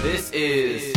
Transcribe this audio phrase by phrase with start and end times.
[0.00, 0.96] This is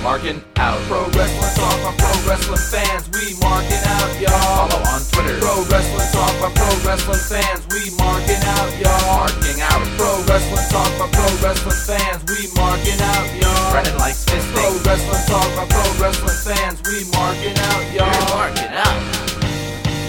[0.00, 0.78] Marking Out.
[0.86, 3.10] Pro Wrestling Talk by Pro Wrestling fans.
[3.10, 4.70] We marking out, y'all.
[4.70, 5.42] Follow on Twitter.
[5.42, 7.66] Pro Wrestling Talk by Pro Wrestling fans.
[7.74, 9.26] We marking out, y'all.
[9.26, 9.82] Marking out.
[9.98, 12.22] Pro Wrestling Talk by Pro Wrestling fans.
[12.30, 13.72] We marking out, y'all.
[13.74, 14.54] Brennan likes fisting.
[14.54, 16.78] Pro Wrestling Talk by Pro Wrestling fans.
[16.86, 18.06] We marking out, y'all.
[18.06, 19.02] We're marking out.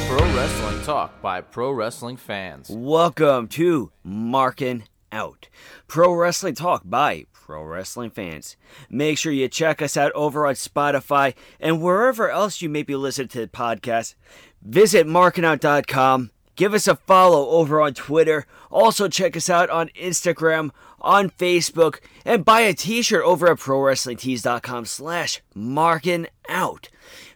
[0.06, 2.70] Pro Wrestling Talk by Pro Wrestling fans.
[2.70, 5.50] Welcome to Marking Out,
[5.88, 8.56] Pro Wrestling Talk by Pro Wrestling fans.
[8.90, 12.96] Make sure you check us out over on Spotify and wherever else you may be
[12.96, 14.16] listening to the podcast.
[14.62, 16.32] Visit markingout.com.
[16.56, 18.46] Give us a follow over on Twitter.
[18.70, 20.70] Also, check us out on Instagram,
[21.02, 26.88] on Facebook, and buy a t-shirt over at ProWrestlingTees.com slash marking out.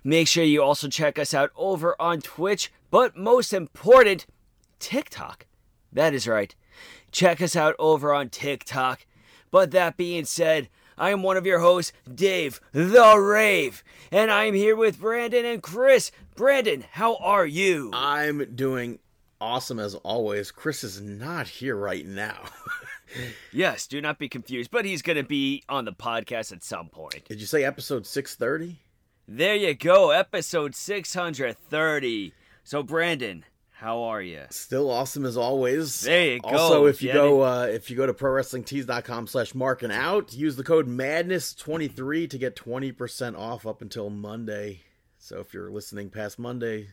[0.01, 4.27] Make sure you also check us out over on Twitch, but most important,
[4.79, 5.45] TikTok.
[5.91, 6.55] That is right.
[7.11, 9.05] Check us out over on TikTok.
[9.55, 14.43] But that being said, I am one of your hosts, Dave the Rave, and I
[14.43, 16.11] am here with Brandon and Chris.
[16.35, 17.89] Brandon, how are you?
[17.93, 18.99] I'm doing
[19.39, 20.51] awesome as always.
[20.51, 22.49] Chris is not here right now.
[23.53, 26.89] yes, do not be confused, but he's going to be on the podcast at some
[26.89, 27.23] point.
[27.23, 28.77] Did you say episode 630?
[29.25, 32.33] There you go, episode 630.
[32.65, 33.45] So, Brandon,
[33.77, 34.43] how are you?
[34.51, 35.99] Still awesome as always.
[36.01, 36.47] There you go.
[36.49, 40.55] Also, if you Get go uh, if you go to prowrestlingtees.com slash marking out, use
[40.55, 44.81] the code madness23 to get 20% off up until Monday.
[45.17, 46.87] So if you're listening past Monday,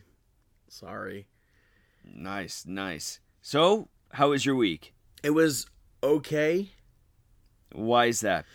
[0.67, 1.27] sorry.
[2.03, 3.19] Nice, nice.
[3.41, 4.93] So, how was your week?
[5.23, 5.67] It was
[6.03, 6.71] okay.
[7.71, 8.45] Why is that?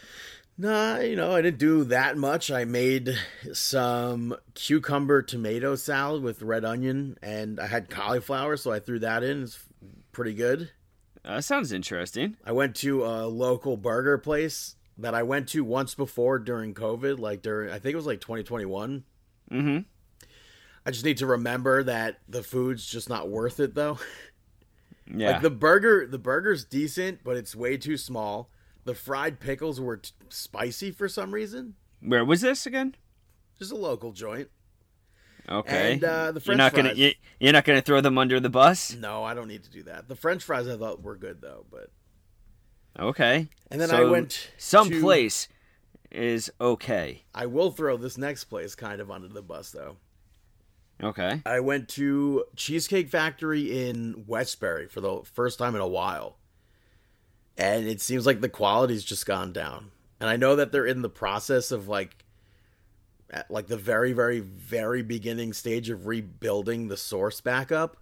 [0.60, 2.50] Nah, you know, I didn't do that much.
[2.50, 3.16] I made
[3.52, 9.22] some cucumber tomato salad with red onion, and I had cauliflower, so I threw that
[9.22, 9.44] in.
[9.44, 9.64] It's
[10.10, 10.72] pretty good.
[11.24, 12.36] Uh, sounds interesting.
[12.44, 17.20] I went to a local burger place that I went to once before during COVID,
[17.20, 19.04] like during, I think it was like 2021.
[19.52, 19.78] Mm-hmm.
[20.84, 23.98] I just need to remember that the food's just not worth it, though.
[25.10, 25.30] Yeah.
[25.30, 28.50] Like the burger, the burger's decent, but it's way too small.
[28.88, 31.74] The fried pickles were t- spicy for some reason.
[32.00, 32.94] Where was this again?
[33.58, 34.48] Just a local joint.
[35.46, 35.92] Okay.
[35.92, 36.98] And, uh, the you're French not gonna fries.
[36.98, 38.94] you, you're not gonna throw them under the bus.
[38.94, 40.08] No, I don't need to do that.
[40.08, 41.90] The French fries I thought were good though, but
[42.98, 43.50] Okay.
[43.70, 45.48] and then So, I went Some to- place
[46.10, 47.24] is okay.
[47.34, 49.98] I will throw this next place kind of under the bus though.
[51.02, 51.42] Okay.
[51.44, 56.37] I went to Cheesecake Factory in Westbury for the first time in a while.
[57.58, 59.90] And it seems like the quality's just gone down.
[60.20, 62.24] And I know that they're in the process of like
[63.30, 67.96] at like the very very very beginning stage of rebuilding the source back up.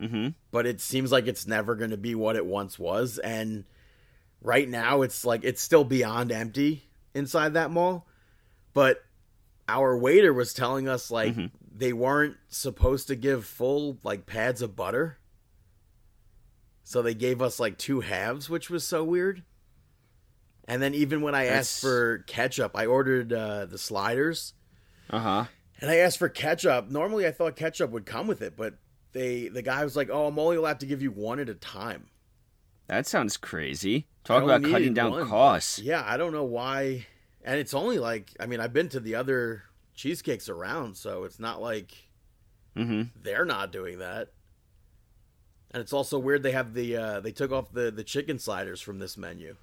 [0.00, 0.28] Mm-hmm.
[0.50, 3.64] but it seems like it's never going to be what it once was and
[4.40, 6.84] right now it's like it's still beyond empty
[7.14, 8.06] inside that mall
[8.72, 9.04] but
[9.68, 11.50] our waiter was telling us like Mhm.
[11.76, 15.18] they weren't supposed to give full like pads of butter
[16.84, 19.42] so they gave us like two halves which was so weird
[20.66, 24.54] and then even when i asked for ketchup i ordered uh, the sliders
[25.10, 25.44] Uh huh.
[25.80, 26.88] and I asked for ketchup.
[26.90, 28.74] Normally, I thought ketchup would come with it, but
[29.12, 31.54] they the guy was like, "Oh, I'm only allowed to give you one at a
[31.56, 32.06] time."
[32.86, 34.06] That sounds crazy.
[34.24, 35.26] Talk about cutting down one.
[35.28, 35.78] costs.
[35.80, 37.06] Yeah, I don't know why.
[37.44, 39.64] And it's only like I mean, I've been to the other
[39.94, 41.92] cheesecakes around, so it's not like
[42.76, 43.02] Mm-hmm.
[43.20, 44.28] they're not doing that.
[45.74, 48.80] And it's also weird they have the uh, they took off the the chicken sliders
[48.80, 49.56] from this menu.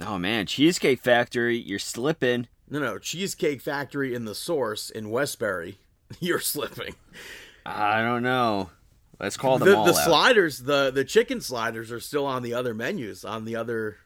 [0.00, 2.48] Oh man, Cheesecake Factory, you're slipping.
[2.70, 5.76] No, no, Cheesecake Factory in the source in Westbury.
[6.20, 6.94] You're slipping.
[7.66, 8.70] I don't know.
[9.20, 10.04] Let's call them the, all the out.
[10.04, 13.98] sliders the the chicken sliders are still on the other menus on the other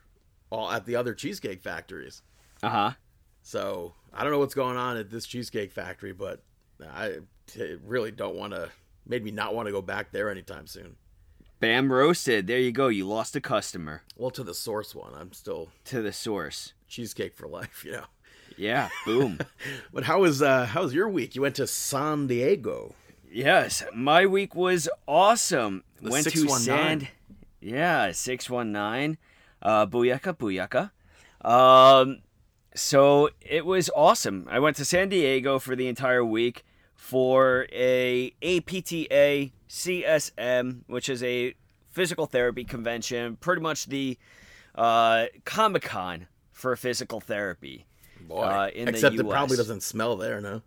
[0.50, 2.22] all at the other cheesecake factories
[2.62, 2.90] uh huh.
[3.42, 6.42] so i don't know what's going on at this cheesecake factory but
[6.92, 7.16] i
[7.46, 8.68] t- really don't want to
[9.06, 10.96] made me not want to go back there anytime soon
[11.60, 12.46] Bam roasted.
[12.46, 12.88] There you go.
[12.88, 16.72] You lost a customer well to the source one i'm still to the source.
[16.88, 18.04] cheesecake for life you know
[18.56, 18.88] Yeah.
[19.04, 19.38] Boom.
[19.92, 22.94] but how was uh how was your week you went to san diego
[23.30, 25.84] Yes, my week was awesome.
[26.00, 26.64] The Went to 619.
[26.64, 27.08] Sand.
[27.60, 29.18] Yeah, six one nine.
[29.60, 30.90] Uh, booyaka, booyaka.
[31.46, 32.22] Um,
[32.74, 34.46] so it was awesome.
[34.50, 36.64] I went to San Diego for the entire week
[36.94, 41.54] for a APTA CSM, which is a
[41.90, 44.18] physical therapy convention, pretty much the
[44.74, 47.86] uh, Comic Con for physical therapy.
[48.20, 50.62] boy Uh, in the except it probably doesn't smell there no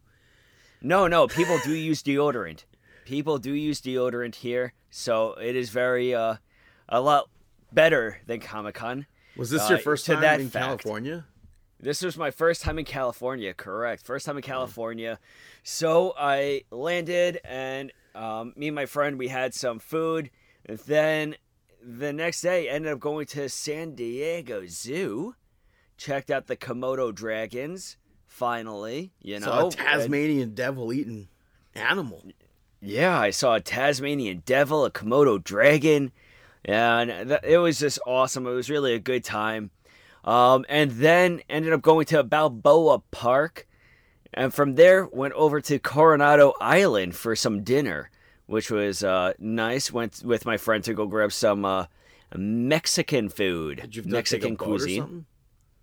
[0.82, 2.64] No, no, people do use deodorant.
[3.06, 6.36] People do use deodorant here, so it is very uh
[6.88, 7.30] a lot
[7.72, 9.06] better than Comic Con.
[9.38, 10.66] Was this Uh, your first time that in fact.
[10.84, 11.26] California?
[11.80, 14.06] This was my first time in California, correct.
[14.06, 15.18] First time in California.
[15.64, 20.30] So I landed, and um, me and my friend, we had some food.
[20.68, 21.36] Then
[21.82, 25.36] the next day, ended up going to San Diego Zoo,
[25.98, 27.98] checked out the Komodo dragons.
[28.28, 31.28] Finally, you know, Saw a and- Tasmanian devil eating
[31.76, 32.24] animal.
[32.82, 36.12] yeah, I saw a Tasmanian devil, a Komodo dragon,
[36.64, 38.46] and th- it was just awesome.
[38.46, 39.72] It was really a good time.
[40.24, 43.68] Um, and then ended up going to Balboa Park,
[44.34, 48.10] and from there went over to Coronado Island for some dinner,
[48.46, 49.92] which was uh, nice.
[49.92, 51.86] Went with my friend to go grab some uh,
[52.36, 55.26] Mexican food, Did you Mexican take a boat or cuisine, something?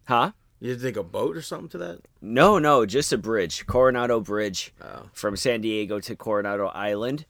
[0.05, 0.33] huh?
[0.61, 2.01] You had to take a boat or something to that?
[2.23, 5.11] No, no, just a bridge, Coronado Bridge, Oh.
[5.13, 7.27] from San Diego to Coronado Island.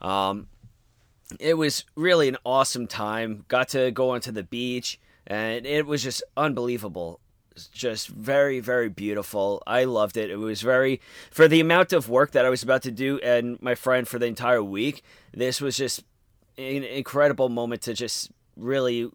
[0.00, 0.46] Um,
[1.40, 3.44] it was really an awesome time.
[3.48, 7.18] Got to go onto the beach, and it was just unbelievable.
[7.72, 9.62] Just very, very beautiful.
[9.66, 10.30] I loved it.
[10.30, 11.00] It was very
[11.30, 14.18] for the amount of work that I was about to do, and my friend for
[14.18, 15.02] the entire week.
[15.32, 16.04] This was just
[16.56, 19.10] an incredible moment to just really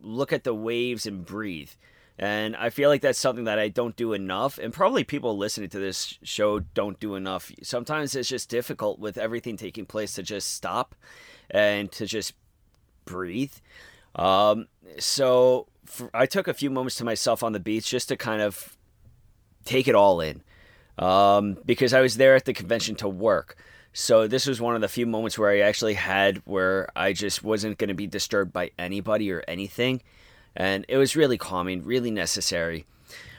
[0.00, 1.70] look at the waves and breathe.
[2.18, 5.68] And I feel like that's something that I don't do enough, and probably people listening
[5.70, 7.52] to this show don't do enough.
[7.62, 10.96] Sometimes it's just difficult with everything taking place to just stop
[11.48, 12.34] and to just
[13.04, 13.52] breathe.
[14.16, 14.66] Um,
[14.98, 18.42] so for, I took a few moments to myself on the beach just to kind
[18.42, 18.76] of
[19.64, 20.42] take it all in
[20.98, 23.56] um, because I was there at the convention to work.
[23.92, 27.42] So this was one of the few moments where I actually had where I just
[27.42, 30.02] wasn't going to be disturbed by anybody or anything,
[30.54, 32.86] and it was really calming, really necessary.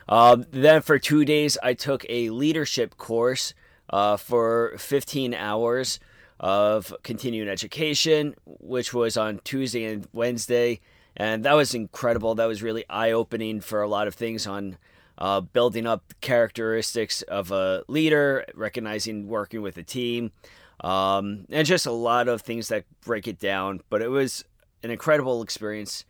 [0.09, 3.53] Um, then for two days, I took a leadership course
[3.91, 5.99] uh, for 15 hours
[6.39, 10.79] of continuing education, which was on Tuesday and Wednesday.
[11.19, 12.33] And that was incredible.
[12.35, 14.77] That was really eye opening for a lot of things on
[15.17, 20.31] uh, building up characteristics of a leader, recognizing working with a team,
[20.79, 23.81] um, and just a lot of things that break it down.
[23.89, 24.45] But it was
[24.81, 26.05] an incredible experience.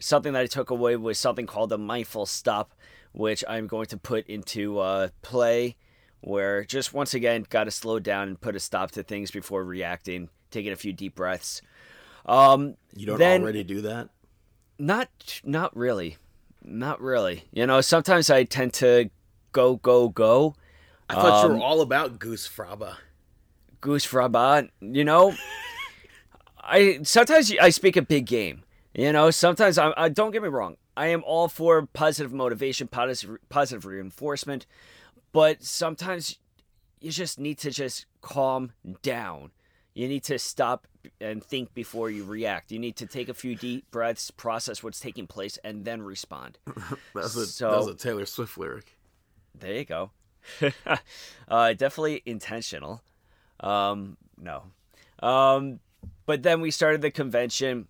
[0.00, 2.74] Something that I took away was something called the mindful stop,
[3.12, 5.76] which I'm going to put into uh, play,
[6.20, 9.64] where just once again, got to slow down and put a stop to things before
[9.64, 11.62] reacting, taking a few deep breaths.
[12.26, 14.10] Um, You don't Then- already do that?
[14.82, 16.16] Not not really.
[16.64, 17.44] Not really.
[17.52, 19.10] You know sometimes i tend to
[19.52, 20.56] go go go.
[21.08, 22.96] I thought you Um, were all about Goosfraba.
[23.80, 25.34] goose frabat you know
[26.60, 28.62] i sometimes i speak a big game
[28.94, 32.86] you know sometimes I, I don't get me wrong i am all for positive motivation
[32.88, 34.66] positive positive reinforcement
[35.32, 36.38] but sometimes
[37.00, 38.70] you just need to just calm
[39.02, 39.50] down
[39.94, 40.86] you need to stop
[41.20, 45.00] and think before you react you need to take a few deep breaths process what's
[45.00, 46.58] taking place and then respond
[47.14, 48.96] That's a, So- that was a Taylor Swift lyric.
[49.58, 50.10] There you go.
[51.48, 53.02] uh, definitely intentional.
[53.60, 54.64] Um, no.
[55.22, 55.78] Um,
[56.26, 57.86] but then we started the convention.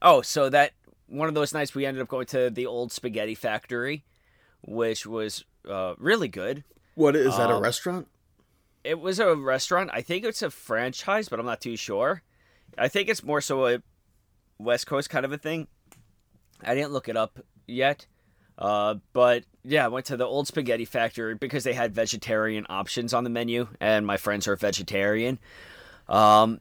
[0.00, 0.72] Oh, so that
[1.08, 4.04] one of those nights we ended up going to the old spaghetti factory,
[4.62, 6.62] which was uh, really good.
[6.94, 7.50] What is that?
[7.50, 8.06] A Um, restaurant?
[8.88, 9.90] It was a restaurant.
[9.92, 12.22] I think it's a franchise, but I'm not too sure.
[12.78, 13.82] I think it's more so a
[14.58, 15.68] West Coast kind of a thing.
[16.62, 18.06] I didn't look it up yet.
[18.56, 23.12] Uh, but yeah, I went to the old spaghetti factory because they had vegetarian options
[23.12, 25.38] on the menu, and my friends are vegetarian.
[26.08, 26.58] Um,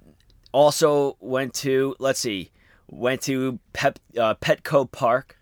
[0.51, 2.51] also went to let's see,
[2.89, 5.37] went to Pep uh, Petco Park,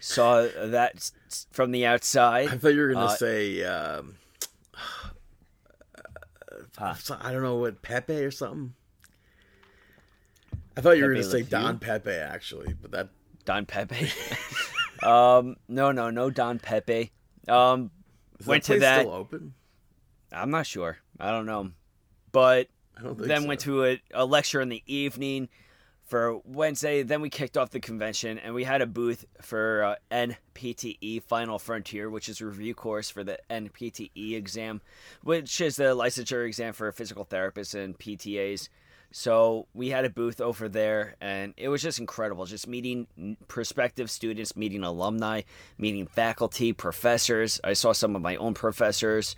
[0.00, 1.10] saw that
[1.50, 2.48] from the outside.
[2.48, 3.64] I thought you were gonna uh, say.
[3.64, 4.16] Um,
[6.98, 8.74] So- I don't know what Pepe or something.
[10.76, 13.08] I thought you were gonna say Le Don Pepe actually, but that
[13.44, 14.10] Don Pepe.
[15.02, 17.12] um, no, no, no Don Pepe.
[17.48, 17.90] Um,
[18.38, 19.54] is Went that to that- still open.
[20.32, 20.98] I'm not sure.
[21.18, 21.70] I don't know.
[22.32, 22.68] But
[22.98, 23.48] I don't then so.
[23.48, 25.48] went to a, a lecture in the evening
[26.06, 27.02] for Wednesday.
[27.02, 31.58] Then we kicked off the convention and we had a booth for uh, NPTE Final
[31.58, 34.80] Frontier, which is a review course for the NPTE exam,
[35.22, 38.68] which is the licensure exam for physical therapists and PTAs.
[39.12, 42.44] So we had a booth over there, and it was just incredible.
[42.44, 45.42] Just meeting prospective students, meeting alumni,
[45.78, 47.60] meeting faculty, professors.
[47.64, 49.36] I saw some of my own professors,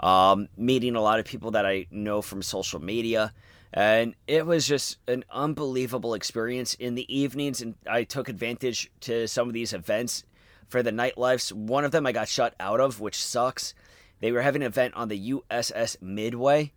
[0.00, 3.32] um, meeting a lot of people that I know from social media.
[3.72, 7.62] And it was just an unbelievable experience in the evenings.
[7.62, 10.24] And I took advantage to some of these events
[10.68, 11.52] for the nightlives.
[11.52, 13.74] One of them I got shut out of, which sucks.
[14.20, 16.72] They were having an event on the USS Midway,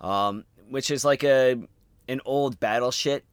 [0.00, 1.56] um, which is like a
[2.08, 3.24] an old battleship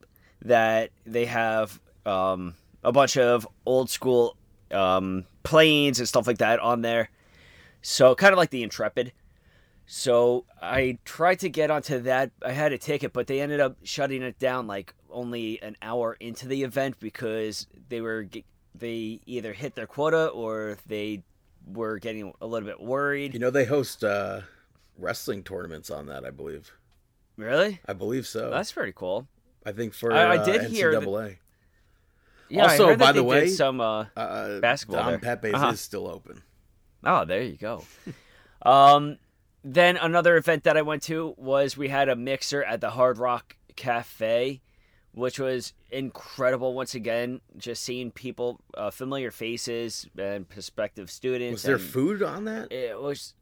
[0.42, 4.36] that they have um, a bunch of old school
[4.70, 7.08] um, planes and stuff like that on there.
[7.82, 9.12] So kind of like the Intrepid.
[9.86, 12.32] So I tried to get onto that.
[12.44, 16.16] I had a ticket, but they ended up shutting it down like only an hour
[16.18, 18.26] into the event because they were
[18.74, 21.22] they either hit their quota or they
[21.66, 23.32] were getting a little bit worried.
[23.32, 24.40] You know, they host uh,
[24.98, 26.72] wrestling tournaments on that, I believe.
[27.36, 27.80] Really?
[27.86, 28.50] I believe so.
[28.50, 29.28] That's pretty cool.
[29.64, 31.36] I think for I- I uh, did hear that- NCAA.
[32.48, 35.36] Yeah, I Also, by the way, some uh, uh, basketball Don there.
[35.36, 35.70] Pepe's Uh-huh.
[35.72, 36.42] is still open.
[37.04, 37.82] Oh, there you go.
[38.62, 39.18] um,
[39.68, 43.18] then another event that I went to was we had a mixer at the Hard
[43.18, 44.62] Rock Cafe,
[45.12, 46.72] which was incredible.
[46.72, 51.52] Once again, just seeing people, uh, familiar faces, and prospective students.
[51.54, 52.70] Was there food on that?
[52.70, 53.34] It was.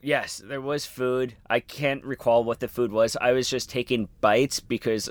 [0.00, 1.34] Yes, there was food.
[1.50, 3.16] I can't recall what the food was.
[3.20, 5.10] I was just taking bites because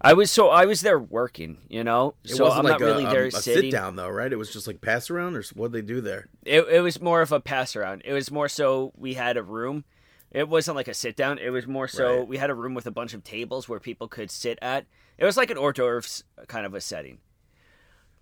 [0.00, 2.14] I was so I was there working, you know.
[2.24, 3.70] It so wasn't I'm like not really there um, a sitting.
[3.70, 4.32] sit down though, right?
[4.32, 6.28] It was just like pass around, or what they do there?
[6.44, 8.02] It, it was more of a pass around.
[8.04, 9.84] It was more so we had a room.
[10.30, 11.38] It wasn't like a sit down.
[11.38, 12.28] It was more so Right.
[12.28, 14.84] we had a room with a bunch of tables where people could sit at.
[15.16, 17.18] It was like an hors d'oeuvres kind of a setting.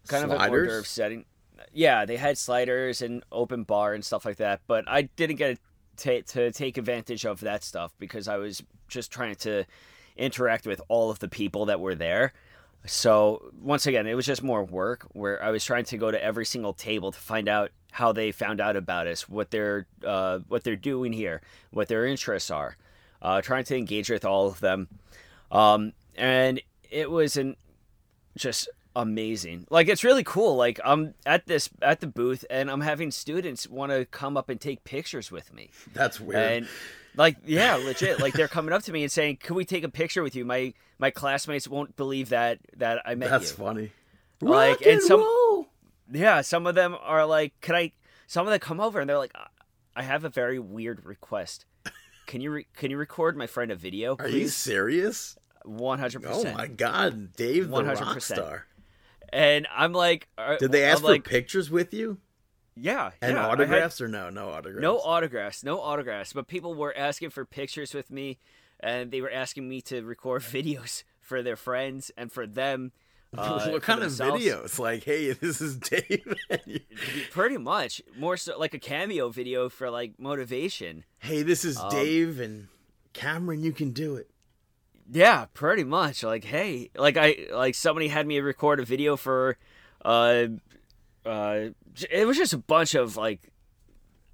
[0.09, 0.69] Kind of an hors Sliders?
[0.69, 1.25] d'oeuvre setting.
[1.73, 4.61] Yeah, they had sliders and open bar and stuff like that.
[4.67, 5.59] But I didn't get
[5.99, 9.65] to, to take advantage of that stuff because I was just trying to
[10.17, 12.33] interact with all of the people that were there.
[12.87, 16.23] So once again, it was just more work where I was trying to go to
[16.23, 20.41] every single table to find out how they found out about us, what they're uh,
[20.49, 22.77] what they're doing here, what their interests are,
[23.23, 24.87] uh, trying to engage with all of them,
[25.51, 27.57] um, and it was an
[28.37, 29.67] just amazing.
[29.71, 30.57] Like it's really cool.
[30.57, 34.49] Like I'm at this at the booth and I'm having students want to come up
[34.49, 35.71] and take pictures with me.
[35.93, 36.53] That's weird.
[36.53, 36.69] And
[37.17, 38.21] like yeah, legit.
[38.21, 40.45] Like they're coming up to me and saying, "Can we take a picture with you?"
[40.45, 43.57] My my classmates won't believe that that I met That's you.
[43.65, 43.93] funny.
[44.41, 45.69] Like, Rock and some- roll!
[46.13, 47.93] Yeah, some of them are like, "Can I?"
[48.27, 49.35] Some of them come over and they're like,
[49.95, 51.65] "I have a very weird request.
[52.27, 55.39] Can you re- can you record my friend a video, Are you serious?
[55.65, 56.49] One hundred percent.
[56.49, 58.01] Oh my god, Dave the 100%.
[58.01, 58.67] rock star.
[59.33, 62.19] And I'm like, uh, Did they I'm ask for like, pictures with you
[62.77, 64.31] yeah, and yeah, I had- autographs or no?
[64.31, 64.83] No autographs.
[64.83, 66.33] No autographs, no autographs.
[66.33, 68.39] But people were asking for pictures with me,
[68.81, 72.93] and they were asking me to record videos for their friends and for them.
[73.37, 74.79] Uh, what kind of videos?
[74.79, 76.35] Like, hey, this is Dave.
[77.33, 81.05] Pretty much, more so like a cameo video for like motivation.
[81.19, 82.69] hey, this is Um, Dave and
[83.13, 83.63] Cameron.
[83.63, 84.31] You can do it.
[85.11, 86.23] Yeah, pretty much.
[86.23, 89.59] Like, hey, like I like somebody had me record a video for,
[90.05, 90.47] uh,
[91.27, 91.61] uh,
[92.11, 93.53] it was just a bunch of like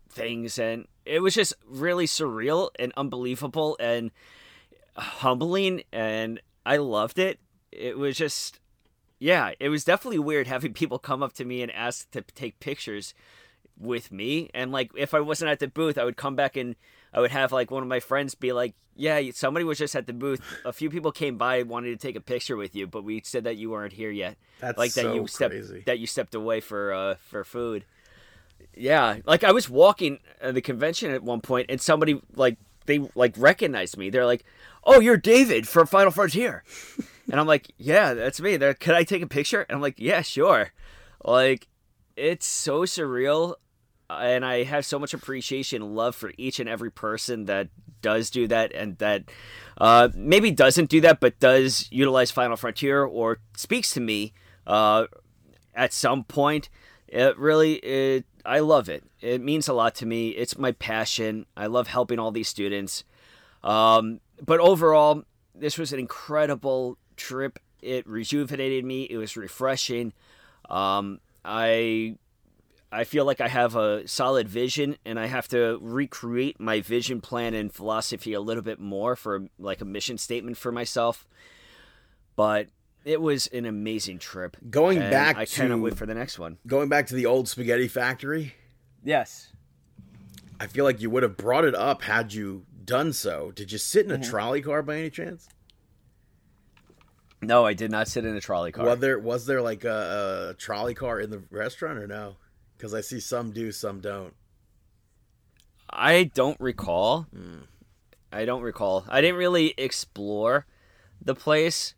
[0.09, 4.11] things, and it was just really surreal and unbelievable and
[4.97, 7.41] humbling, and I loved it.
[7.71, 8.61] It was just,
[9.19, 12.61] yeah, it was definitely weird having people come up to me and ask to take
[12.61, 13.15] pictures
[13.79, 16.77] with me, and like if I wasn't at the booth, I would come back and
[17.13, 20.07] I would have like one of my friends be like, "Yeah, somebody was just at
[20.07, 20.41] the booth.
[20.65, 23.45] A few people came by wanted to take a picture with you, but we said
[23.45, 24.37] that you weren't here yet.
[24.61, 25.83] That's like that so you stepped crazy.
[25.87, 27.85] that you stepped away for uh for food."
[28.75, 33.01] Yeah, like I was walking at the convention at one point, and somebody like they
[33.15, 34.11] like recognized me.
[34.11, 34.45] They're like,
[34.85, 36.65] "Oh, you're David from Final Frontier,"
[37.31, 39.99] and I'm like, "Yeah, that's me." They're, "Could I take a picture?" And I'm like,
[39.99, 40.73] "Yeah, sure."
[41.25, 41.69] Like,
[42.17, 43.55] it's so surreal,
[44.11, 47.69] and I have so much appreciation and love for each and every person that
[48.01, 49.25] does do that and that
[49.79, 54.33] uh, maybe doesn't do that, but does utilize Final Frontier or speaks to me
[54.67, 55.07] uh,
[55.75, 56.69] at some point.
[57.09, 59.05] It really, it, I love it.
[59.21, 60.31] It means a lot to me.
[60.31, 61.47] It's my passion.
[61.57, 63.05] I love helping all these students.
[63.63, 65.23] Um, but overall,
[65.55, 67.59] this was an incredible trip.
[67.81, 69.05] It rejuvenated me.
[69.05, 70.13] It was refreshing.
[70.69, 72.17] Um, I
[72.95, 77.21] I feel like I have a solid vision, and I have to recreate my vision
[77.23, 81.27] plan and philosophy a little bit more for like a mission statement for myself.
[82.37, 82.69] But
[83.05, 84.57] it was an amazing trip.
[84.71, 86.59] Going back I cannot to- wait for the next one.
[86.67, 88.55] Going back to the old spaghetti factory,
[89.05, 89.49] Yes.
[90.61, 93.51] I feel like you would have brought it up had you done so.
[93.53, 94.31] Did you sit in a Mm-hmm.
[94.31, 95.49] trolley car by any chance?
[97.41, 98.85] No, I did not sit in a trolley car.
[98.87, 102.37] Was there was there like a, a trolley car in the restaurant or no?
[102.83, 104.35] Because I see some do, some don't.
[105.89, 107.29] I don't recall.
[107.33, 107.61] Hmm.
[108.33, 109.05] I don't recall.
[109.09, 110.67] I didn't really explore
[111.25, 111.95] the place.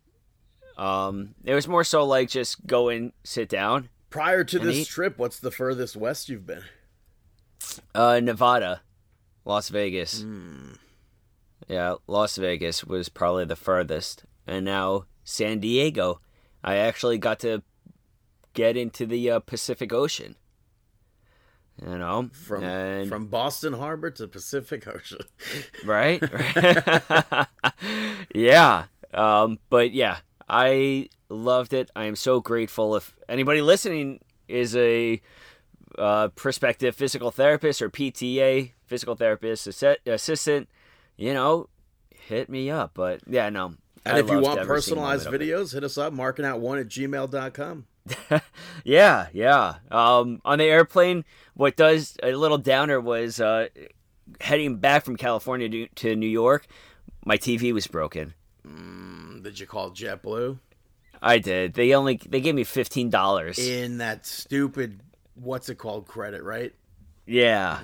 [0.77, 3.89] Um, it was more so like just go and sit down.
[4.11, 4.87] Prior to this eat?
[4.87, 6.61] trip, what's the furthest west you've been?
[7.95, 8.83] Uh, Nevada,
[9.43, 10.21] Las Vegas.
[10.21, 10.73] Hmm.
[11.67, 16.21] Yeah, Las Vegas was probably the furthest, and now San Diego.
[16.63, 17.63] I actually got to
[18.53, 20.35] get into the uh, Pacific Ocean.
[21.83, 25.19] You know, From and, from Boston Harbor to Pacific Ocean.
[25.85, 26.23] right?
[28.33, 28.85] yeah.
[29.13, 31.91] Um, but yeah, I loved it.
[31.95, 32.95] I am so grateful.
[32.95, 35.21] If anybody listening is a
[35.97, 40.69] uh, prospective physical therapist or PTA, physical therapist assi- assistant,
[41.17, 41.67] you know,
[42.09, 42.91] hit me up.
[42.93, 43.73] But yeah, no.
[44.05, 45.53] And I if you want personalized moment of it.
[45.53, 47.85] videos, hit us up, markingout1 at gmail.com.
[48.83, 49.77] Yeah, yeah.
[49.89, 53.69] Um, on the airplane, what does a little downer was uh,
[54.41, 56.67] heading back from California to, to New York.
[57.25, 58.33] My TV was broken.
[58.63, 60.59] Did you call JetBlue?
[61.21, 61.73] I did.
[61.73, 63.57] They only they gave me fifteen dollars.
[63.57, 65.01] In that stupid,
[65.35, 66.73] what's it called, credit, right?
[67.25, 67.79] Yeah,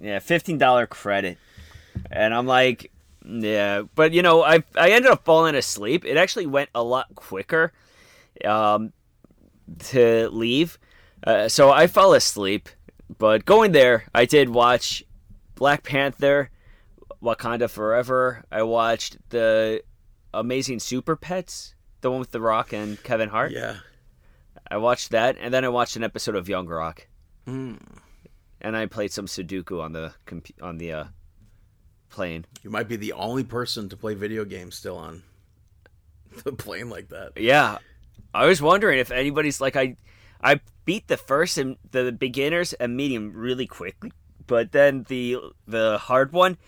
[0.00, 1.38] yeah, fifteen dollar credit,
[2.10, 2.92] and I'm like,
[3.24, 6.04] yeah, but you know, I I ended up falling asleep.
[6.04, 7.72] It actually went a lot quicker,
[8.44, 8.92] um,
[9.90, 10.78] to leave,
[11.24, 12.68] uh, so I fell asleep.
[13.18, 15.04] But going there, I did watch
[15.54, 16.50] Black Panther,
[17.22, 18.44] Wakanda Forever.
[18.50, 19.82] I watched the
[20.34, 23.52] Amazing Super Pets, the one with The Rock and Kevin Hart.
[23.52, 23.76] Yeah.
[24.70, 27.06] I watched that, and then I watched an episode of Young Rock.
[28.60, 30.12] And I played some Sudoku on the
[30.60, 31.04] on the uh,
[32.10, 32.44] plane.
[32.62, 35.22] You might be the only person to play video games still on
[36.44, 37.32] the plane like that.
[37.36, 37.78] Yeah,
[38.36, 39.96] I was wondering if anybody's like I,
[40.42, 44.12] I beat the first and the beginners and medium really quickly,
[44.46, 46.58] but then the the hard one,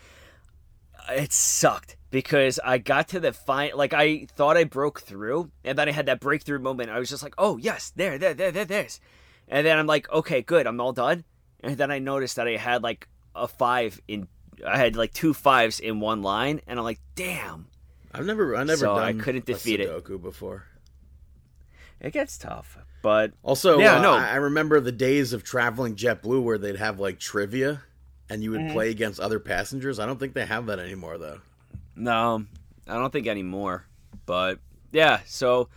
[1.10, 5.78] it sucked because I got to the fine like I thought I broke through, and
[5.78, 6.90] then I had that breakthrough moment.
[6.90, 9.00] I was just like, oh yes, there, there, there, there, there's,
[9.46, 11.24] and then I'm like, okay, good, I'm all done,
[11.60, 14.28] and then I noticed that I had like a five in.
[14.66, 17.68] I had like two fives in one line, and I'm like, damn,
[18.12, 19.88] I've never, I never So done I couldn't defeat it.
[19.88, 20.64] Sudoku before.
[22.00, 22.78] It gets tough.
[23.02, 24.12] But Also, Yeah, uh, no.
[24.12, 27.82] I remember the days of traveling JetBlue where they'd have like trivia,
[28.28, 28.72] and you would Mm-hmm.
[28.72, 29.98] play against other passengers.
[29.98, 31.38] I don't think they have that anymore, though.
[31.96, 32.44] No,
[32.86, 33.84] I don't think anymore.
[34.26, 34.58] But
[34.92, 35.68] yeah, so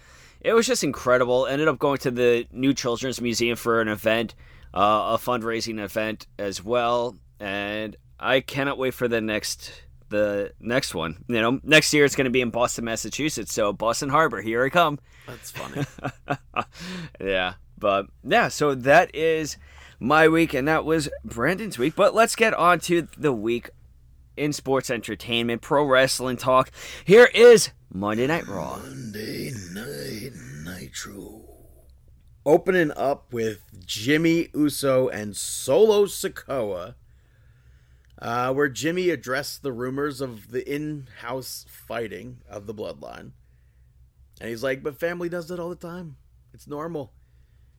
[0.41, 1.45] it was just incredible.
[1.47, 4.34] Ended up going to the New Children's Museum for an event,
[4.73, 9.71] uh, a fundraising event as well, and I cannot wait for the next
[10.12, 11.24] the next one.
[11.28, 13.52] You know, next year it's going to be in Boston, Massachusetts.
[13.54, 15.00] So Boston Harbor, here I come.
[15.26, 15.86] That's funny.
[17.19, 19.58] yeah, but yeah, so that is
[20.00, 21.95] my week, and that was Brandon's week.
[21.95, 23.69] But let's get on to the week
[24.38, 26.71] in sports entertainment, pro wrestling talk.
[27.06, 28.78] Here is Monday Night Raw.
[28.78, 30.32] Monday Night
[30.63, 31.41] Nitro.
[32.45, 36.95] Opening up with Jimmy Uso and Solo Sikoa,
[38.21, 43.31] uh, where Jimmy addressed the rumors of the in house fighting of the bloodline.
[44.39, 46.17] And he's like, but family does it all the time.
[46.53, 47.12] It's normal.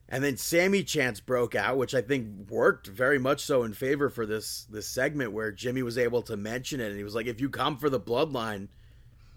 [0.09, 4.09] And then Sami chants broke out, which I think worked very much so in favor
[4.09, 7.25] for this this segment where Jimmy was able to mention it and he was like,
[7.25, 8.67] if you come for the bloodline,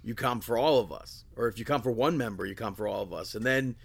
[0.03, 1.25] you come for all of us.
[1.37, 3.35] Or if you come for one member, you come for all of us.
[3.35, 3.77] And then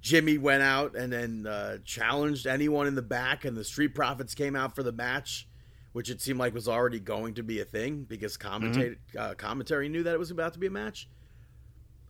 [0.00, 4.34] Jimmy went out and then uh, challenged anyone in the back, and the Street Profits
[4.34, 5.46] came out for the match,
[5.92, 9.88] which it seemed like was already going to be a thing because commentate, uh, commentary
[9.88, 11.08] knew that it was about to be a match.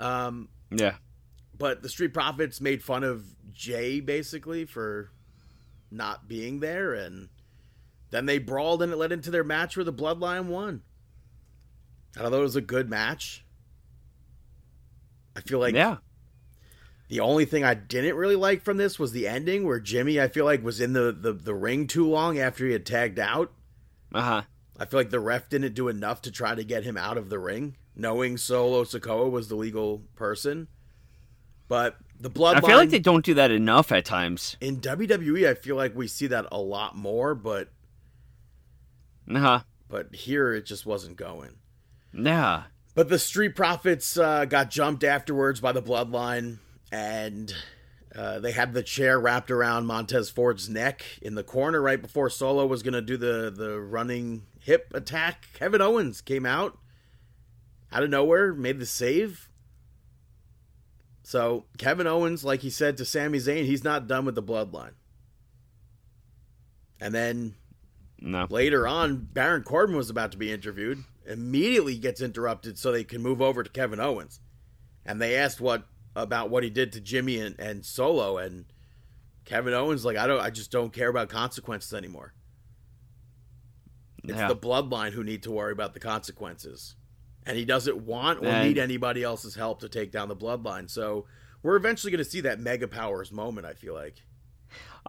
[0.01, 0.97] Um, Yeah.
[1.59, 5.11] but the Street Profits made fun of Jay basically for
[5.91, 7.29] not being there, and
[8.11, 10.83] then they brawled, and it led into their match where the Bloodline won.
[12.17, 13.45] I thought it was a good match.
[15.37, 15.97] I feel like yeah.
[17.09, 20.29] the only thing I didn't really like from this was the ending, where Jimmy I
[20.29, 23.53] feel like was in the the, the ring too long after he had tagged out.
[24.15, 24.43] Uh huh.
[24.79, 27.29] I feel like the ref didn't do enough to try to get him out of
[27.31, 30.69] the ring, knowing Solo Sikoa was the legal person.
[31.69, 34.57] But the bloodline I feel like they don't do that enough at times.
[34.61, 37.69] in WWE, I feel like we see that a lot more, but
[39.33, 39.61] Uh huh.
[39.89, 41.57] but here it just wasn't going.
[42.13, 42.65] Yeah.
[42.95, 46.59] But the Street Profits uh, got jumped afterwards by the Bloodline,
[46.91, 47.55] and
[48.15, 52.29] uh, they had the chair wrapped around Montez Ford's neck in the corner right before
[52.29, 55.47] Solo was going to do the the running hip attack.
[55.55, 56.79] Kevin Owens came out
[57.91, 59.49] out of nowhere, made the save.
[61.23, 64.95] So Kevin Owens, like he said to Sami Zayn, he's not done with the Bloodline.
[67.01, 67.55] And then
[68.21, 68.47] No.
[68.51, 71.05] Later on, Baron Corbin was about to be interviewed.
[71.27, 74.41] Immediately gets interrupted so they can move over to Kevin Owens.
[75.05, 78.67] And they asked what about what he did to Jimmy and, and Solo and
[79.45, 82.35] Kevin Owens like I don't I just don't care about consequences anymore.
[84.25, 84.49] It's Yeah.
[84.49, 86.97] the bloodline who need to worry about the consequences.
[87.45, 90.89] And he doesn't want or And- need anybody else's help to take down the bloodline.
[90.89, 91.27] So
[91.63, 93.67] we're eventually going to see that Mega Powers moment.
[93.67, 94.23] I feel like.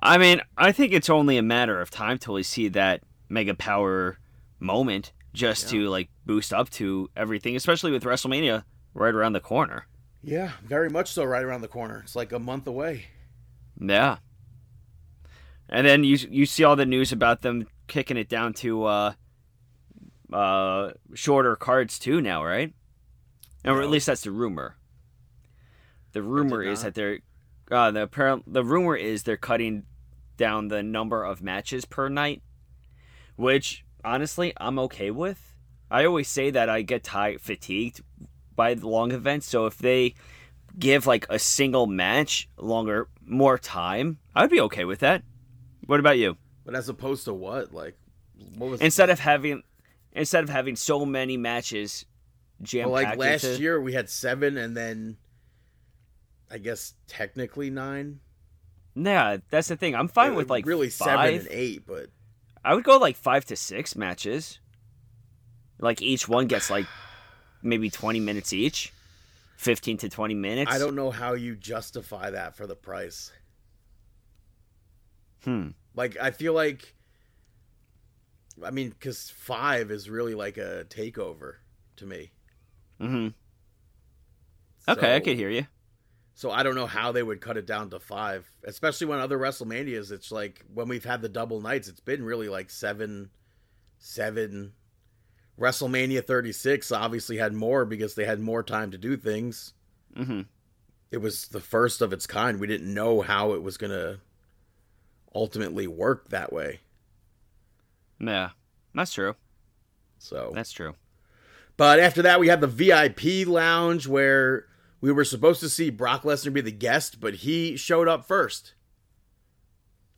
[0.02, 3.54] I mean, I think it's only a matter of time till we see that Mega
[3.54, 4.18] Power
[4.60, 5.82] moment just Yeah.
[5.82, 8.64] to like boost up to everything, especially with WrestleMania
[8.96, 9.86] right around the corner.
[10.24, 11.26] Yeah, very much so.
[11.26, 12.02] Right around the corner.
[12.04, 13.06] It's like a month away.
[13.80, 14.18] Yeah.
[15.70, 19.14] And then you you see all the news about them kicking it down to uh
[20.32, 22.74] uh shorter cards too now, right?
[23.66, 24.78] Or at least that's the rumor.
[26.14, 27.20] The rumor is that they're
[27.70, 29.84] uh the apparent the rumor is they're cutting
[30.38, 32.42] down the number of matches per night,
[33.36, 35.54] which honestly I'm okay with.
[35.92, 38.02] I always say that I get tired fatigued
[38.56, 40.14] by the long events, so if they
[40.78, 45.24] give like a single match longer more time, I'd be okay with that.
[45.86, 46.38] What about you?
[46.66, 47.74] But as opposed to what?
[47.74, 47.98] Like,
[48.58, 49.64] what was Instead of having
[50.14, 52.06] instead of having so many matches
[52.62, 55.18] jam Well, like last into, year we had seven, and then
[56.50, 58.20] I guess technically nine.
[58.96, 59.96] Yeah, that's the thing.
[59.96, 61.08] I'm fine Uh, with like really five.
[61.08, 62.08] seven and eight, but
[62.64, 64.60] I would go like five to six matches.
[65.80, 66.86] Like each one gets like
[67.64, 68.94] maybe twenty minutes each.
[69.58, 70.72] Fifteen to twenty minutes.
[70.72, 73.32] I don't know how you justify that for the price.
[75.44, 75.70] Hmm.
[75.96, 76.96] Like, I feel like,
[78.64, 81.56] I mean, because five is really like a takeover
[81.98, 82.32] to me.
[83.02, 83.28] Mm-hmm.
[84.92, 85.68] Okay, I So- could hear you.
[86.36, 89.38] So I don't know how they would cut it down to five, especially when other
[89.38, 93.30] WrestleManias, it's like when we've had the double nights, it's been really like seven,
[94.00, 94.74] seven.
[95.60, 99.74] WrestleMania 36 obviously had more because they had more time to do things.
[100.16, 100.42] Mm-hmm.
[101.12, 102.60] It was the first of its kind.
[102.60, 104.20] We didn't know how it was going to
[105.36, 106.80] ultimately work that way.
[108.20, 108.50] Yeah,
[108.96, 109.36] that's true.
[110.20, 110.96] So, That's true.
[111.76, 114.68] but after that, we had the VIP lounge where
[115.02, 118.74] we were supposed to see Brock Lesnar be the guest, but he showed up first.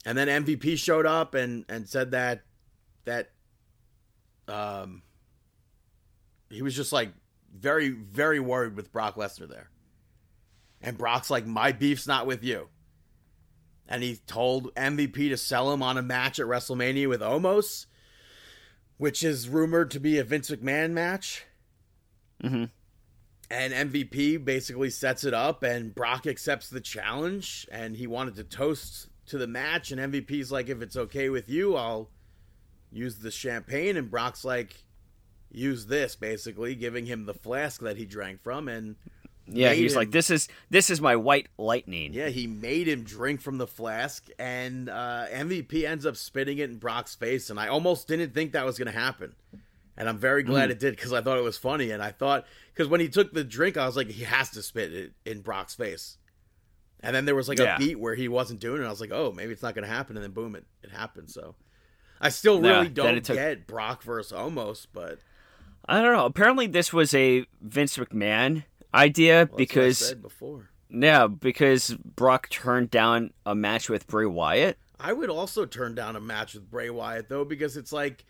[0.06, 2.44] And then MVP showed up and and said that
[3.06, 3.32] that
[4.48, 5.02] um
[6.50, 7.12] he was just like
[7.54, 9.70] very very worried with Brock Lesnar there.
[10.82, 12.68] And Brock's like my beef's not with you.
[13.88, 17.86] And he told MVP to sell him on a match at WrestleMania with Omos,
[18.98, 21.46] which is rumored to be a Vince McMahon match
[22.44, 22.66] Mm-hmm.
[23.50, 28.44] and MVP basically sets it up, and Brock accepts the challenge, and he wanted to
[28.44, 32.10] toast to the match, and MVP's like, if it's okay with you, I'll
[32.92, 34.76] use the champagne, and Brock's like,
[35.56, 38.96] use this, basically, giving him the flask that he drank from, and
[39.48, 42.14] Yeah, he's him- like, this is this is my white lightning.
[42.14, 46.70] yeah, he made him drink from the flask, and uh, MVP ends up spitting it
[46.70, 49.36] in Brock's face, and I almost didn't think that was going to happen.
[49.98, 52.46] And I'm very glad it did because I thought it was funny, and I thought
[52.74, 55.40] because when he took the drink, I was like, he has to spit it in
[55.40, 56.18] Brock's face.
[57.02, 57.76] And then there was like Yeah.
[57.76, 58.86] a beat where he wasn't doing it.
[58.86, 60.90] I was like, oh, maybe it's not going to happen, and then boom, it, it
[60.92, 61.30] happened.
[61.30, 61.56] So
[62.20, 65.20] I still really don't took- get Brock versus Omos, but
[65.88, 66.26] I don't know.
[66.26, 70.70] Apparently, this was a Vince McMahon idea well, that's what I because said before.
[70.90, 74.78] yeah, because Brock turned down a match with Bray Wyatt.
[75.00, 78.24] I would also turn down a match with Bray Wyatt though because it's like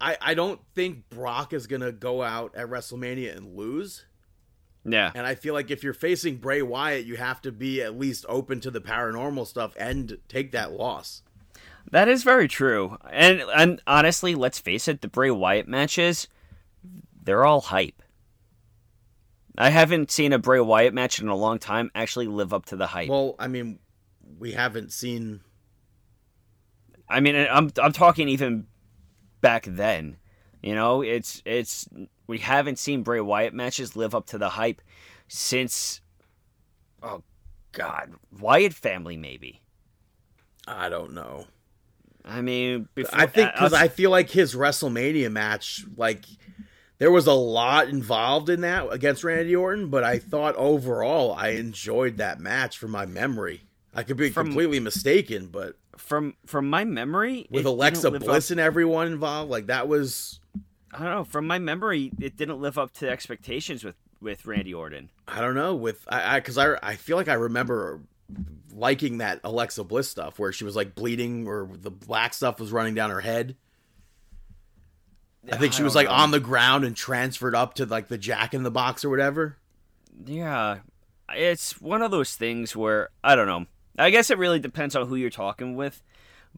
[0.00, 4.04] I I don't think Brock is gonna go out at WrestleMania and lose.
[4.84, 7.96] Yeah, And I feel like if you're facing Bray Wyatt, you have to be at
[7.96, 11.22] least open to the paranormal stuff and take that loss.
[11.92, 12.96] that is very true.
[13.10, 16.26] And and honestly, let's face it, the Bray Wyatt matches,
[17.22, 18.02] they're all hype.
[19.56, 22.76] I haven't seen a Bray Wyatt match in a long time actually live up to
[22.76, 23.08] the hype.
[23.08, 23.78] Well, I mean,
[24.38, 25.40] we haven't seen
[27.12, 28.66] I mean, I'm I'm talking even
[29.40, 30.16] back then.
[30.62, 31.88] You know, it's it's
[32.26, 34.80] we haven't seen Bray Wyatt matches live up to the hype
[35.28, 36.00] since
[37.02, 37.22] oh
[37.72, 39.60] god, Wyatt family maybe.
[40.66, 41.46] I don't know.
[42.24, 46.24] I mean, before, I think because uh, I feel like his WrestleMania match, like
[47.02, 51.48] there was a lot involved in that against Randy Orton, but I thought overall I
[51.48, 53.62] enjoyed that match from my memory.
[53.92, 58.54] I could be From- completely mistaken, but from from my memory with Alexa Bliss up,
[58.54, 60.38] and everyone involved, like that was
[60.92, 61.24] I don't know.
[61.24, 65.10] From my memory, it didn't live up to expectations with with Randy Orton.
[65.26, 68.00] I don't know with I because I, I feel like I remember
[68.72, 72.70] liking that Alexa Bliss stuff where she was like bleeding or the black stuff was
[72.70, 73.56] running down her head.
[75.50, 76.14] I think she was like know.
[76.14, 79.56] on the ground and transferred up to like the Jack in the Box or whatever.
[80.24, 80.78] Yeah,
[81.30, 83.66] it's one of those things where I don't know.
[83.98, 86.02] I guess it really depends on who you're talking with,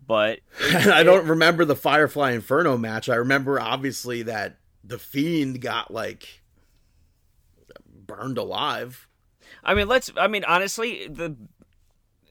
[0.07, 0.41] but
[0.73, 3.09] I don't remember the Firefly Inferno match.
[3.09, 6.43] I remember obviously that the Fiend got like
[8.07, 9.09] burned alive.
[9.63, 10.11] I mean, let's.
[10.17, 11.37] I mean, honestly, the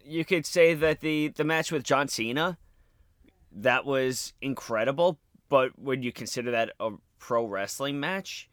[0.06, 2.58] you could say that the the match with John Cena
[3.52, 5.20] that was incredible,
[5.54, 6.89] but would you consider that a
[7.20, 8.50] pro wrestling match?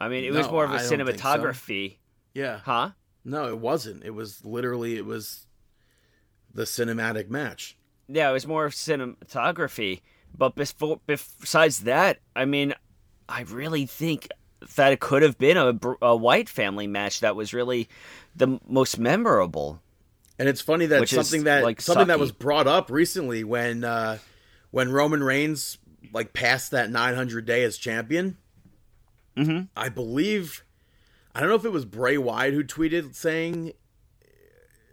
[0.00, 0.96] I mean, it was more of a I don't so.
[0.96, 1.96] cinematography,
[2.32, 2.60] Yeah.
[2.62, 2.90] huh?
[3.24, 4.04] No, it wasn't.
[4.04, 5.48] It was literally it was
[6.54, 7.76] the cinematic match.
[8.06, 10.02] Yeah, it was more of cinematography.
[10.32, 12.72] But before, besides that, I mean,
[13.28, 14.28] I really think
[14.76, 17.88] that it could have been a, a Wyatt family match that was really
[18.36, 19.82] the most memorable.
[20.38, 24.18] And it's funny that something that like, something that was brought up recently when uh
[24.70, 25.78] when Roman Reigns
[26.12, 28.36] like past that 900 day as champion.
[29.36, 29.64] Mm-hmm.
[29.76, 30.64] I believe
[31.34, 33.72] I don't know if it was Bray Wyatt who tweeted saying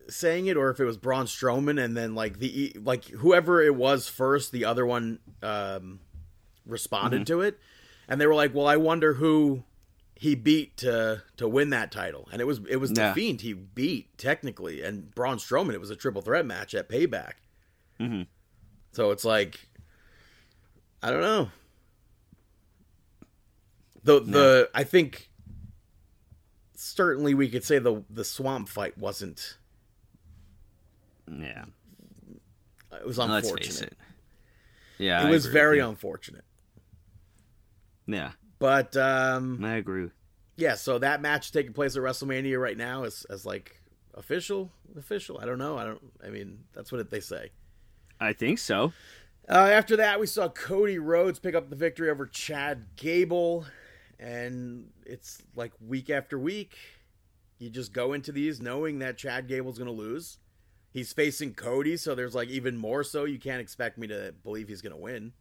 [0.08, 3.76] saying it or if it was Braun Strowman and then like the like whoever it
[3.76, 6.00] was first the other one um
[6.66, 7.24] responded Mm-hmm.
[7.26, 7.60] to it
[8.08, 9.64] and they were like well I wonder who
[10.16, 13.10] he beat to to win that title and it was it was Yeah.
[13.10, 16.88] the Fiend he beat technically and Braun Strowman it was a triple threat match at
[16.88, 17.34] Payback
[18.00, 18.24] Mm-hmm.
[18.92, 19.68] so it's like
[21.06, 21.50] I don't know.
[24.04, 25.30] The the I think
[26.74, 29.58] certainly we could say the the swamp fight wasn't
[31.32, 31.66] Yeah,
[32.92, 33.66] it was let's unfortunate.
[33.66, 33.98] face it.
[34.98, 36.44] Yeah, it I was very unfortunate.
[38.08, 40.10] Yeah, but um I agree.
[40.58, 43.80] yeah so that match taking place at WrestleMania right now is as like
[44.16, 44.72] official?
[44.98, 45.40] Official?
[45.40, 45.78] I don't know.
[45.78, 47.52] I don't I mean that's what they say.
[48.20, 48.92] I think so.
[49.48, 53.66] Uh, after that, we saw Cody Rhodes pick up the victory over Chad Gable,
[54.20, 56.76] and it's like week after week,
[57.60, 60.40] you just go into these knowing that Chad Gable's going to lose.
[60.92, 64.68] He's facing Cody, so there's like even more so you can't expect me to believe
[64.68, 65.34] he's going to win.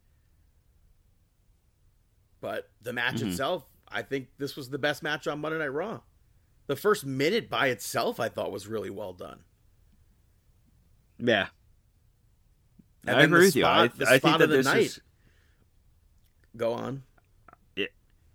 [2.40, 3.28] But the match Mhm.
[3.30, 6.02] itself, I think this was the best match on Monday Night Raw.
[6.66, 9.44] The first minute by itself, I thought was really well done.
[11.18, 11.48] Yeah,
[13.06, 13.64] And I agree with you.
[13.66, 14.82] I, spot- the I spot think of that the this night.
[14.86, 15.00] is
[16.56, 17.02] Go on.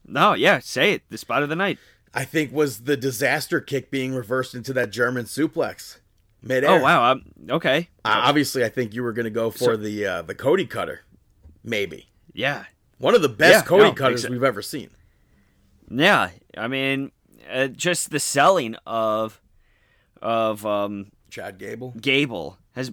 [0.06, 0.34] no.
[0.34, 1.04] Yeah, say it.
[1.10, 1.78] The spot of the night.
[2.14, 6.00] I think was the disaster kick being reversed into that German suplex
[6.42, 6.70] midair.
[6.72, 7.12] Oh wow.
[7.12, 7.90] Um, okay.
[8.04, 10.66] Uh, obviously, I think you were going to go for So- the uh, the Cody
[10.66, 11.02] cutter,
[11.64, 12.66] maybe Yeah.
[12.98, 14.90] one of the best Yeah, Cody no, cutters we've ever seen.
[15.92, 17.12] Yeah, I mean,
[17.50, 19.40] uh, just the selling of
[20.22, 22.92] of um, Chad Gable, Gable has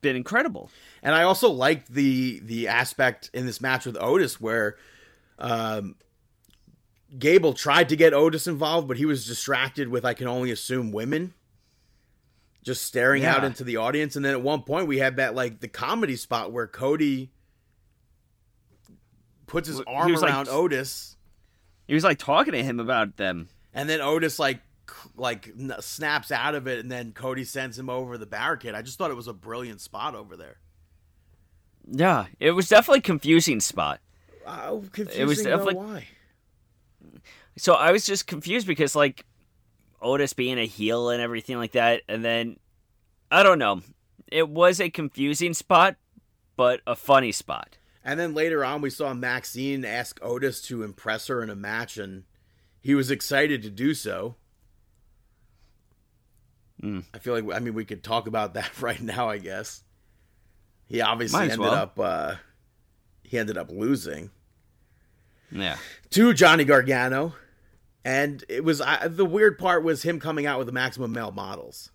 [0.00, 0.70] been incredible.
[1.02, 4.76] and I also liked the the aspect in this match with Otis where
[5.38, 5.96] um,
[7.18, 10.92] Gable tried to get Otis involved, but he was distracted with I can only assume
[10.92, 11.34] women.
[12.64, 15.60] Just staring out into the audience, and then at one point we had that like
[15.60, 17.30] the comedy spot where Cody
[19.46, 21.16] puts his arm was, like, around Otis,
[21.86, 23.48] He was like talking to him about them.
[23.72, 24.60] and then Otis like
[25.16, 28.74] like snaps out of it, and then Cody sends him over the barricade.
[28.74, 30.58] I just thought it was a brilliant spot over there.
[31.90, 34.00] Yeah, it was definitely a confusing spot.
[34.46, 36.08] Uh, confusing though, definitely- why.
[37.56, 39.24] So I was just confused because like
[40.00, 42.58] Otis being a heel and everything like that, and then
[43.30, 43.82] I don't know.
[44.30, 45.96] It was a confusing spot,
[46.56, 47.78] but a funny spot.
[48.04, 51.96] And then later on, we saw Maxxine ask Otis to impress her in a match,
[51.98, 52.24] and
[52.80, 54.36] he was excited to do so.
[56.82, 57.04] Mm.
[57.12, 59.28] I feel like I mean we could talk about that right now.
[59.28, 59.82] I guess
[60.86, 61.74] he obviously ended well.
[61.74, 62.34] up uh,
[63.22, 64.30] he ended up losing
[65.50, 65.76] Yeah.
[66.10, 67.34] to Johnny Gargano,
[68.04, 71.32] and it was I, the weird part was him coming out with the maximum male
[71.32, 71.90] models.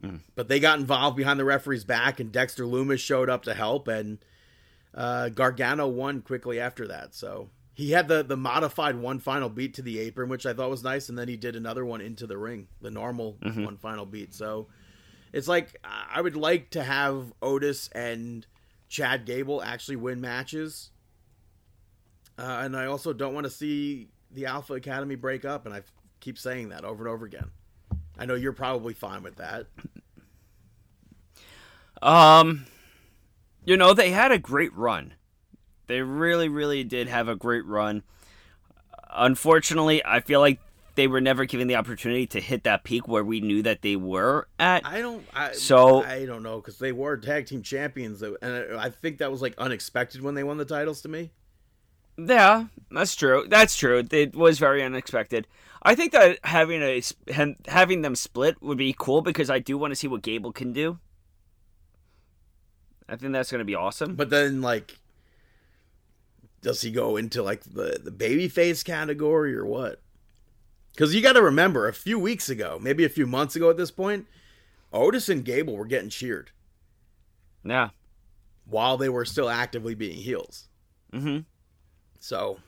[0.00, 0.20] Mm.
[0.34, 3.88] But they got involved behind the referee's back, and Dexter Lumis showed up to help,
[3.88, 4.18] and
[4.94, 7.14] uh, Gargano won quickly after that.
[7.14, 10.70] So he had the the modified one final beat to the apron, which I thought
[10.70, 13.66] was nice, and then he did another one into the ring, the normal Mhm.
[13.66, 14.32] one final beat.
[14.32, 14.68] So
[15.30, 18.46] it's like I would like to have Otis and
[18.88, 20.90] Chad Gable actually win matches,
[22.38, 25.82] uh, and I also don't want to see the Alpha Academy break up, and I
[26.20, 27.50] keep saying that over and over again.
[28.18, 29.66] I know you're probably fine with that.
[32.00, 32.66] Um,
[33.66, 35.12] you know, they had a great run.
[35.86, 38.02] They really, really did have a great run.
[39.10, 40.60] Unfortunately, I feel like
[40.96, 43.96] they were never given the opportunity to hit that peak where we knew that they
[43.96, 44.84] were at.
[44.86, 45.24] I don't.
[45.34, 48.36] I, So- I don't know because they were tag team champions, and
[48.76, 51.30] I think that was like unexpected when they won the titles to me.
[52.18, 53.44] Yeah, that's true.
[53.46, 54.02] That's true.
[54.10, 55.46] It was very unexpected.
[55.82, 57.02] I think that having a
[57.68, 60.72] having them split would be cool because I do want to see what Gable can
[60.72, 60.98] do.
[63.08, 64.16] I think that's going to be awesome.
[64.16, 64.98] But then, like,
[66.66, 70.02] does he go into like the the baby face category or what?
[70.92, 73.76] Because you got to remember, a few weeks ago, maybe a few months ago at
[73.76, 74.26] this point,
[74.92, 76.50] Otis and Gable were getting cheered
[77.62, 77.90] Yeah.
[78.64, 80.68] while they were still actively being heels.
[81.12, 81.40] Mm-hmm.
[82.18, 82.58] So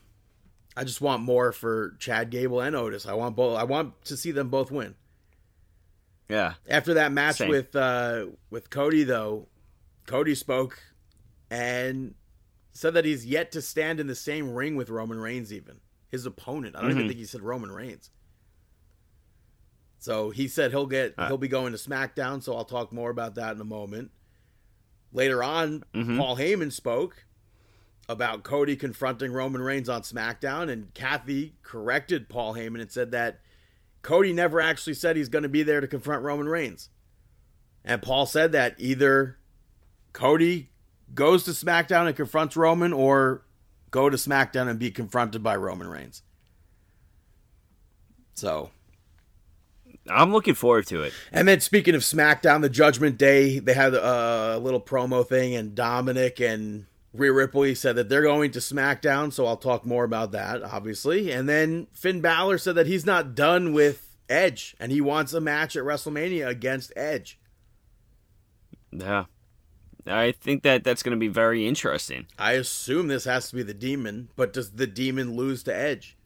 [0.77, 3.05] I just want more for Chad Gable and Otis.
[3.05, 3.59] I want both.
[3.59, 4.95] I want to see them both win.
[6.29, 6.55] Yeah.
[6.69, 7.49] After that match Same.
[7.49, 9.49] with uh, with Cody, though,
[10.07, 10.79] Cody spoke
[11.51, 12.15] and
[12.79, 15.53] said that he's yet to stand in the same ring with Roman Reigns.
[15.53, 16.77] Even his opponent.
[16.77, 17.09] I don't even Mhm.
[17.09, 18.11] think he said Roman Reigns.
[19.99, 21.27] So he said he'll get Uh.
[21.27, 22.43] he'll be going to SmackDown.
[22.43, 24.11] So I'll talk more about that in a moment.
[25.13, 26.17] Later on, Mhm.
[26.17, 27.25] Paul Heyman spoke
[28.09, 33.41] about Cody confronting Roman Reigns on SmackDown, and Kathy corrected Paul Heyman and said that
[34.03, 36.89] Cody never actually said he's going to be there to confront Roman Reigns.
[37.85, 39.39] And Paul said that either
[40.13, 40.71] Cody
[41.15, 43.43] goes to SmackDown and confronts Roman, or
[43.91, 46.23] go to SmackDown and be confronted by Roman Reigns.
[48.35, 48.71] So,
[50.09, 51.13] I'm looking forward to it.
[51.33, 55.75] and then speaking of SmackDown, the Judgment Day, they had a little promo thing, and
[55.75, 60.33] Dominic and Rhea Ripley said that they're going to SmackDown, so I'll talk more about
[60.33, 61.33] that, obviously.
[61.33, 65.41] And then Finn Balor said that he's not done with Edge, and he wants a
[65.41, 67.39] match at WrestleMania against Edge.
[68.93, 69.25] Yeah.
[70.07, 72.27] I think that that's going to be very interesting.
[72.39, 76.17] I assume this has to be the Demon, but does the Demon lose to Edge?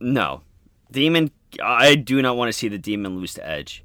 [0.00, 0.42] No.
[0.90, 1.30] Demon,
[1.62, 3.84] I do not want to see the Demon lose to Edge.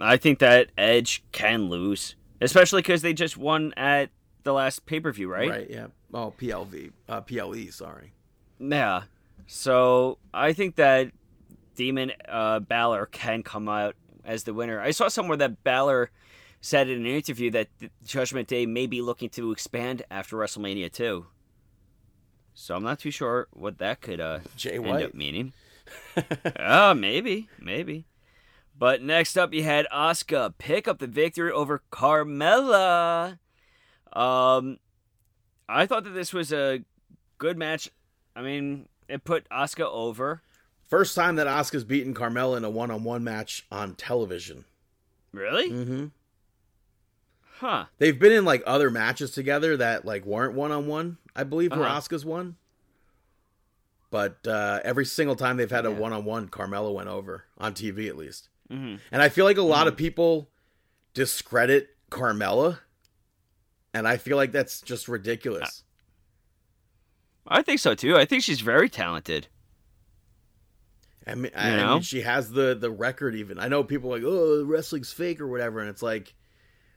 [0.00, 4.10] I think that Edge can lose, especially because they just won at
[4.44, 5.48] the last pay per view, right?
[5.50, 5.86] Right, yeah.
[6.14, 6.92] Oh, PLV.
[7.08, 8.12] Uh, PLE, sorry.
[8.58, 9.02] Yeah.
[9.46, 11.10] So I think that
[11.74, 14.80] Demon uh, Balor can come out as the winner.
[14.80, 16.10] I saw somewhere that Balor
[16.60, 17.68] said in an interview that
[18.04, 21.26] Judgment Day may be looking to expand after WrestleMania too.
[22.54, 25.52] So I'm not too sure what that could uh, Jay end up meaning.
[26.56, 28.04] uh, maybe, maybe.
[28.76, 33.38] But next up, you had Asuka pick up the victory over Carmella.
[34.12, 34.78] Um,
[35.68, 36.82] I thought that this was a
[37.38, 37.90] good match.
[38.34, 40.42] I mean, it put Asuka over.
[40.88, 44.64] First time that Asuka's beaten Carmella in a one on one match on television.
[45.32, 45.70] Really?
[45.70, 46.06] Mm-hmm.
[47.58, 47.86] Huh.
[47.98, 51.72] They've been in like other matches together that like weren't one on one, I believe,
[51.72, 51.98] where Uh-huh.
[52.00, 52.56] Asuka's won.
[54.10, 57.74] But uh, every single time they've had a one on one, Carmella went over on
[57.74, 58.48] TV at least.
[58.70, 60.48] hmm And I feel like a lot of people
[61.14, 62.78] discredit Carmella,
[63.92, 65.82] and I feel like that's just ridiculous.
[67.46, 68.16] I think so too.
[68.16, 69.48] I think she's very talented.
[71.26, 73.34] I mean, I, I mean, she has the the record.
[73.34, 76.34] Even I know people are like, oh, wrestling's fake or whatever, and it's like,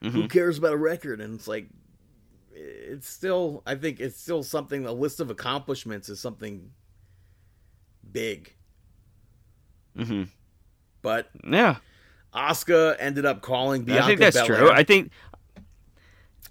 [0.02, 0.30] who Mhm.
[0.30, 1.20] cares about a record?
[1.20, 1.68] And it's like,
[2.54, 3.62] it's still.
[3.66, 4.84] I think it's still something.
[4.86, 6.70] A list of accomplishments is something
[8.10, 8.54] big,
[9.96, 10.24] hmm
[11.00, 11.76] but Yeah,
[12.34, 14.56] Asuka ended up calling Bianca I think that's Belair.
[14.58, 14.70] true.
[14.70, 15.10] I think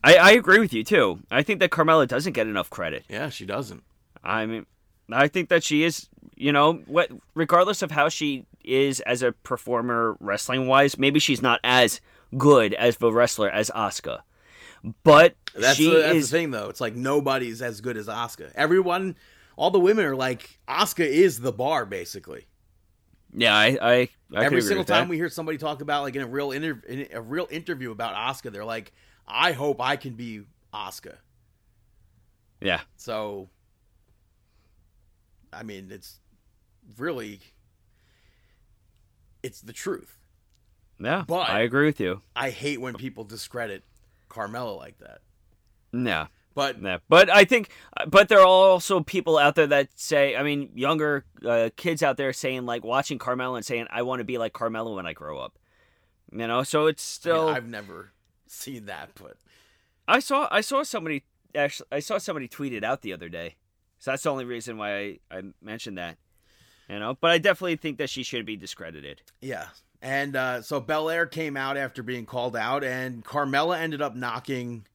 [0.04, 1.20] I, I agree with you too.
[1.30, 3.06] I think that Carmella doesn't get enough credit.
[3.10, 3.84] yeah, she doesn't.
[4.24, 4.66] I mean,
[5.12, 9.32] I think that she is, you know, what regardless of how she is as a
[9.32, 12.02] performer wrestling wise, maybe she's not as
[12.38, 14.22] good as the wrestler as Asuka.
[15.04, 16.70] But That's, she the, that's is the thing, though.
[16.70, 18.52] It's like nobody's as good as Asuka.
[18.56, 19.16] Everyone,
[19.56, 22.48] all the women are like, Asuka is the bar, basically.
[23.34, 25.10] Yeah, I I, I Every single time that.
[25.10, 28.14] we hear somebody talk about like in a real inter- in a real interview about
[28.16, 28.92] Asuka, they're like,
[29.28, 30.42] "I hope I can be
[30.74, 31.16] Asuka."
[32.60, 32.82] Yeah.
[32.98, 33.50] So,
[35.54, 36.20] I mean, it's
[36.98, 37.40] really,
[39.42, 40.18] it's the truth.
[41.02, 41.24] Yeah.
[41.28, 42.22] But- I agree with you.
[42.36, 43.84] I hate when people discredit
[44.30, 45.22] Carmella like that.
[45.94, 46.28] Yeah.
[46.54, 47.70] But Yeah, but I think,
[48.08, 52.18] but there are also people out there that say, I mean, younger uh, kids out
[52.18, 55.14] there saying like watching Carmella and saying, "I want to be like Carmella when I
[55.14, 55.58] grow up."
[56.30, 57.50] You know, so it's I mean, still.
[57.50, 58.12] I've never
[58.48, 59.12] seen that.
[59.16, 59.38] But
[60.10, 61.24] I saw, I saw somebody
[61.56, 63.56] actually, I saw somebody tweet it out the other day,
[64.00, 66.18] so that's the only reason why I, I mentioned that.
[66.90, 69.22] You know, but I definitely think that she should be discredited.
[69.40, 69.68] Yeah.
[70.02, 74.88] And uh, so Belair came out after being called out, and Carmella ended up knocking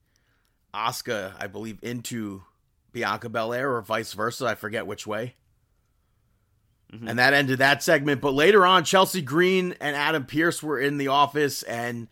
[0.73, 2.43] Asuka, I believe, into
[2.91, 4.45] Bianca Belair or vice versa.
[4.45, 5.35] I forget which way.
[6.93, 7.09] Mhm.
[7.09, 8.21] And that ended that segment.
[8.21, 12.07] But later on, Chelsea Green and Adam Pearce were in the office, and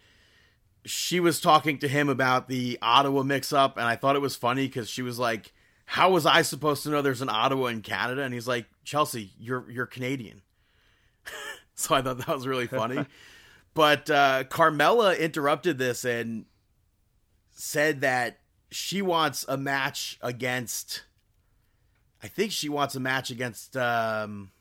[0.86, 3.78] she was talking to him about the Ottawa mix up.
[3.78, 5.52] And I thought it was funny because she was like,
[5.86, 8.24] How was I supposed to know there's an Ottawa in Canada?
[8.24, 10.42] And he's like, Chelsea, you're you're Canadian.
[11.78, 13.06] so I thought that was really funny.
[13.74, 16.46] but uh, Carmella interrupted this and
[17.52, 18.40] said that
[18.72, 21.04] she wants a match against.
[22.24, 24.52] I think she wants a match against um,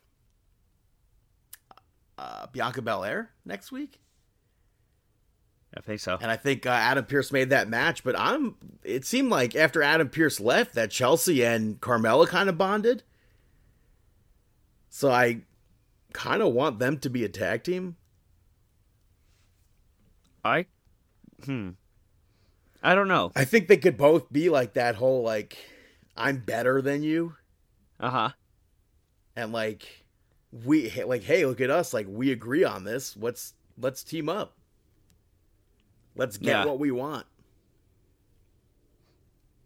[2.18, 4.00] uh, Bianca Belair next week.
[5.76, 6.18] I think so.
[6.20, 8.56] And I think uh, Adam Pearce made that match, but I'm.
[8.84, 13.02] It seemed like after Adam Pearce left, that Chelsea and Carmella kind of bonded.
[14.88, 15.40] So I
[16.14, 17.96] kind of want them to be a tag team.
[20.44, 20.66] I,
[21.44, 21.70] hmm,
[22.82, 23.32] I don't know.
[23.36, 25.58] I think they could both be like that whole like,
[26.16, 27.34] I'm better than you,
[28.00, 28.28] Uh huh.
[29.36, 30.04] and like,
[30.64, 33.16] we like, hey, look at us, like we agree on this.
[33.16, 34.56] Let's let's team up.
[36.14, 36.64] Let's get Yeah.
[36.64, 37.26] what we want.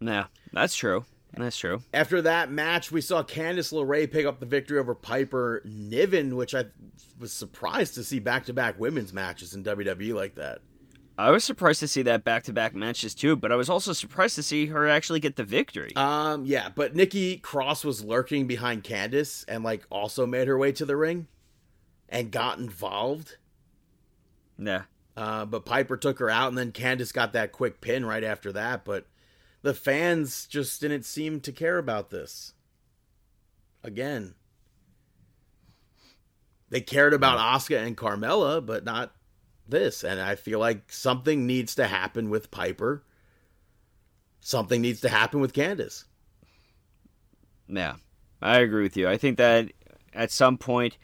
[0.01, 1.05] Yeah, that's true.
[1.37, 1.83] That's true.
[1.93, 6.55] After that match, we saw Candice LeRae pick up the victory over Piper Niven, which
[6.55, 6.67] I
[7.19, 10.61] was surprised to see back to back women's matches in WWE like that.
[11.19, 13.93] I was surprised to see that back to back matches too, but I was also
[13.93, 15.91] surprised to see her actually get the victory.
[15.97, 20.71] Um, yeah, but Nikki Cross was lurking behind Candice and like also made her way
[20.73, 21.27] to the ring
[22.09, 23.37] and got involved.
[24.57, 24.83] yeah.
[25.17, 28.53] Uh, but Piper took her out, and then Candice got that quick pin right after
[28.53, 28.85] that.
[28.85, 29.05] But
[29.63, 32.55] the fans just didn't seem to care about this.
[33.83, 34.35] Again,
[36.71, 39.15] they cared about Asuka and Carmella, but not
[39.69, 40.05] this.
[40.05, 43.05] And I feel like something needs to happen with Piper.
[44.41, 46.05] Something needs to happen with Candice.
[47.69, 47.97] Yeah,
[48.41, 49.09] I agree with you.
[49.09, 49.71] I think that
[50.15, 50.97] at some point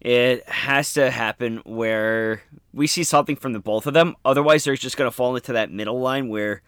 [0.00, 2.42] it has to happen where
[2.72, 4.14] we see something from the both of them.
[4.24, 6.62] Otherwise, they're just going to fall into that middle line where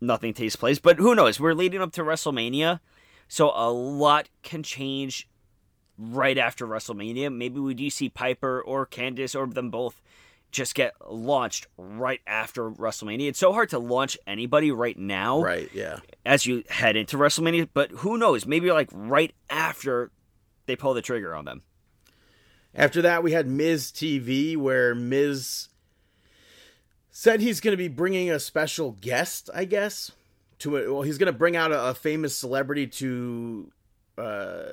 [0.00, 0.78] nothing takes place.
[0.78, 1.40] But who knows?
[1.40, 2.80] We're leading up to WrestleMania,
[3.28, 5.28] so a lot can change
[5.98, 7.34] right after WrestleMania.
[7.34, 10.00] Maybe we do see Piper or Candice or them both
[10.50, 13.28] just get launched right after WrestleMania.
[13.28, 15.98] It's so hard to launch anybody right now Right, yeah.
[16.26, 18.46] as you head into WrestleMania, but who knows?
[18.46, 20.10] Maybe like right after
[20.66, 21.62] they pull the trigger on them.
[22.74, 25.68] After that, we had Miz TV, where Miz
[27.10, 30.12] said he's going to be bringing a special guest, I guess.
[30.60, 33.70] To a, well, he's going to bring out a, a famous celebrity to
[34.18, 34.64] uh,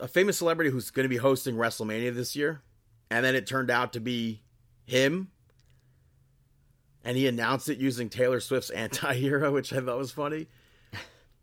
[0.00, 2.62] a famous celebrity who's going to be hosting WrestleMania this year,
[3.10, 4.42] and then it turned out to be
[4.86, 5.30] him.
[7.04, 10.48] And he announced it using Taylor Swift's anti-hero, which I thought was funny.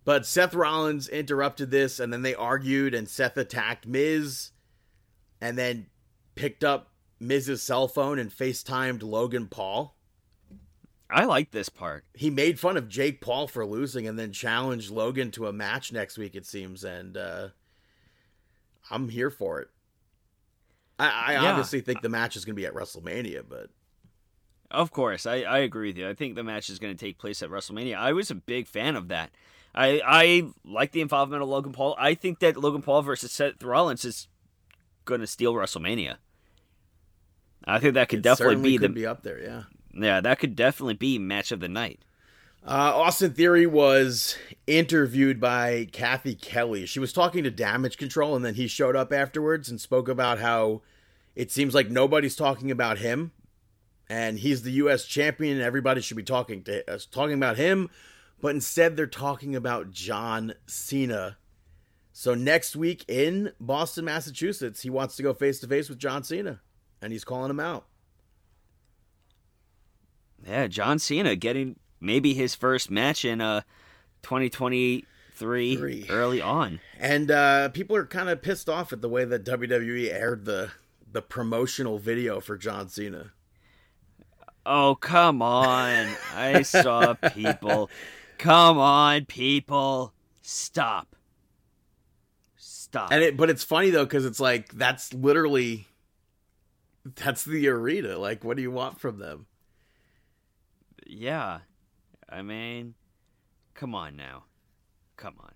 [0.06, 4.52] But Seth Rollins interrupted this, and then they argued, and Seth attacked Miz
[5.40, 5.86] and then
[6.36, 6.93] picked up
[7.24, 9.96] Miz's cell phone and FaceTimed Logan Paul.
[11.10, 12.06] I like this part.
[12.14, 15.92] He made fun of Jake Paul for losing and then challenged Logan to a match
[15.92, 17.50] next week, it seems, and uh,
[18.90, 19.70] I'm here for it.
[21.00, 21.50] I, I Yeah.
[21.52, 23.70] obviously think the match is going to be at WrestleMania, but
[24.72, 26.10] Of course, I, I agree with you.
[26.10, 27.96] I think the match is going to take place at WrestleMania.
[27.96, 29.30] I was a big fan of that.
[29.76, 31.96] I I like the involvement of Logan Paul.
[32.00, 34.28] I think that Logan Paul versus Seth Rollins is
[35.06, 36.18] going to steal WrestleMania.
[37.66, 39.64] I think that could it definitely be could the be up there, yeah.
[39.94, 42.00] yeah that could definitely be match of the night.
[42.66, 44.38] Uh, Austin Theory was
[44.68, 46.86] interviewed by Kathy Kelly.
[46.86, 50.40] She was talking to Damage Control, and then he showed up afterwards and spoke about
[50.40, 50.82] how
[51.36, 53.32] it seems like nobody's talking about him,
[54.08, 55.06] and he's the U.S.
[55.06, 57.90] champion, and everybody should be talking to uh, talking about him,
[58.40, 61.38] but instead they're talking about John Cena.
[62.14, 66.24] So next week in Boston, Massachusetts, he wants to go face to face with John
[66.24, 66.62] Cena,
[67.04, 67.86] and he's calling him out.
[70.48, 73.62] Yeah, John Cena getting maybe his first match in uh
[74.24, 75.06] 2023
[75.76, 76.06] Three.
[76.10, 76.80] early on.
[77.00, 80.72] And uh, people are kind of pissed off at the way that WWE aired the
[81.12, 83.32] the promotional video for John Cena.
[84.66, 86.08] Oh, come on.
[86.34, 87.90] I saw people.
[88.40, 90.14] Come on, people.
[90.42, 91.16] Stop.
[92.58, 93.12] Stop.
[93.12, 95.88] And it, but it's funny though because it's like that's literally
[97.06, 98.18] that's the arena.
[98.18, 99.46] Like, what do you want from them?
[101.06, 101.60] yeah.
[102.30, 102.96] I mean,
[103.76, 104.46] come on now.
[105.18, 105.52] Come on.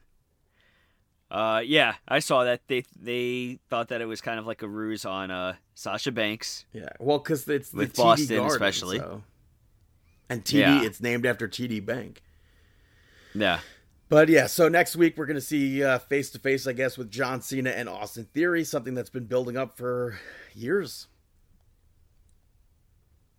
[1.30, 4.68] Uh yeah, I saw that they they thought that it was kind of like a
[4.68, 6.66] ruse on uh Sasha Banks.
[6.74, 9.00] Yeah, well, because it's the With TD Boston Garden, especially.
[9.00, 9.24] so-
[10.30, 10.84] and TD, Yeah.
[10.84, 12.22] it's named after TD Bank.
[13.34, 13.60] Yeah.
[14.10, 17.10] But yeah, so next week we're going to see face to face, I guess, with
[17.12, 20.18] John Cena and Austin Theory, something that's been building up for
[20.54, 21.08] years.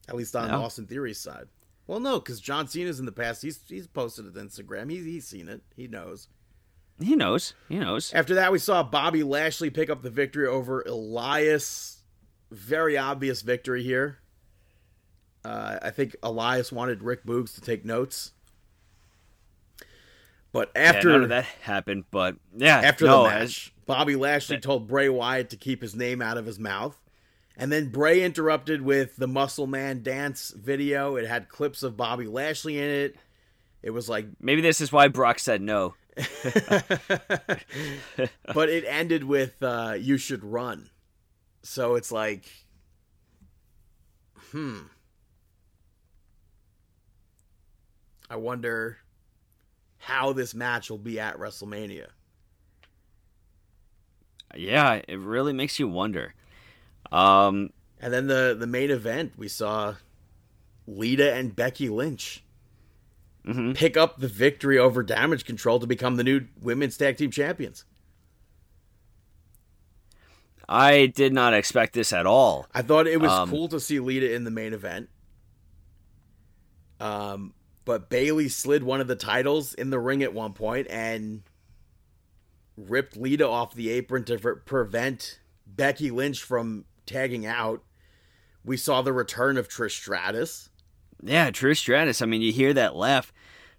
[0.08, 0.56] At least on Yeah.
[0.56, 1.48] Austin Theory's side.
[1.86, 3.42] Well, no, because John Cena's in the past.
[3.42, 4.90] He's he's posted it on Instagram.
[4.90, 5.62] He's he's seen it.
[5.76, 6.28] He knows.
[7.00, 7.54] He knows.
[7.68, 8.12] He knows.
[8.12, 12.02] After that, we saw Bobby Lashley pick up the victory over Elias.
[12.50, 14.18] Very obvious victory here.
[15.44, 18.32] Uh, I think Elias wanted Rick Boogs to take notes.
[20.50, 24.58] But Yeah, after none of that happened, but yeah, after no, the match, Bobby Lashley
[24.58, 26.98] told Bray Wyatt to keep his name out of his mouth.
[27.58, 31.16] And then Bray interrupted with the Muscle Man dance video.
[31.16, 33.16] It had clips of Bobby Lashley in it.
[33.82, 35.94] It was like maybe this is why Brock said no.
[38.54, 40.88] but it ended with uh, "You should run."
[41.62, 42.48] So it's like,
[44.52, 44.82] hmm.
[48.30, 48.98] I wonder
[49.98, 52.06] how this match will be at WrestleMania.
[54.54, 56.34] Yeah, it really makes you wonder.
[57.10, 59.96] Um, And then the the main event, we saw
[60.86, 62.44] Lita and Becky Lynch
[63.46, 63.74] mhm.
[63.74, 67.84] pick up the victory over Damage Control to become the new women's tag team champions.
[70.68, 72.66] I did not expect this at all.
[72.74, 75.08] I thought it was Um, cool to see Lita in the main event.
[77.00, 77.54] Um,
[77.86, 81.42] but Bayley slid one of the titles in the ring at one point and
[82.76, 87.82] ripped Lita off the apron to pre- prevent Becky Lynch from tagging out.
[88.64, 90.68] We saw the return of Trish Stratus.
[91.22, 92.22] Yeah, Trish Stratus.
[92.22, 93.32] I mean, you hear that laugh,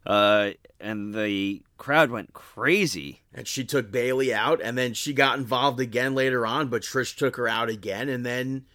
[0.06, 3.22] uh, and the crowd went crazy.
[3.34, 7.16] and she took Bayley out, and then she got involved again later on, but Trish
[7.16, 8.66] took her out again, and then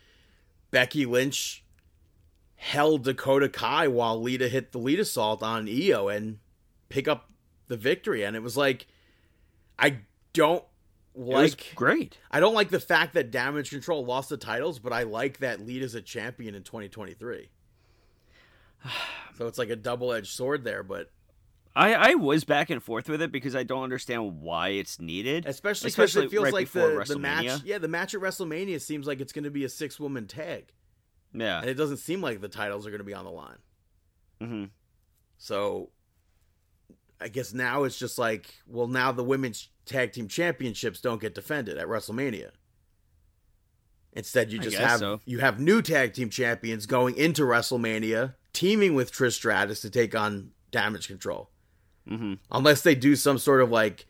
[0.71, 1.65] Becky Lynch
[2.57, 6.39] held Dakota Kai while Lita hit the Litasault on Io and
[6.89, 7.31] pick up
[7.69, 8.87] the victory, and it was like
[9.79, 9.99] I
[10.33, 10.65] don't
[11.15, 12.19] like great.
[12.31, 15.61] I don't like the fact that Damage Control lost the titles, but I like that
[15.61, 17.49] Lita's a champion in 2023.
[19.37, 21.11] So it's like a double edged sword there, but
[21.75, 25.45] I, I was back and forth with it because I don't understand why it's needed.
[25.47, 27.63] Especially because it feels right like the, the match.
[27.65, 30.67] Yeah, the match at WrestleMania seems like it's going to be a six woman tag,
[31.33, 31.59] Yeah.
[31.61, 33.59] and it doesn't seem like the titles are going to be on the line.
[34.41, 34.65] hmm
[35.39, 35.91] So,
[37.21, 41.35] I guess now it's just like, well, now the women's tag team championships don't get
[41.35, 42.51] defended at WrestleMania.
[44.13, 45.21] Instead, you just have so.
[45.27, 50.15] you have new tag team champions going into WrestleMania, teaming with Trish Stratus to take
[50.15, 51.51] on Damage Control.
[52.09, 54.07] hmm unless they do some sort of like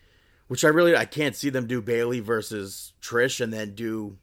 [0.48, 4.18] which i really i can't see them do bayley versus trish and then do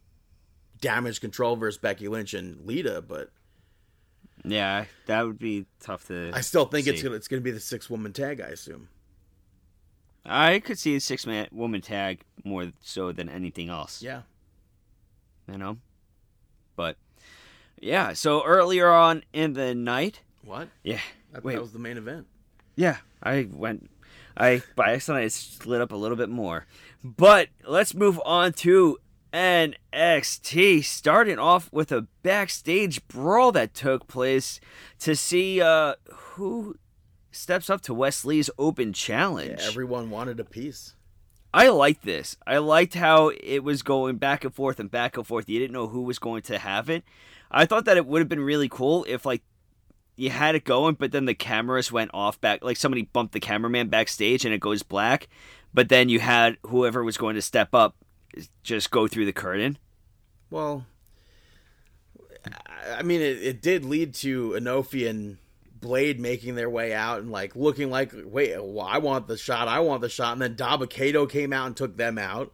[0.82, 3.30] damage control versus becky lynch and lita but
[4.44, 6.32] Yeah, that would be tough to.
[6.34, 8.90] i still think it's gonna it's gonna be the six woman tag i assume
[10.26, 14.02] I could see a six man woman tag more so than anything else.
[14.02, 14.22] yeah
[15.48, 15.78] You know?
[16.76, 16.98] But,
[17.80, 20.22] yeah, so earlier on in the night.
[20.44, 21.00] what Yeah.
[21.34, 21.56] that, Wait.
[21.56, 22.28] that was the main event
[22.76, 23.90] Yeah, I went.
[24.38, 26.66] I by accident I slid up a little bit more,
[27.04, 28.98] but let's move on to
[29.34, 30.84] NXT.
[30.86, 34.60] Starting off with a backstage brawl that took place
[35.00, 36.78] to see uh, who
[37.32, 39.62] steps up to Wes Lee's Open yeah, Challenge.
[39.62, 40.94] everyone wanted a piece
[41.54, 42.38] I liked this.
[42.48, 45.50] I liked how it was going back and forth and back and forth.
[45.50, 47.04] You didn't know who was going to have it.
[47.50, 49.42] I thought that it would have been really cool if like
[50.16, 52.64] you had it going, but then the cameras went off back.
[52.64, 55.28] Like somebody bumped the cameraman backstage and it goes black,
[55.74, 57.96] but then you had whoever was going to step up
[58.64, 59.78] just go through the curtain.
[60.50, 60.86] well
[62.98, 65.38] I- mean it, it did lead to Enofe and
[65.82, 69.68] Blade making their way out and like looking like, wait, well, I want the shot,
[69.68, 72.54] I want the shot, and then Dabba-Kato came out and took them out,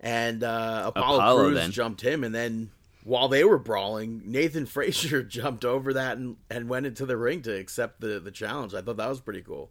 [0.00, 1.70] and uh, Apollo, Apollo, Crews then.
[1.70, 2.70] jumped him, and then
[3.04, 7.42] while they were brawling, Nathan Frazer jumped over that and, and went into the ring
[7.42, 8.74] to accept the the challenge.
[8.74, 9.70] I thought that was pretty cool.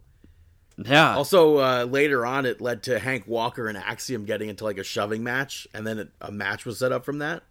[0.78, 1.16] Yeah.
[1.16, 4.84] Also, uh, later on, it led to Hank Walker and Axiom getting into like a
[4.84, 7.42] shoving match, and then it, a match was set up from that.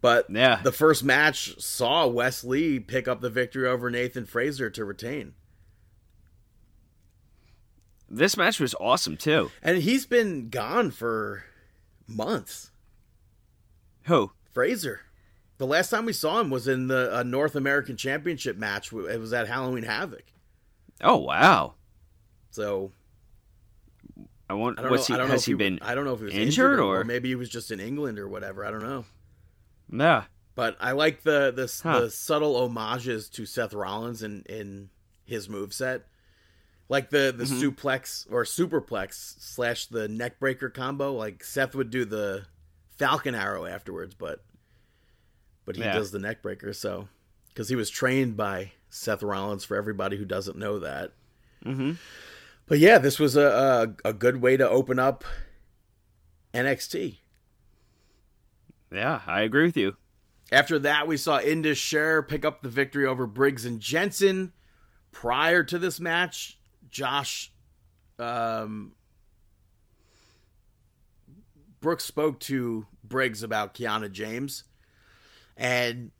[0.00, 0.60] But Yeah.
[0.62, 5.34] the first match saw Wes Lee pick up the victory over Nathan Frazer to retain.
[8.08, 9.50] This match was awesome too.
[9.62, 11.44] And he's been gone for
[12.06, 12.70] months.
[14.04, 14.32] Who?
[14.52, 15.00] Frazer.
[15.58, 18.92] The last time we saw him was in the uh, North American Championship match.
[18.92, 20.24] It was at Halloween Havoc.
[21.02, 21.74] Oh wow.
[22.50, 22.92] So
[24.48, 24.78] I want.
[24.78, 25.14] I don't What's know.
[25.14, 25.16] he?
[25.16, 25.78] I don't know has if he been?
[25.82, 27.80] I don't know if he was injured injured, or- or maybe he was just in
[27.80, 28.64] England or whatever.
[28.64, 29.04] I don't know.
[29.92, 30.24] Yeah.
[30.54, 32.00] But I like the the, Huh.
[32.00, 34.90] the subtle homages to Seth Rollins in in
[35.24, 36.02] his moveset.
[36.88, 37.68] Like the the Mm-hmm.
[37.68, 41.12] suplex or superplex slash the neckbreaker combo.
[41.12, 42.46] Like Seth would do the
[42.96, 44.42] Falcon Arrow afterwards, but
[45.64, 45.92] but he Yeah.
[45.94, 46.74] does the neckbreaker.
[46.74, 47.08] So
[47.48, 49.64] because he was trained by Seth Rollins.
[49.64, 51.12] For everybody who doesn't know that,
[51.64, 51.92] Mm-hmm.
[52.66, 55.24] but yeah, this was a a, a good way to open up
[56.54, 57.18] NXT.
[58.92, 59.96] Yeah, I agree with you.
[60.52, 64.52] After that, we saw Indus Sher pick up the victory over Briggs and Jensen.
[65.10, 66.58] Prior to this match,
[66.88, 67.52] Josh
[68.18, 68.92] um,
[71.80, 74.64] Brooks spoke to Briggs about Kiana James,
[75.56, 76.10] and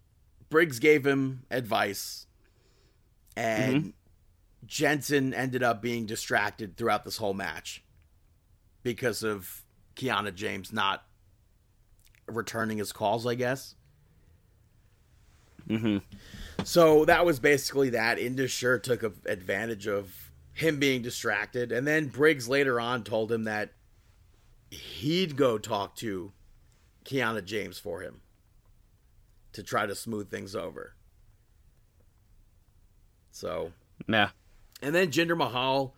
[0.50, 2.26] Briggs gave him advice,
[3.36, 3.92] and Mhm.
[4.66, 7.84] Jensen ended up being distracted throughout this whole match
[8.82, 9.64] because of
[9.94, 11.06] Kiana James not
[12.26, 13.74] returning his calls, I guess.
[15.68, 15.98] Mm-hmm.
[16.64, 18.18] So that was basically that.
[18.18, 21.72] Indus Sher took advantage of him being distracted.
[21.72, 23.72] And then Briggs later on told him that
[24.70, 26.32] he'd go talk to
[27.04, 28.20] Kiana James for him
[29.52, 30.94] to try to smooth things over.
[33.30, 33.72] So,
[34.08, 34.30] Yeah.
[34.80, 35.94] and then Jinder Mahal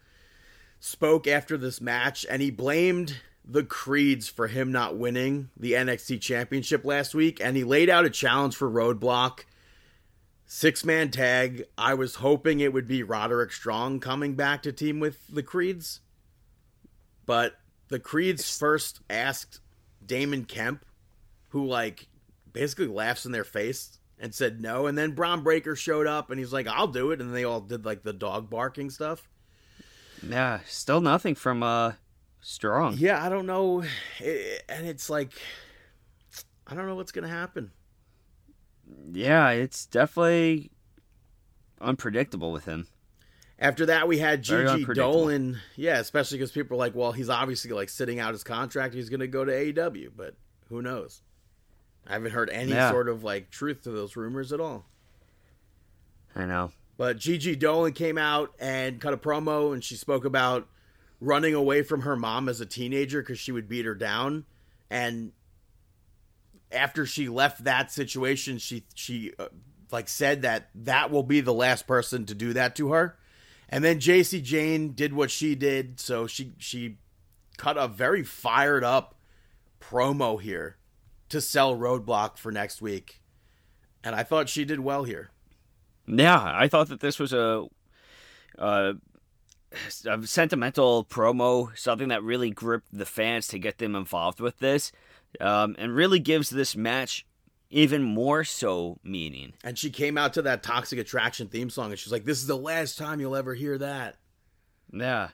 [0.81, 6.21] spoke after this match and he blamed the Creeds for him not winning the NXT
[6.21, 7.41] Championship last week.
[7.43, 9.41] And he laid out a challenge for Roadblock
[10.45, 11.65] six man tag.
[11.79, 16.01] I was hoping it would be Roderick Strong coming back to team with the Creeds.
[17.25, 17.55] But
[17.89, 19.61] the Creeds first asked
[20.05, 20.85] Damon Kemp,
[21.49, 22.07] who like
[22.53, 24.87] basically laughs in their face and said no.
[24.87, 27.21] And then Bron Breakker showed up and he's like, I'll do it.
[27.21, 29.27] And they all did like the dog barking stuff.
[30.27, 30.61] Yeah.
[30.67, 31.93] Still nothing from uh
[32.41, 32.97] Strong.
[32.99, 33.83] Yeah, I don't know.
[34.21, 35.33] It- and it's like,
[36.67, 37.73] I don't know what's going to happen.
[39.13, 40.71] Yeah, it's definitely
[41.81, 42.87] unpredictable with him.
[43.59, 44.85] After that, we had Gigi.
[44.95, 45.59] Dolan.
[45.77, 48.95] Yeah, especially because people are like, well, he's obviously like sitting out his contract.
[48.95, 50.35] He's going to go to AEW, but
[50.69, 51.23] who knows?
[52.07, 52.91] I haven't heard any Yeah.
[52.91, 54.87] sort of like truth to those rumors at all.
[56.37, 56.71] I know.
[56.97, 60.69] But Gigi Dolan came out and cut a promo, and she spoke about
[61.21, 64.45] running away from her mom as a teenager because she would beat her down.
[64.91, 65.33] And
[66.71, 69.49] after she left that situation, she she uh,
[69.91, 73.19] like said that that will be the last person to do that to her.
[73.69, 76.99] And then Jacy Jayne did what she did, so she she
[77.57, 79.17] cut a very fired up
[79.81, 80.77] promo here
[81.29, 83.21] to sell Roadblock for next week.
[84.03, 85.31] And I thought she did well here.
[86.07, 87.67] Yeah, I thought that this was a,
[88.57, 88.95] a,
[90.07, 94.93] a sentimental promo, something that really gripped the fans to get them involved with this,
[95.41, 97.27] um, and really gives this match
[97.71, 99.53] even more so meaning.
[99.63, 102.47] And she came out to that Toxic Attraction theme song and she's like, This is
[102.47, 104.17] the last time you'll ever hear that.
[104.91, 105.29] Yeah,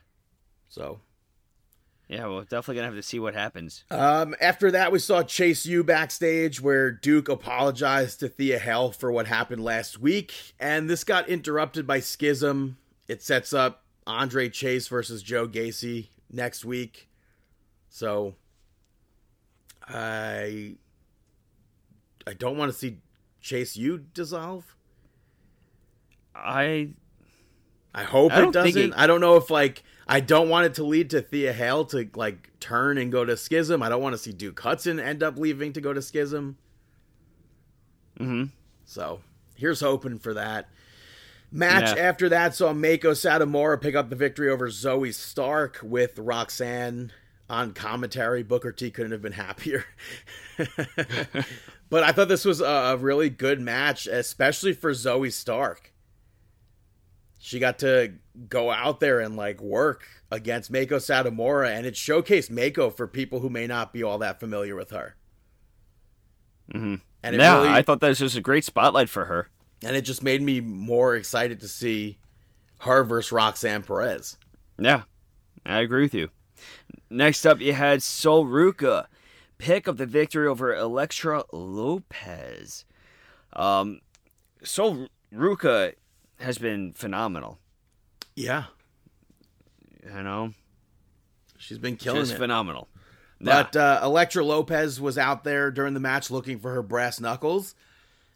[0.67, 0.99] So
[2.09, 3.85] yeah, we're definitely gonna have to see what happens.
[3.89, 9.13] um, after that we saw Chase U backstage where Duke apologized to Thea Hail for
[9.13, 12.77] what happened last week, and this got interrupted by Schism.
[13.07, 17.09] It sets up Andre Chase versus Joe Gacy next week.
[17.89, 18.35] So
[19.87, 20.75] I
[22.27, 22.97] I don't want to see
[23.41, 24.75] Chase U dissolve.
[26.35, 26.89] I
[27.93, 28.81] I hope I it doesn't.
[28.81, 31.85] it- I don't know if like I don't want it to lead to Thea Hail
[31.85, 33.81] to like turn and go to Schism.
[33.81, 36.57] I don't want to see Duke Hudson end up leaving to go to Schism.
[38.19, 38.51] mhm.
[38.85, 39.21] So
[39.55, 40.69] here's hoping for that.
[41.51, 42.03] Match Yeah.
[42.03, 47.11] after that saw Meiko Satomura pick up the victory over Zoey Stark with Roxanne
[47.49, 48.43] on commentary.
[48.43, 49.85] Booker T couldn't have been happier.
[51.89, 55.93] but I thought this was a really good match, especially for Zoey Stark.
[57.39, 58.13] She got to
[58.49, 63.39] go out there and like work against Meiko Satomura, and it showcased Meiko for people
[63.39, 65.15] who may not be all that familiar with her.
[66.73, 67.01] Mhm.
[67.21, 69.49] And yeah, really, I thought this was just a great spotlight for her.
[69.83, 72.17] And it just made me more excited to see
[72.79, 74.37] her versus Roxanne Perez.
[74.79, 75.03] Yeah,
[75.65, 76.29] I agree with you.
[77.09, 79.05] Next up, you had Sol Ruca
[79.57, 82.85] pick up the victory over Elektra Lopez.
[83.53, 84.01] Um,
[84.63, 85.93] Sol Ruca
[86.39, 87.59] has been phenomenal.
[88.35, 88.65] Yeah,
[90.03, 90.51] You know,
[91.57, 92.37] she's been killing just it.
[92.37, 92.89] phenomenal.
[93.39, 97.75] But uh, Elektra Lopez was out there during the match looking for her brass knuckles,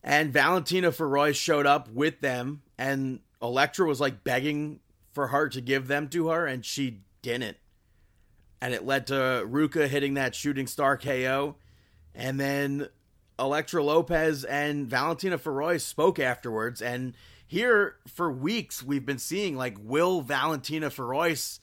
[0.03, 4.79] and Valentina Feroz showed up with them, and Elektra was like begging
[5.13, 7.57] for her to give them to her, and she didn't.
[8.61, 11.55] And it led to Ruca hitting that shooting star KO,
[12.13, 12.87] and then
[13.37, 17.13] Elektra Lopez and Valentina Feroz spoke afterwards, and
[17.47, 21.59] here for weeks we've been seeing like will Valentina Feroz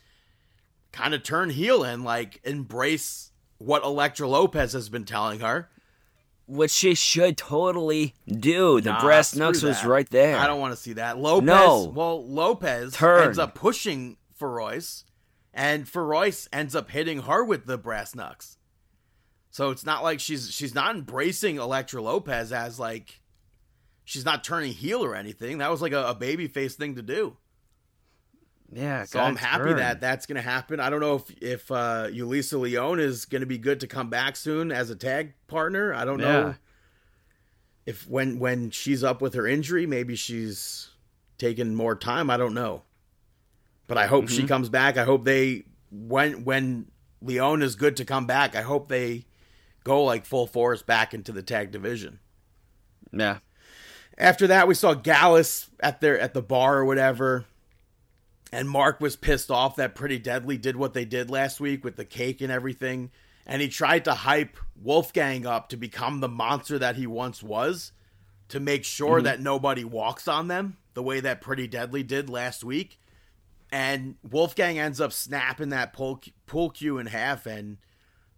[0.90, 5.68] kind of turn heel and like embrace what Elektra Lopez has been telling her.
[6.48, 8.80] Which she should totally do.
[8.80, 10.36] The Nah, brass knucks was right there.
[10.36, 11.18] I don't want to see that.
[11.18, 11.92] Lopez, No.
[11.94, 13.24] well, Lopez Turn.
[13.24, 15.04] ends up pushing Feroz,
[15.52, 18.58] and Feroz ends up hitting her with the brass knucks.
[19.50, 23.20] So it's not like she's she's not embracing Elektra Lopez as like
[24.04, 25.58] she's not turning heel or anything.
[25.58, 27.38] That was like a, a baby face thing to do.
[28.72, 30.80] Yeah, So I'm happy that that's going to happen.
[30.80, 34.10] I don't know if if uh, Yulisa Leon is going to be good to come
[34.10, 35.94] back soon as a tag partner.
[35.94, 36.54] I don't know
[37.86, 40.90] if when when she's up with her injury, maybe she's
[41.38, 42.28] taking more time.
[42.28, 42.82] I don't know,
[43.86, 44.46] but I hope she Mm-hmm.
[44.48, 44.96] comes back.
[44.96, 46.90] I hope they when when
[47.22, 48.56] Leon is good to come back.
[48.56, 49.26] I hope they
[49.84, 52.18] go like full force back into the tag division.
[53.12, 53.38] Yeah.
[54.18, 57.44] After that, we saw Gallus at their at the bar or whatever,
[58.52, 61.96] and Mark was pissed off that Pretty Deadly did what they did last week with
[61.96, 63.10] the cake and everything,
[63.46, 67.92] and he tried to hype Wolfgang up to become the monster that he once was,
[68.48, 69.24] to make sure mm-hmm.
[69.24, 72.98] that nobody walks on them the way that Pretty Deadly did last week,
[73.70, 77.76] and Wolfgang ends up snapping that pull pull cue in half and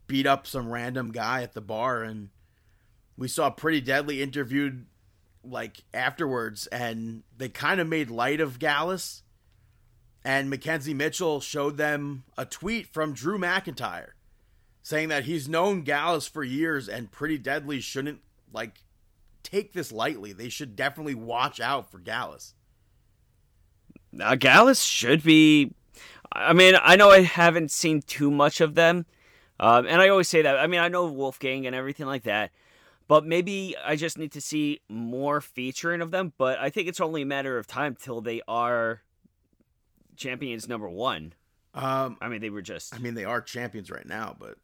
[0.06, 2.02] beat up some random guy at the bar.
[2.02, 2.30] And
[3.16, 4.86] we saw Pretty Deadly interviewed
[5.44, 9.22] like afterwards, and they kind of made light of Gallus.
[10.28, 14.08] And McKenzie Mitchell showed them a tweet from Drew McIntyre
[14.82, 18.20] saying that he's known Gallus for years, and Pretty Deadly shouldn't
[18.52, 18.82] like
[19.42, 20.34] take this lightly.
[20.34, 22.52] They should definitely watch out for Gallus.
[24.20, 25.72] Uh, Gallus should be.
[26.30, 29.06] I mean, I know I haven't seen too much of them,
[29.58, 30.58] um, and I always say that.
[30.58, 32.50] I mean, I know Wolfgang and everything like that,
[33.06, 36.34] but maybe I just need to see more featuring of them.
[36.36, 39.00] But I think it's only a matter of time till they are
[40.18, 41.32] champions number one.
[41.74, 42.94] Um, I mean, they were just.
[42.94, 44.56] I mean, they are champions right now, but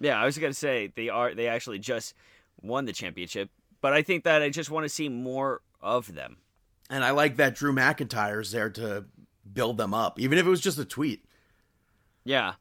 [0.00, 1.34] Yeah, I was gonna say they are.
[1.34, 2.14] They actually just
[2.60, 3.50] won the championship,
[3.80, 6.38] but I think that I just want to see more of them.
[6.90, 9.04] and I like that Drew McIntyre's there to
[9.52, 11.24] build them up, even if it was just a tweet.
[12.24, 12.54] Yeah,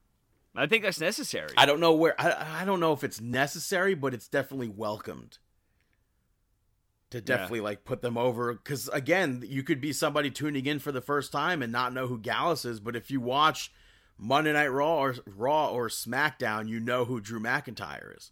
[0.55, 1.49] I think that's necessary.
[1.57, 5.39] I don't know where I, I don't know if it's necessary, but it's definitely welcomed.
[7.11, 10.91] To definitely like put them over cuz again, you could be somebody tuning in for
[10.91, 13.71] the first time and not know who Gallus is, but if you watch
[14.17, 18.31] Monday Night Raw or Raw or SmackDown, you know who Drew McIntyre is.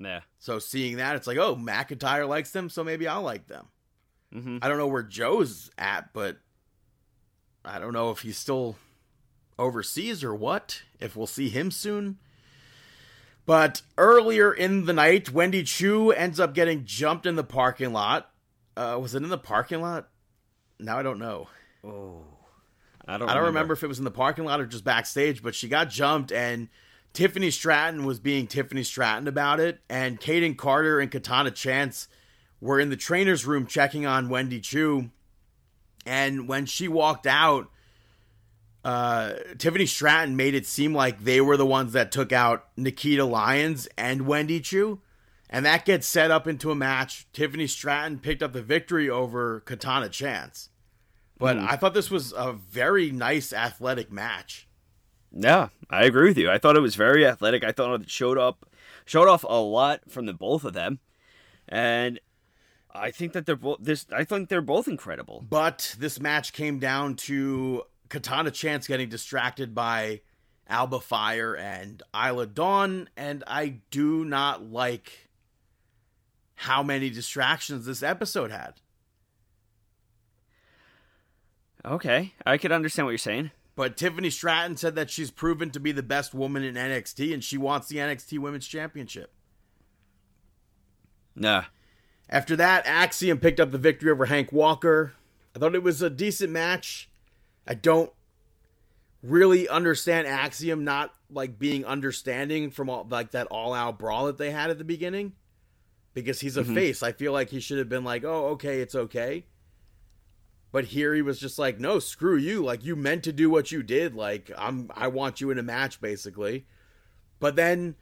[0.00, 0.20] yeah.
[0.38, 3.68] So seeing that, it's like, "Oh, McIntyre likes them, so maybe I'll like them."
[4.32, 6.38] hmm I don't know where Joe's at, but
[7.64, 8.76] I don't know if he's still
[9.58, 10.82] overseas or what.
[11.00, 12.18] If we'll see him soon.
[13.46, 18.30] But earlier in the night, Wendy Choo ends up getting jumped in the parking lot.
[18.76, 20.08] Uh, was it in the parking lot?
[20.78, 21.48] Now I don't know.
[21.84, 22.24] Oh,
[23.06, 23.28] I don't.
[23.28, 25.68] I don't remember if it was in the parking lot or just backstage, but she
[25.68, 26.68] got jumped and
[27.12, 29.80] Tiffany Stratton was being Tiffany Stratton about it.
[29.88, 32.08] And Kayden Carter and Katana Chance
[32.60, 35.10] were in the trainer's room checking on Wendy Choo.
[36.04, 37.70] And when she walked out,
[38.86, 43.24] uh, Tiffany Stratton made it seem like they were the ones that took out Nikita
[43.24, 45.00] Lyons and Wendy Choo.
[45.50, 47.26] And that gets set up into a match.
[47.32, 50.68] Tiffany Stratton picked up the victory over Katana Chance.
[51.36, 54.68] But I thought this was a very nice athletic match.
[55.32, 56.48] Yeah, I agree with you.
[56.48, 57.64] I thought it was very athletic.
[57.64, 58.70] I thought it showed up,
[59.04, 61.00] showed off a lot from the both of them,
[61.68, 62.20] and
[62.94, 64.06] I think that they're both this.
[64.10, 65.44] I think they're both incredible.
[65.46, 70.20] But this match came down to Katana Chance getting distracted by
[70.68, 75.28] Alba Fyre and Isla Dawn, and I do not like
[76.54, 78.74] how many distractions this episode had.
[81.84, 83.52] Okay, I could understand what you're saying.
[83.76, 87.44] But Tiffany Stratton said that she's proven to be the best woman in NXT and
[87.44, 89.32] she wants the NXT Women's Championship.
[91.36, 91.64] Nah,
[92.30, 95.12] After that, Axiom picked up the victory over Hank Walker.
[95.54, 97.10] I thought it was a decent match.
[97.66, 98.12] I don't
[99.22, 104.38] really understand Axiom not like being understanding from all like that all out brawl that
[104.38, 105.32] they had at the beginning.
[106.14, 106.74] Because he's a mm-hmm.
[106.74, 107.02] face.
[107.02, 109.44] I feel like he should have been like, oh, okay, it's okay.
[110.72, 112.64] But here he was just like, no, screw you.
[112.64, 114.14] Like you meant to do what you did.
[114.14, 116.66] Like I'm I want you in a match, basically.
[117.38, 117.96] But then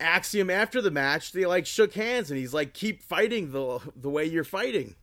[0.00, 4.10] Axiom after the match, they like shook hands and he's like, keep fighting the the
[4.10, 4.94] way you're fighting.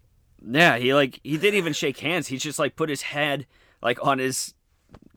[0.43, 0.78] yeah.
[0.78, 2.28] He like he didn't even shake hands.
[2.28, 3.47] He just like put his head
[3.82, 4.54] like on his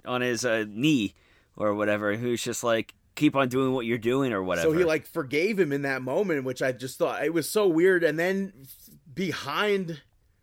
[0.05, 1.15] on his uh, knee
[1.57, 2.17] or whatever.
[2.17, 4.71] who's just like, keep on doing what you're doing or whatever.
[4.73, 7.67] So he like forgave him in that moment, which I just thought it was so
[7.69, 8.03] weird.
[8.05, 8.53] And then
[9.13, 10.03] behind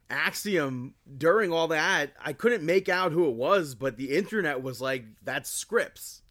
[0.10, 4.82] Axiom during all that, I couldn't make out who it was, but the internet was
[4.82, 6.22] like, "That's Scrypts."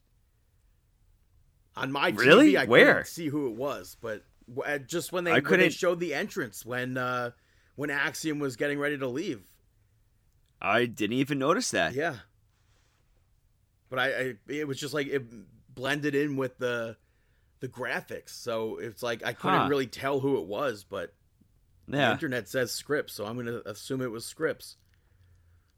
[1.77, 2.53] On my Really?
[2.53, 2.87] TV, I Where?
[2.95, 4.25] couldn't see who it was, but
[4.67, 7.31] uh, just when they, I when they couldn't- showed the entrance when uh,
[7.77, 9.43] when Axiom was getting ready to leave.
[10.61, 11.95] I didn't even notice that.
[11.95, 12.17] Yeah.
[13.89, 15.25] But I, I it was just like it
[15.75, 16.97] blended in with the
[17.61, 18.31] the graphics.
[18.31, 19.69] So it's like I couldn't Huh.
[19.69, 21.15] really tell who it was, but
[21.89, 22.13] the Yeah.
[22.13, 24.77] internet says Scrypts, so I'm going to assume it was Scrypts.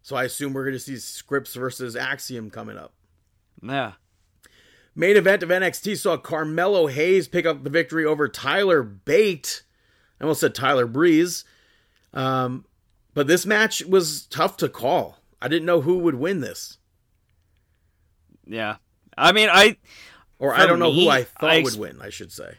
[0.03, 2.93] So I assume we're going to see Scrypts versus Axiom coming up.
[3.63, 3.93] Yeah.
[4.95, 9.63] Main event of NXT saw Carmelo Hayes pick up the victory over Tyler Bate.
[10.21, 11.45] I almost said Tyler Breeze.
[12.13, 12.67] Um,
[13.15, 15.19] but this match was tough to call.
[15.41, 16.79] I didn't know who would win this.
[18.47, 18.77] Yeah.
[19.17, 19.77] I mean, I
[20.39, 22.57] or I don't know who I thought I ex- would win, I should say.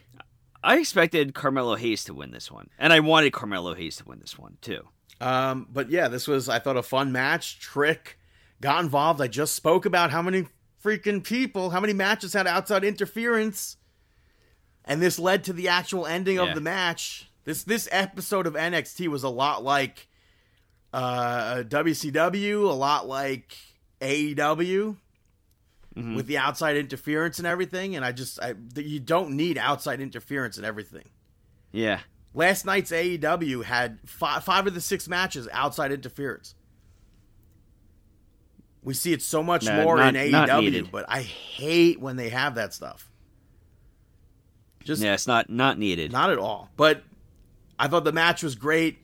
[0.62, 4.20] I expected Carmelo Hayes to win this one, and I wanted Carmelo Hayes to win
[4.20, 4.88] this one too.
[5.20, 7.60] Um, but yeah, this was I thought a fun match.
[7.60, 8.18] Trick
[8.60, 9.20] got involved.
[9.20, 10.46] I just spoke about how many
[10.82, 13.76] freaking people, how many matches had outside interference,
[14.84, 16.44] and this led to the actual ending Yeah.
[16.44, 17.30] of the match.
[17.44, 20.08] This this episode of NXT was a lot like
[20.94, 23.56] uh, WCW, a lot like
[24.00, 24.96] AEW.
[25.96, 26.16] Mhm.
[26.16, 30.56] With the outside interference and everything, and I just I, you don't need outside interference
[30.56, 31.04] and everything.
[31.70, 32.00] Yeah.
[32.34, 36.56] Last night's AEW had five, five of the six matches outside interference.
[38.82, 42.28] We see it so much No, more not- in AEW, but I hate when they
[42.30, 43.08] have that stuff.
[44.82, 46.10] Just Yeah, it's not not needed.
[46.10, 46.70] not at all.
[46.76, 47.04] But
[47.78, 48.98] I thought the match was great.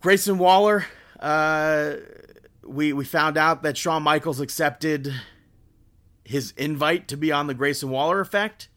[0.00, 0.86] Grayson Waller,
[1.18, 1.94] uh,
[2.64, 5.12] we we found out that Shawn Michaels accepted
[6.24, 8.68] his invite to be on the Grayson Waller effect.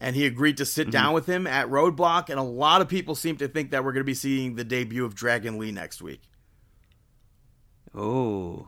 [0.00, 2.28] And he agreed to sit down with him at Roadblock.
[2.28, 4.64] And a lot of people seem to think that we're going to be seeing the
[4.64, 6.22] debut of Dragon Lee next week.
[7.94, 8.66] Oh.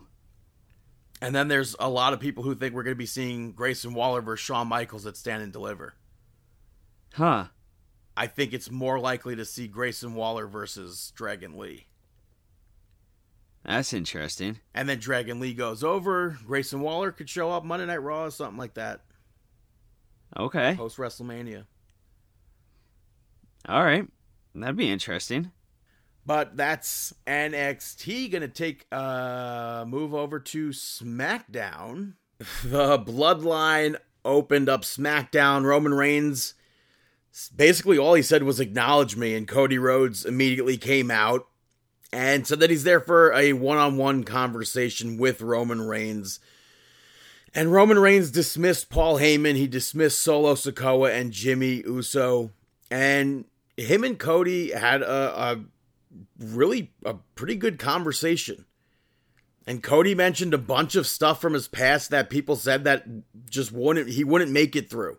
[1.21, 3.95] And then there's a lot of people who think we're going to be seeing Grayson
[3.95, 5.95] Waller versus Shawn Michaels at Stand and Deliver.
[7.15, 7.47] Huh.
[8.17, 11.87] I think it's more likely to see Grayson Waller versus Dragon Lee.
[13.65, 14.61] That's interesting.
[14.75, 16.39] And then Dragon Lee goes over.
[16.47, 19.01] Grayson Waller could show up Monday Night Raw or something like that.
[20.39, 20.75] Okay.
[20.77, 21.65] Post WrestleMania.
[23.69, 24.07] All right.
[24.55, 25.51] That'd be interesting.
[26.27, 32.15] But that's NXT gonna take a move over to SmackDown.
[32.65, 35.65] The Bloodline opened up SmackDown.
[35.65, 36.55] Roman Reigns
[37.57, 41.47] basically all he said was acknowledge me, and Cody Rhodes immediately came out
[42.13, 46.39] and said that he's there for a one-on-one conversation with Roman Reigns.
[47.55, 49.57] And Roman Reigns dismissed Paul Heyman.
[49.57, 52.51] He dismissed Solo Sikoa and Jimmy Uso.
[52.91, 53.45] And
[53.77, 55.61] him and Cody had a, a
[56.39, 58.65] really a pretty good conversation.
[59.67, 63.05] And Cody mentioned a bunch of stuff from his past that people said that
[63.49, 65.19] just wouldn't he wouldn't make it through.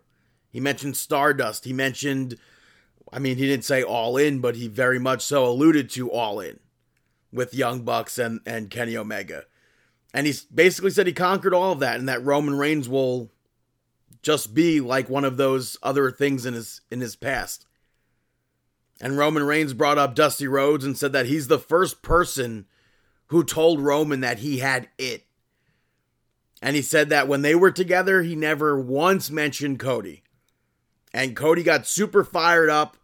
[0.56, 1.66] He mentioned Stardust.
[1.66, 2.38] He mentioned
[3.12, 6.40] I mean, he didn't say all in, but he very much so alluded to all
[6.40, 6.58] in
[7.32, 9.44] with Young Bucks and, and Kenny Omega.
[10.12, 13.30] And he basically said he conquered all of that and that Roman Reigns will
[14.22, 17.66] just be like one of those other things in his in his past.
[19.00, 22.66] And Roman Reigns brought up Dusty Rhodes and said that he's the first person
[23.26, 25.24] who told Roman that he had it.
[26.62, 30.22] And he said that when they were together, he never once mentioned Cody.
[31.16, 32.98] And Cody got super fired up.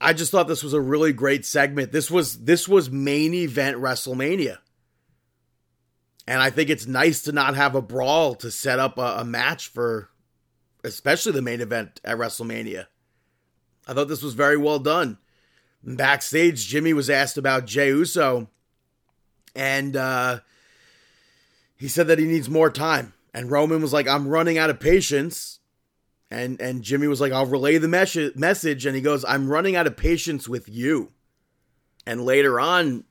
[0.00, 1.90] I just thought this was a really great segment.
[1.90, 4.58] This was this was main event WrestleMania.
[6.28, 9.24] And I think it's nice to not have a brawl to set up a, a
[9.24, 10.08] match for
[10.84, 12.86] especially the main event at WrestleMania.
[13.88, 15.18] I thought this was very well done.
[15.82, 18.48] Backstage, Jimmy was asked about Jey Uso,
[19.56, 20.40] and uh,
[21.76, 23.14] he said that he needs more time.
[23.34, 25.58] And Roman was like, "I'm running out of patience."
[26.34, 29.76] And and Jimmy was like, "I'll relay the mes- message." And he goes, "I'm running
[29.76, 31.12] out of patience with you."
[32.04, 33.04] And later on,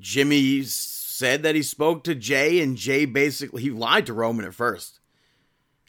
[0.00, 4.54] Jimmy said that he spoke to Jey, and Jey basically he lied to Roman at
[4.54, 4.98] first,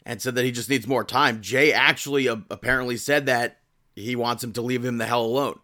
[0.06, 1.42] and said that he just needs more time.
[1.42, 3.58] Jey actually uh, apparently said that
[3.96, 5.58] he wants him to leave him the hell alone.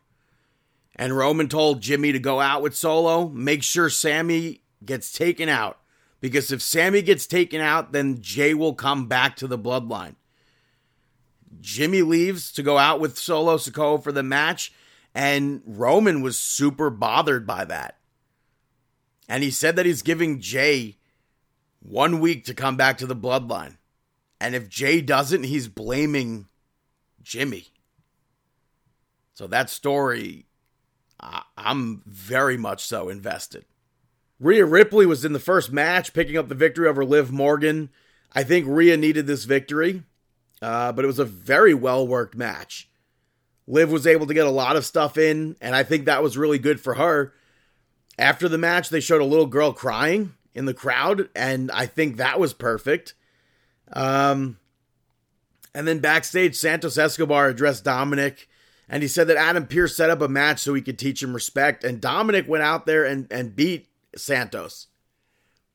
[0.97, 5.79] And Roman told Jimmy to go out with Solo, make sure Sami gets taken out.
[6.21, 10.15] Because if Sami gets taken out, then Jey will come back to the bloodline.
[11.61, 14.73] Jimmy leaves to go out with Solo Sikoa for the match,
[15.15, 17.99] and Roman was super bothered by that.
[19.29, 20.99] And he said that he's giving Jey
[21.81, 23.77] one week to come back to the bloodline.
[24.41, 26.49] And if Jey doesn't, he's blaming
[27.23, 27.69] Jimmy.
[29.33, 30.47] So that story,
[31.21, 33.65] I- I'm very much so invested.
[34.39, 37.91] Rhea Ripley was in the first match, picking up the victory over Liv Morgan.
[38.33, 40.03] I think Rhea needed this victory,
[40.65, 42.89] uh, but it was a very well worked match.
[43.67, 46.39] Liv was able to get a lot of stuff in, and I think that was
[46.39, 47.35] really good for her.
[48.19, 52.17] After the match, they showed a little girl crying in the crowd, and I think
[52.17, 53.15] that was perfect.
[53.93, 54.59] Um,
[55.75, 58.49] and then backstage, Santos Escobar addressed Dominic
[58.89, 61.35] And he said that Adam Pearce set up a match so he could teach him
[61.35, 61.85] respect.
[61.85, 64.87] And Dominic went out there and, and beat Santos.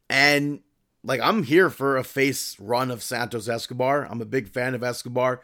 [0.09, 0.61] And
[1.03, 4.07] like I'm here for a face run of Santos Escobar.
[4.09, 5.41] I'm a big fan of Escobar.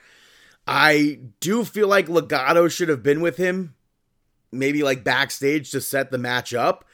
[0.67, 3.75] I do feel like Legado should have been with him,
[4.51, 6.85] maybe like backstage to set the match up.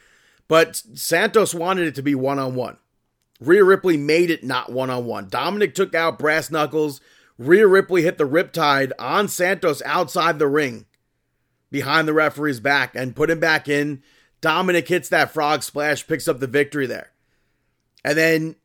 [0.48, 2.76] But Santos wanted it to be one on one.
[3.40, 5.28] Rhea Ripley made it not one on one.
[5.28, 7.00] Dominic took out Brass Knuckles.
[7.38, 10.86] Rhea Ripley hit the Riptide on Santos outside the ring
[11.70, 14.02] behind the referee's back and put him back in.
[14.40, 17.11] Dominic hits that frog splash, picks up the victory there.
[18.04, 18.56] And then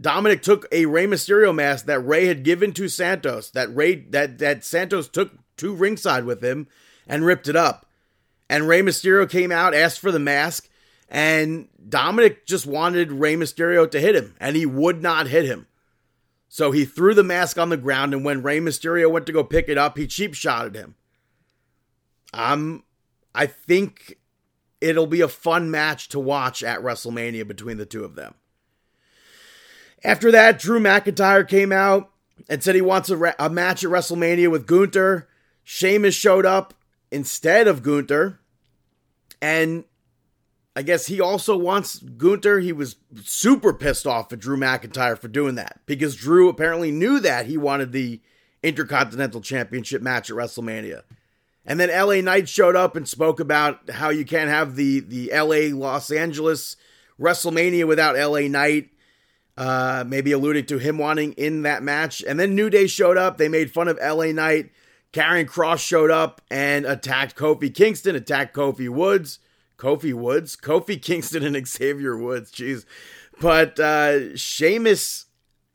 [0.00, 4.38] Dominic took a Rey Mysterio mask that Rey had given to Santos, that Rey that
[4.38, 6.66] that Santos took to ringside with him
[7.06, 7.86] and ripped it up.
[8.48, 10.68] And Rey Mysterio came out, asked for the mask,
[11.08, 15.66] and Dominic just wanted Rey Mysterio to hit him, and he would not hit him.
[16.48, 19.42] So he threw the mask on the ground, and when Rey Mysterio went to go
[19.42, 20.96] pick it up, he cheap shotted him.
[22.34, 22.84] Um,
[23.34, 24.18] I think
[24.80, 28.34] it'll be a fun match to watch at WrestleMania between the two of them.
[30.04, 32.10] After that, Drew McIntyre came out
[32.48, 35.28] and said he wants a, re- a match at WrestleMania with Gunther.
[35.62, 36.74] Sheamus showed up
[37.10, 38.40] instead of Gunther.
[39.40, 39.84] And
[40.74, 42.60] I guess he also wants Gunther.
[42.60, 47.20] He was super pissed off at Drew McIntyre for doing that because Drew apparently knew
[47.20, 48.20] that he wanted the
[48.62, 51.02] Intercontinental Championship match at WrestleMania.
[51.64, 55.30] And then LA Knight showed up and spoke about how you can't have the the
[55.32, 56.76] LA Los Angeles
[57.20, 58.90] WrestleMania without LA Knight
[59.62, 62.20] uh, maybe alluding to him wanting in that match.
[62.26, 63.38] And then New Day showed up.
[63.38, 64.72] They made fun of LA Knight.
[65.12, 69.38] Karrion Kross showed up and attacked Kofi Kingston, attacked Kofi Woods.
[69.78, 70.56] Kofi Woods?
[70.56, 72.50] Kofi Kingston and Xavier Woods.
[72.50, 72.84] Jeez.
[73.40, 75.26] But uh, Sheamus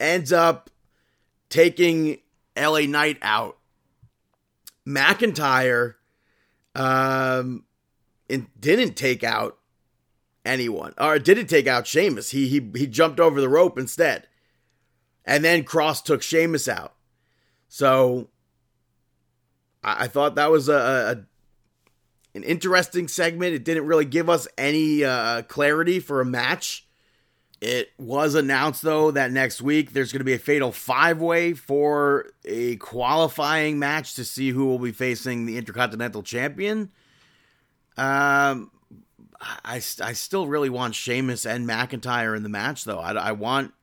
[0.02, 0.70] ends up
[1.48, 2.18] taking
[2.58, 3.58] LA Knight out.
[4.86, 5.94] McIntyre
[6.76, 7.64] um,
[8.28, 9.60] didn't take out
[10.48, 12.32] anyone, or didn't take out Sheamus.
[12.32, 14.28] He he he jumped over the rope instead,
[15.26, 16.96] and then Kross took Sheamus out.
[17.68, 18.30] So
[19.84, 23.54] I, I thought that was a, a, an interesting segment.
[23.54, 26.88] It didn't really give us any uh, clarity for a match.
[27.60, 31.54] It was announced though that next week there's going to be a fatal five way
[31.54, 36.92] for a qualifying match to see who will be facing the Intercontinental Champion.
[37.98, 38.70] Um,
[39.40, 43.00] I, I still really want Sheamus and McIntyre in the match, though.
[43.00, 43.74] I, I want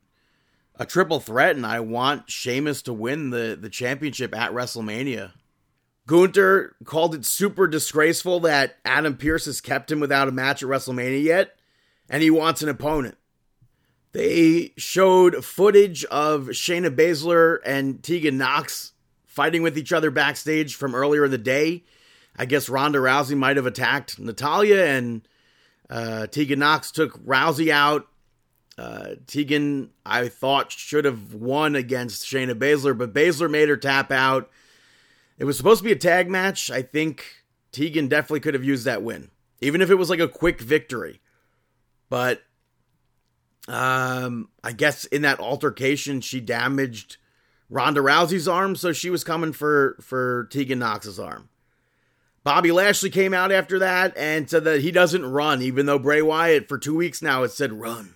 [0.76, 5.32] a triple threat, and I want Sheamus to win the, the championship at WrestleMania.
[6.06, 10.68] Gunther called it super disgraceful that Adam Pearce has kept him without a match at
[10.68, 11.56] WrestleMania yet,
[12.10, 13.16] and he wants an opponent.
[14.12, 18.92] They showed footage of Shayna Baszler and Tegan Nox
[19.24, 21.84] fighting with each other backstage from earlier in the day.
[22.36, 25.26] I guess Ronda Rousey might have attacked Natalya, and
[25.90, 28.06] uh, Tegan Nox took Rousey out.
[28.76, 34.10] Uh, Tegan, I thought, should have won against Shayna Baszler, but Baszler made her tap
[34.10, 34.50] out.
[35.38, 36.70] It was supposed to be a tag match.
[36.70, 37.24] I think
[37.72, 39.30] Tegan definitely could have used that win,
[39.60, 41.20] even if it was like a quick victory.
[42.08, 42.42] But
[43.68, 47.16] um, I guess in that altercation, she damaged
[47.68, 51.48] Ronda Rousey's arm, so she was coming for for Tegan Nox's arm.
[52.44, 56.22] Bobby Lashley came out after that and said that he doesn't run, even though Bray
[56.22, 58.14] Wyatt for two weeks now has said run.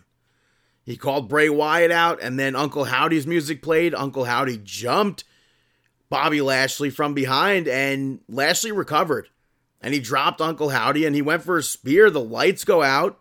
[0.85, 3.95] He called Bray Wyatt out, and then Uncle Howdy's music played.
[3.95, 5.25] Uncle Howdy jumped
[6.11, 9.29] Bobby Lashley from behind, and Lashley recovered.
[9.81, 12.11] And he dropped Uncle Howdy and he went for a spear.
[12.11, 13.21] The lights go out.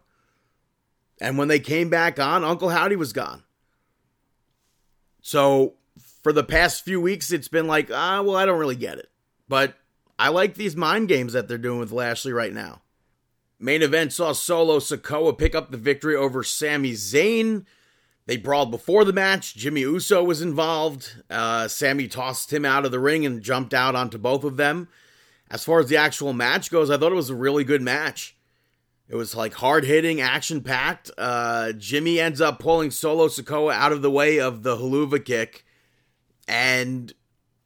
[1.20, 3.44] And when they came back on, Uncle Howdy was gone.
[5.22, 5.76] So
[6.24, 9.10] for the past few weeks, it's been like, ah, well, I don't really get it.
[9.48, 9.76] But
[10.20, 12.82] I like these mind games that they're doing with Lashley right now.
[13.60, 17.66] Main event saw Solo Sikoa pick up the victory over Sami Zayn.
[18.28, 19.56] They brawled before the match.
[19.56, 21.24] Jimmy Uso was involved.
[21.30, 24.90] Uh, Sami tossed him out of the ring and jumped out onto both of them.
[25.50, 28.36] As far as the actual match goes, I thought it was a really good match.
[29.08, 31.10] It was like hard hitting, action packed.
[31.18, 35.64] Uh, Jimmy ends up pulling Solo Sikoa out of the way of the Helluva Kick.
[36.48, 37.14] And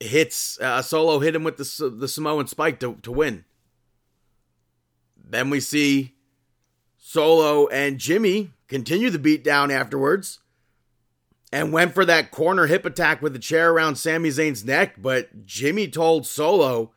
[0.02, 3.46] hits uh, Solo hit him with the the Samoan spike to to win.
[5.18, 6.16] Then we see
[6.98, 10.40] Solo and Jimmy continue the beat down afterwards
[11.52, 15.46] and went for that corner hip attack with the chair around Sami Zayn's neck, but
[15.46, 16.92] Jimmy told Solo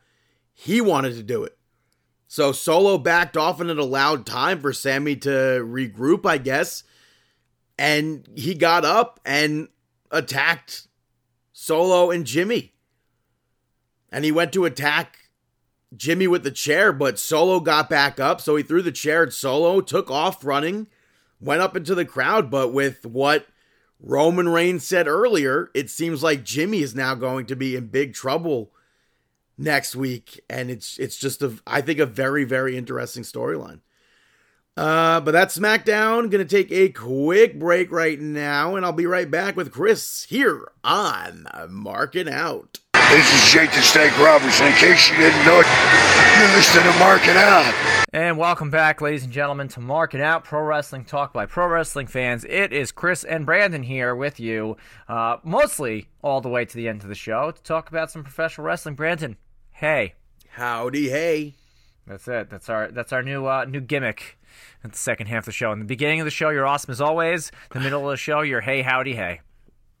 [0.53, 1.57] he wanted to do it.
[2.27, 6.83] So Solo backed off and it allowed time for Sami to regroup, I guess.
[7.77, 9.67] And he got up and
[10.11, 10.87] attacked
[11.51, 12.74] Solo and Jimmy
[14.15, 15.29] and he went to attack
[15.93, 19.33] Jimmy with the chair, but Solo got back up, so he threw the chair at
[19.33, 20.87] Solo, took off running,
[21.41, 23.45] went up into the crowd, but with what
[23.99, 28.13] Roman Reigns said earlier, it seems like Jimmy is now going to be in big
[28.13, 28.71] trouble
[29.57, 33.81] next week, and it's it's just a I think a very very interesting storyline.
[34.77, 36.31] Uh, but that's SmackDown.
[36.31, 40.71] Gonna take a quick break right now, and I'll be right back with Chris here
[40.85, 42.79] on Marking Out.
[43.11, 44.67] This is Jake the Snake Robertson.
[44.67, 45.67] In case you didn't know it,
[46.37, 47.73] you're listening to Marking Out.
[48.11, 52.07] And welcome back, ladies and gentlemen, to Marking Out Pro Wrestling Talk by Pro Wrestling
[52.07, 52.43] fans.
[52.45, 54.75] It is Chris and Brandon here with you,
[55.07, 58.23] uh, mostly all the way to the end of the show to talk about some
[58.23, 58.95] professional wrestling.
[58.95, 59.37] Brandon,
[59.71, 60.15] hey,
[60.49, 61.55] Howdy, hey.
[62.05, 62.49] that's it.
[62.49, 64.37] That's our that's our new uh, new gimmick.
[64.83, 65.71] At the second half of the show.
[65.71, 67.51] In the beginning of the show, you're awesome as always.
[67.71, 69.41] The middle of the show, you're hey howdy hey.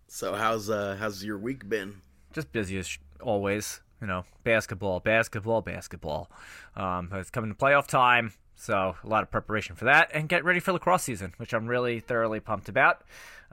[0.07, 2.01] So how's uh how's your week been?
[2.35, 3.81] Just busy as always.
[4.01, 6.29] You know, basketball, basketball, basketball.
[6.75, 10.43] Um, it's coming to playoff time, so a lot of preparation for that, and get
[10.43, 13.03] ready for lacrosse season, which I'm really thoroughly pumped about.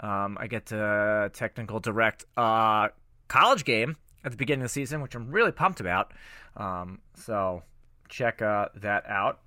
[0.01, 2.89] Um, I get to technical direct uh,
[3.29, 6.13] college game at the beginning of the season, which I'm really pumped about.
[6.57, 7.63] Um, so
[8.09, 9.39] check uh, that out.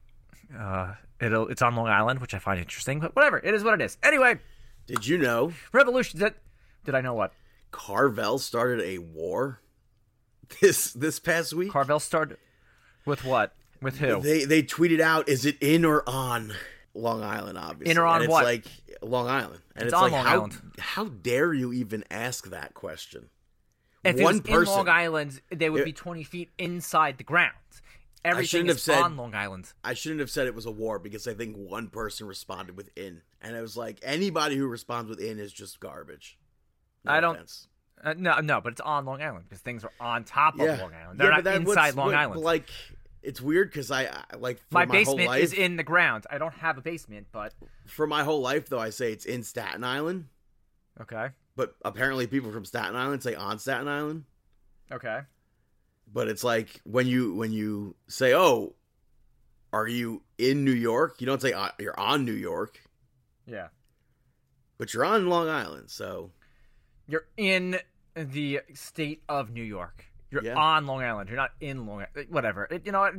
[0.58, 3.38] Uh, it'll it's on Long Island, which I find interesting, but whatever.
[3.38, 3.98] It is what it is.
[4.02, 4.40] Anyway,
[4.88, 6.20] Did you know Revolution.
[6.20, 6.36] Did,
[6.86, 7.34] did I know what?
[7.76, 9.60] Carvel started a war
[10.62, 11.72] this this past week?
[11.74, 12.38] Carvel started
[13.06, 13.54] with what?
[13.82, 14.22] With who?
[14.22, 16.54] They they tweeted out, is it in or on
[16.94, 17.58] Long Island?
[17.58, 18.46] Obviously, In or on and it's what?
[18.46, 18.66] Like
[19.02, 20.62] Long Island, and It's it's, on like Long how Island.
[20.80, 23.30] how dare you even ask that question?
[24.06, 24.72] If One it was person.
[24.74, 27.54] in Long Island, they would It- be 20 feet inside the ground.
[28.24, 29.74] Everything is said- on Long Island.
[29.84, 32.90] I shouldn't have said it was a war because I think one person responded with
[32.96, 36.38] "in," and it was like anybody who responds with "in" is just garbage.
[37.06, 37.68] No I don't-.
[38.04, 40.82] Uh, no, no, but it's on Long Island because things are on top of Yeah,
[40.82, 41.20] Long Island.
[41.20, 42.42] They're Yeah, not that- inside Long what- Island.
[42.42, 42.70] Like
[43.24, 45.84] it's weird because I, I like for my my, whole basement life, is in the
[45.84, 46.26] ground.
[46.30, 47.54] I don't have a basement, but
[47.88, 48.80] for my whole life though.
[48.80, 50.26] I say it's in Staten Island,
[51.02, 54.26] okay, but apparently people from Staten Island say on Staten Island.
[54.92, 55.22] okay.
[56.14, 58.76] but it's like when you when you say oh
[59.74, 62.80] are you in new york you don't say uh, you're on new york
[63.48, 63.70] Yeah,
[64.78, 66.30] but you're on long island so
[67.08, 67.80] you're in
[68.16, 70.06] the state of New York.
[70.32, 70.56] You're Yeah.
[70.56, 71.30] on Long Island.
[71.30, 72.30] You're not in Long Island.
[72.32, 72.68] Whatever.
[72.72, 73.14] It, you know, what?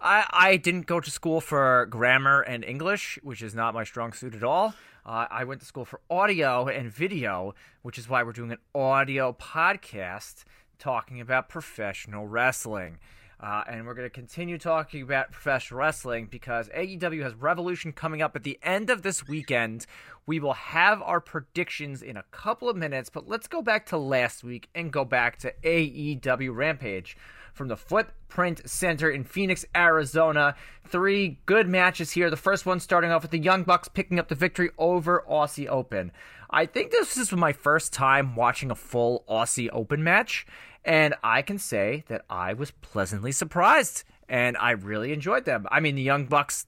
[0.00, 4.12] I I didn't go to school for grammar and English, which is not my strong
[4.12, 4.74] suit at all.
[5.04, 8.58] Uh, I went to school for audio and video, which is why we're doing an
[8.74, 10.44] audio podcast
[10.78, 12.98] talking about professional wrestling.
[13.38, 18.22] Uh, and we're going to continue talking about professional wrestling because AEW has Revolution coming
[18.22, 19.86] up at the end of this weekend.
[20.24, 23.98] We will have our predictions in a couple of minutes, but let's go back to
[23.98, 27.16] last week and go back to AEW Rampage
[27.52, 30.54] from the Footprint Center in Phoenix, Arizona.
[30.86, 32.30] Three good matches here.
[32.30, 35.66] The first one starting off with the Young Bucks picking up the victory over Aussie
[35.66, 36.12] Open.
[36.50, 40.46] I think this is my first time watching a full Aussie Open match,
[40.86, 45.66] and I can say that I was pleasantly surprised, and I really enjoyed them.
[45.70, 46.66] I mean, the Young Bucks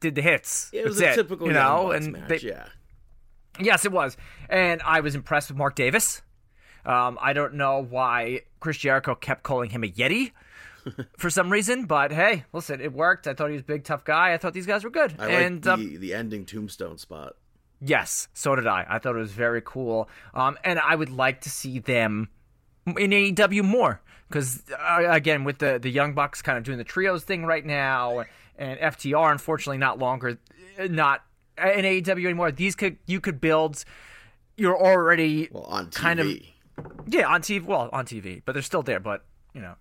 [0.00, 0.70] did the hits.
[0.72, 2.68] it was That's a typical you Young know, Bucks and match they, yeah
[3.60, 4.16] Yes, it was.
[4.48, 6.22] And I was impressed with Mark Davis.
[6.84, 10.32] Um, I don't know why Chris Jericho kept calling him a Yeti
[11.18, 13.26] for some reason, but hey, listen, it worked.
[13.26, 14.32] I thought he was a big, tough guy.
[14.32, 15.14] I thought these guys were good.
[15.18, 17.34] i and the um, the ending tombstone spot
[17.80, 18.86] yes, so did I.
[18.88, 20.08] I thought it was very cool.
[20.32, 22.28] Um, and I would like to see them
[22.86, 26.84] in AEW more because uh, again, with the the Young Bucks kind of doing the
[26.84, 28.24] trios thing right now,
[28.58, 30.38] and FTR unfortunately not longer
[30.78, 31.22] not
[31.58, 32.52] in AEW anymore.
[32.52, 33.84] These could you could build.
[34.56, 35.94] You're already well on TV.
[35.94, 36.26] Kind of-
[37.06, 37.64] yeah, on TV.
[37.64, 39.00] Well, on TV, but they're still there.
[39.00, 39.74] But you know,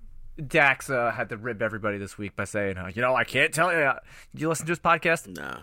[0.48, 3.54] Dax uh, had to rib everybody this week by saying, uh, "You know, I can't
[3.54, 3.92] tell you."
[4.34, 5.28] Did you listen to his podcast?
[5.28, 5.60] No.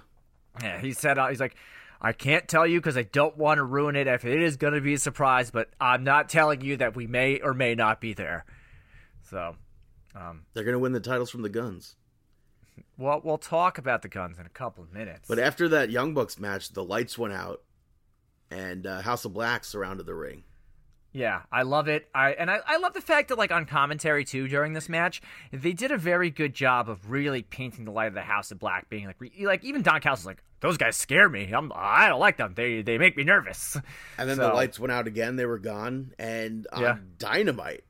[0.63, 1.55] Yeah, he said uh, he's like,
[2.03, 4.07] "I can't tell you because I don't want to ruin it.
[4.07, 7.07] If it is going to be a surprise, but I'm not telling you that we
[7.07, 8.45] may or may not be there."
[9.23, 9.57] So,
[10.53, 11.97] they're gonna win the titles from the guns
[12.99, 15.29] well, we'll talk about the guns in a couple of minutes.
[15.29, 17.63] but after that young bucks match the lights went out
[18.51, 20.45] and uh, house of black surrounded the ring
[21.15, 22.09] Yeah, I love it.
[22.15, 25.21] I and I, I love the fact that like on commentary too during this match,
[25.53, 28.59] they did a very good job of really painting the light of the House of
[28.59, 31.53] Black, being like re- like even Don Callis was like those guys scare me.
[31.53, 32.55] I'm I don't like them.
[32.55, 33.77] They they make me nervous.
[34.17, 35.37] And then the lights went out again.
[35.37, 36.15] They were gone.
[36.19, 36.97] And on Yeah.
[37.19, 37.85] Dynamite,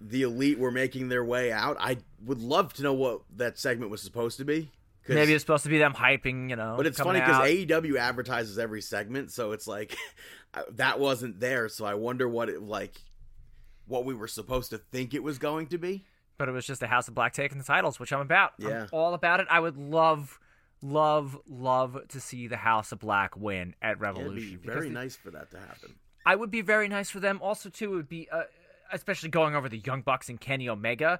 [0.00, 1.76] the Elite were making their way out.
[1.78, 4.72] I would love to know what that segment was supposed to be.
[5.08, 6.74] Maybe it's supposed to be them hyping, you know.
[6.76, 7.42] but it's funny because.
[7.48, 9.96] AEW advertises every segment, so it's like
[10.72, 11.68] that wasn't there.
[11.68, 12.94] So I wonder what it like,
[13.86, 16.04] what we were supposed to think it was going to be.
[16.38, 18.52] but it was just a House of Black taking the titles, which I'm about.
[18.58, 18.82] Yeah.
[18.82, 19.46] I'm all about it.
[19.50, 20.38] I would love,
[20.82, 24.58] love, love to see the House of Black win at Revolution.
[24.62, 25.94] be very nice for that to happen.
[26.24, 27.40] I would be very nice for them.
[27.42, 28.42] Also, too, it would be, uh,
[28.92, 31.18] especially going over the Young Bucks and Kenny Omega,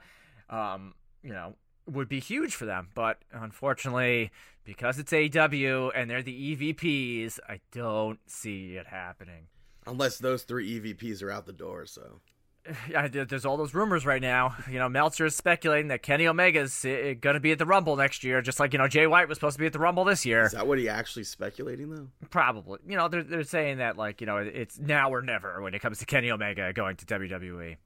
[0.49, 1.57] um, you know,
[1.87, 2.89] would be huge for them.
[2.95, 4.31] But unfortunately,
[4.65, 9.49] because it's AEW and they're the EVPs, I don't see it happening.
[9.87, 12.21] Unless those three EVPs are out the door, so
[12.89, 14.57] Yeah, there's all those rumors right now.
[14.71, 17.97] You know, Meltzer is speculating that Kenny Omega's eh, going to be at the Rumble
[17.97, 20.05] next year, just like you know Jay White was supposed to be at the Rumble
[20.05, 20.45] this year.
[20.45, 22.09] is that what he actually speculating though?
[22.31, 22.79] Probably.
[22.87, 25.81] You know, they're they're saying that like you know it's now or never when it
[25.81, 27.77] comes to Kenny Omega going to WWE.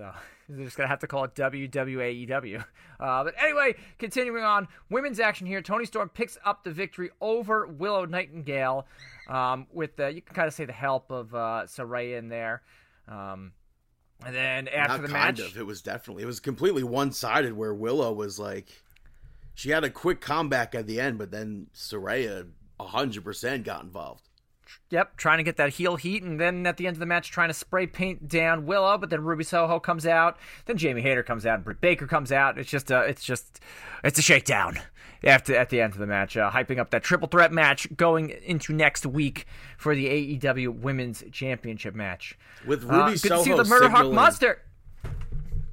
[0.00, 0.10] So
[0.48, 2.64] they're just gonna have to call it WWAEW.
[2.98, 5.60] Uh, but anyway, continuing on, women's action here.
[5.60, 8.86] Toni Storm picks up the victory over Willow Nightingale
[9.28, 12.62] um, with the you can kind of say the help of uh, Saraya in there.
[13.08, 13.52] Um,
[14.24, 15.56] and then after Not the match, of.
[15.56, 16.22] It was definitely.
[16.22, 17.52] It was completely one sided.
[17.52, 18.68] Where Willow was like,
[19.54, 22.46] she had a quick comeback at the end, but then Saraya
[22.80, 24.29] hundred percent got involved.
[24.90, 27.30] Yep, trying to get that heel heat, and then at the end of the match,
[27.30, 28.98] trying to spray paint down Willow.
[28.98, 30.36] But then Ruby Soho comes out,
[30.66, 32.58] then Jamie Hayter comes out, and Britt Baker comes out.
[32.58, 33.60] It's just a, it's just,
[34.02, 34.78] it's a shakedown
[35.22, 38.30] after at the end of the match, uh, hyping up that triple threat match going
[38.30, 39.46] into next week
[39.78, 40.06] for the
[40.38, 42.36] AEW Women's Championship match.
[42.66, 44.62] With Uh, Ruby good to see the Murder Hawk Monster.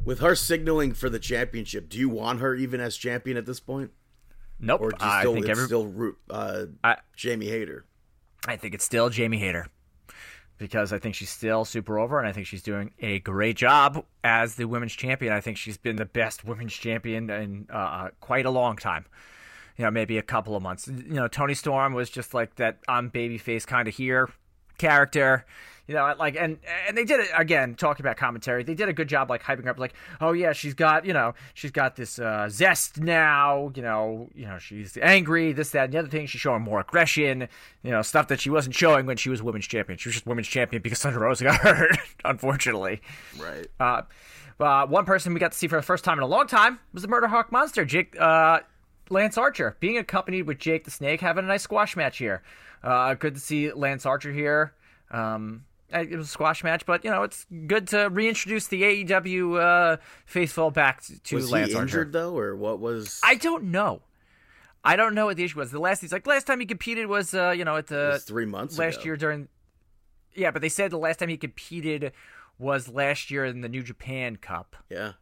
[0.05, 3.59] With her signaling for the championship, do you want her even as champion at this
[3.59, 3.91] point,
[4.59, 7.83] Nope, or do you I still think it's every, still uh, I- Jamie Hayter?
[8.45, 9.67] I think it's still Jamie Hayter
[10.57, 14.03] because I think she's still super over, and I think she's doing a great job
[14.23, 15.33] as the women's champion.
[15.33, 19.05] I think she's been the best women's champion in uh, quite a long time.
[19.77, 20.87] You know, maybe a couple of months.
[20.87, 24.29] You know, Toni Storm was just like that I'm babyface kind of here
[24.77, 25.45] character.
[25.87, 27.73] You know, like and and they did it again.
[27.75, 30.73] Talking about commentary, they did a good job, like hyping up, like, oh yeah, she's
[30.73, 33.71] got you know, she's got this uh, zest now.
[33.73, 36.27] You know, you know, she's angry, this, that, and the other thing.
[36.27, 37.47] She's showing more aggression.
[37.83, 39.97] You know, stuff that she wasn't showing when she was women's champion.
[39.97, 43.01] She was just women's champion because Thunder Rosa got hurt, unfortunately.
[43.39, 43.67] Right.
[43.79, 44.01] Uh,
[44.59, 46.79] uh, one person we got to see for the first time in a long time
[46.91, 48.59] was the Murder Hawk Monster, Jake uh,
[49.09, 52.41] Lance Archer, being accompanied with Jake the Snake, having a nice squash match here.
[52.83, 54.73] Uh, good to see Lance Archer here.
[55.11, 59.59] Um, it was a squash match, but you know it's good to reintroduce the AEW
[59.61, 61.83] uh, faithful back to was Lance he Archer.
[61.85, 63.19] injured though, or what was?
[63.23, 64.01] I don't know.
[64.83, 65.71] I don't know what the issue was.
[65.71, 68.09] The last he's like last time he competed was uh, you know at it the
[68.13, 69.05] was three months last ago.
[69.05, 69.47] year during
[70.35, 72.11] yeah but they said the last time he competed
[72.59, 75.13] was last year in the new japan cup Yeah.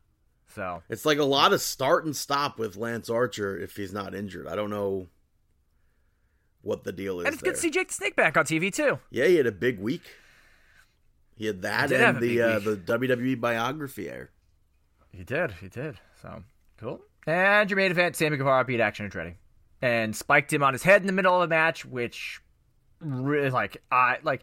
[0.55, 4.15] So It's like a lot of start and stop with Lance Archer if he's not
[4.15, 4.47] injured.
[4.47, 5.07] I don't know
[6.61, 7.51] what the deal is and it's there.
[7.51, 9.79] good to see jake the snake back on tv too Yeah, he had a big
[9.79, 10.01] week.
[11.37, 14.31] He had that He and the uh, the WWE biography air.
[15.11, 16.41] he did he did so
[16.77, 19.35] cool and your main event sammy guevara beat action andretti
[19.81, 22.39] and spiked him on his head in the middle of the match which
[22.99, 24.41] really like i like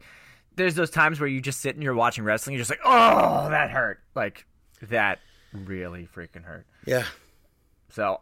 [0.55, 3.49] there's those times where you just sit and you're watching wrestling you're just like oh
[3.49, 4.47] that hurt like
[4.83, 5.19] that
[5.53, 7.07] really freaking hurt Yeah.
[7.91, 8.21] so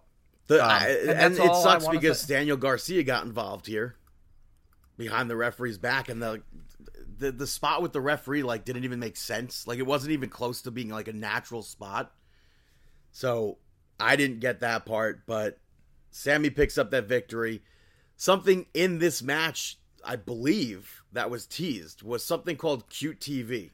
[0.48, 2.35] The, Um, I- and and, it sucks because say.
[2.35, 3.94] Daniel Garcia got involved here
[4.97, 6.43] behind the referee's back and the
[7.19, 9.66] the the spot with the referee like didn't even make sense.
[9.66, 12.12] Like it wasn't even close to being like a natural spot.
[13.12, 13.59] So
[14.01, 15.59] I didn't get that part, but
[16.11, 17.62] Sammy picks up that victory.
[18.16, 23.70] Something in this match, I believe, that was teased was something called QTV.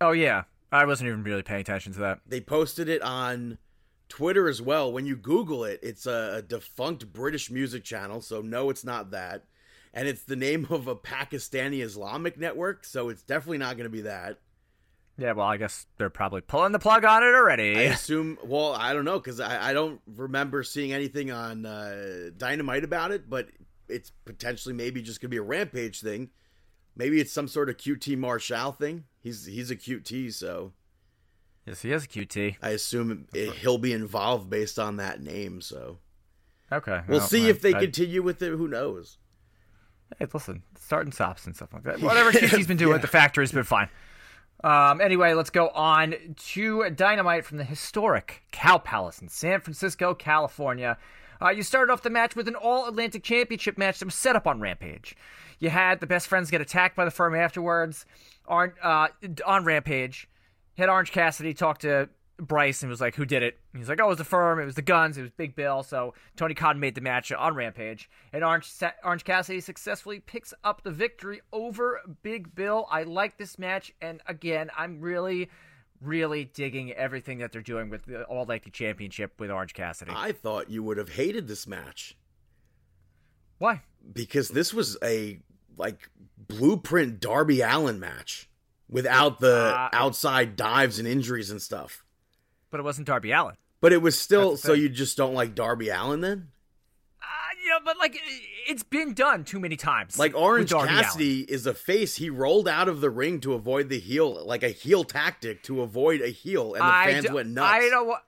[0.00, 2.20] Oh yeah, I wasn't even really paying attention to that.
[2.26, 3.58] They posted it on
[4.08, 4.92] Twitter as well.
[4.92, 9.44] When you Google it, it's a, defunct British music channel, so no, it's not that.
[9.94, 13.90] And it's the name of a Pakistani Islamic network, so it's definitely not going to
[13.90, 14.40] be that.
[15.16, 17.76] Yeah, well, I guess they're probably pulling the plug on it already.
[17.76, 18.38] I assume.
[18.44, 23.10] Well, I don't know because I, I don't remember seeing anything on uh, Dynamite about
[23.10, 23.48] it, but
[23.88, 26.30] it's potentially maybe just going to be a Rampage thing.
[26.94, 29.04] Maybe it's some sort of QT Marshall thing.
[29.28, 30.72] He's he's a QT, so
[31.66, 32.56] yes, he has a QT.
[32.62, 35.60] I assume it, he'll be involved based on that name.
[35.60, 35.98] So
[36.72, 38.50] Okay, we'll well, see I- if they I- continue with it.
[38.52, 39.18] Who knows?
[40.18, 42.00] Hey, listen, start and stops and stuff like that.
[42.02, 42.96] Whatever QT's been doing Yeah.
[42.96, 43.90] at the factory's been fine.
[44.64, 46.14] Um, anyway, let's go on
[46.54, 50.96] to Dynamite from the historic Cow Palace in San Francisco, California.
[51.40, 54.36] Uh, you started off the match with an All Atlantic Championship match that was set
[54.36, 55.16] up on Rampage.
[55.58, 58.06] You had the best friends get attacked by the firm afterwards.
[58.46, 59.08] On, uh,
[59.46, 60.28] on Rampage,
[60.76, 62.08] had Orange Cassidy talk to
[62.38, 64.60] Bryce and was like, "Who did it?" And he's like, "Oh, it was the firm.
[64.60, 65.18] It was the guns.
[65.18, 69.24] It was Big Bill." So Tony Khan made the match on Rampage, and Orange Orange
[69.24, 72.86] Cassidy successfully picks up the victory over Big Bill.
[72.90, 75.50] I like this match, and again, I'm really,
[76.00, 80.12] really digging everything that they're doing with the All Atlantic Championship with Orange Cassidy.
[80.14, 82.16] I thought you would have hated this match
[83.58, 83.82] Why?
[84.12, 85.40] because this was a
[85.76, 88.48] like blueprint Darby Allin match
[88.88, 92.04] without the Uh, outside dives and injuries and stuff.
[92.70, 93.56] But it wasn't Darby Allin.
[93.80, 96.48] But it was still so you just don't like Darby Allin then?
[97.68, 98.18] You know, but like
[98.66, 100.18] it's been done too many times.
[100.18, 100.70] Like Orange.
[100.70, 102.16] Cassidy is a face.
[102.16, 105.82] He rolled out of the ring to avoid the heel, like a heel tactic to
[105.82, 107.70] avoid a heel, and the I fans d- went nuts.
[107.70, 108.18] I don't.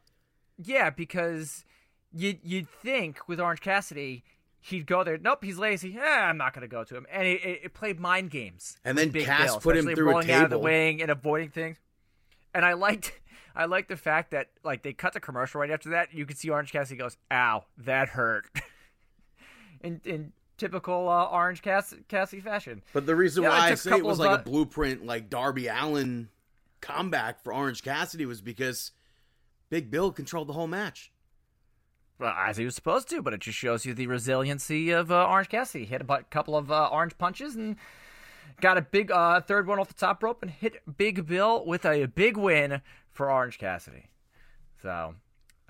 [0.62, 1.64] Yeah, because
[2.12, 4.24] you you'd think with Orange Cassidy.
[4.62, 5.16] He'd go there.
[5.16, 5.88] Nope, he's lazy.
[5.88, 7.06] Yeah, I'm not going to go to him.
[7.10, 8.76] And it, it, it played mind games.
[8.84, 10.64] And then Cass Bill, put him through a rolling out of the table.
[10.64, 11.78] wing and avoiding things.
[12.52, 13.18] And I liked,
[13.56, 16.12] I liked the fact that like they cut the commercial right after that.
[16.12, 18.50] You could see Orange Cassidy goes, "Ow, that hurt."
[19.82, 22.82] in in typical uh, Orange Cass- Cassidy fashion.
[22.93, 25.69] But the reason Yeah, why I say it was like uh, a blueprint, like Darby
[25.69, 26.28] Allin
[26.81, 28.93] comeback for Orange Cassidy was because
[29.70, 31.12] Big Bill controlled the whole match.
[32.19, 35.27] Well, as he was supposed to, but it just shows you the resiliency of uh,
[35.27, 35.86] Orange Cassidy.
[35.86, 37.77] Hit a couple of uh, orange punches and
[38.61, 41.86] got a big uh, third one off the top rope and hit Big Bill with
[41.86, 44.11] a big win for Orange Cassidy.
[44.82, 45.15] So,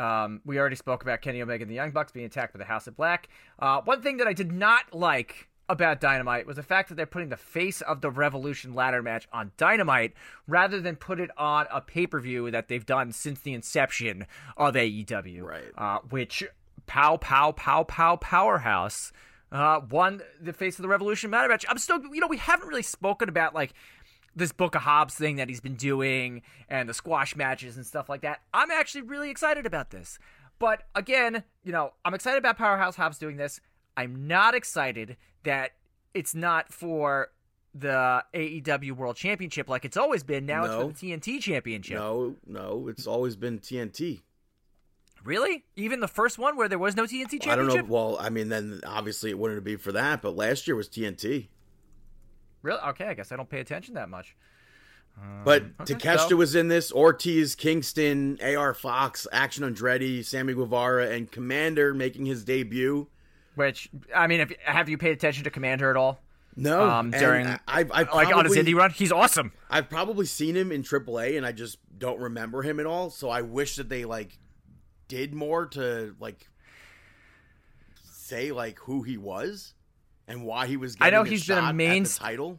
[0.01, 2.64] um, we already spoke about Kenny Omega and the Young Bucks being attacked by the
[2.64, 3.28] House of Black.
[3.59, 7.06] Uh, one thing that I did not like about Dynamite was the fact that they're
[7.06, 10.14] putting the face of the Revolution ladder match on Dynamite
[10.48, 14.27] rather than put it on a pay per view that they've done since the inception
[14.56, 15.43] of AEW.
[15.43, 15.70] Right.
[15.77, 16.44] Uh, which
[16.86, 19.12] pow pow pow pow powerhouse
[19.52, 21.64] uh, won the face of the Revolution ladder match.
[21.68, 23.74] I'm still, you know, we haven't really spoken about like
[24.36, 28.09] this Book of Hobbs thing that he's been doing and the squash matches and stuff
[28.09, 28.40] like that.
[28.55, 30.19] I'm actually really excited about this.
[30.59, 33.61] But again, you know, I'm excited about Powerhouse Hobbs doing this.
[33.97, 35.73] I'm not excited that
[36.15, 37.28] it's not for
[37.74, 40.44] the AEW World Championship like it's always been.
[40.47, 40.89] Now No.
[40.90, 41.97] it's for the TNT Championship.
[41.98, 44.23] No, no, it's always been TNT.
[45.24, 45.65] Really?
[45.77, 47.51] Even the first one where there was no TNT Championship?
[47.51, 47.85] I don't know.
[47.94, 51.48] Well, I mean, then obviously it wouldn't be for that, but last year was TNT.
[52.62, 52.81] Really?
[52.81, 54.37] Okay, I guess I don't pay attention that much.
[55.45, 56.93] But okay, Takeshita so- was in this.
[56.93, 63.09] Ortiz, Kingston, AR Fox, Action Andretti, Sammy Guevara, and Komander making his debut.
[63.57, 66.20] Which I mean, if, have you paid attention to Komander at all?
[66.57, 69.53] No, Um, during I- I've, I've like on his probably- indie run, he's awesome.
[69.69, 73.11] I've probably seen him in AAA, and I just don't remember him at all.
[73.11, 74.39] So I wish that they like
[75.09, 76.49] did more to like
[78.12, 79.74] say like who he was
[80.28, 80.97] and why he was.
[81.01, 82.59] I know a he's been a main- the title.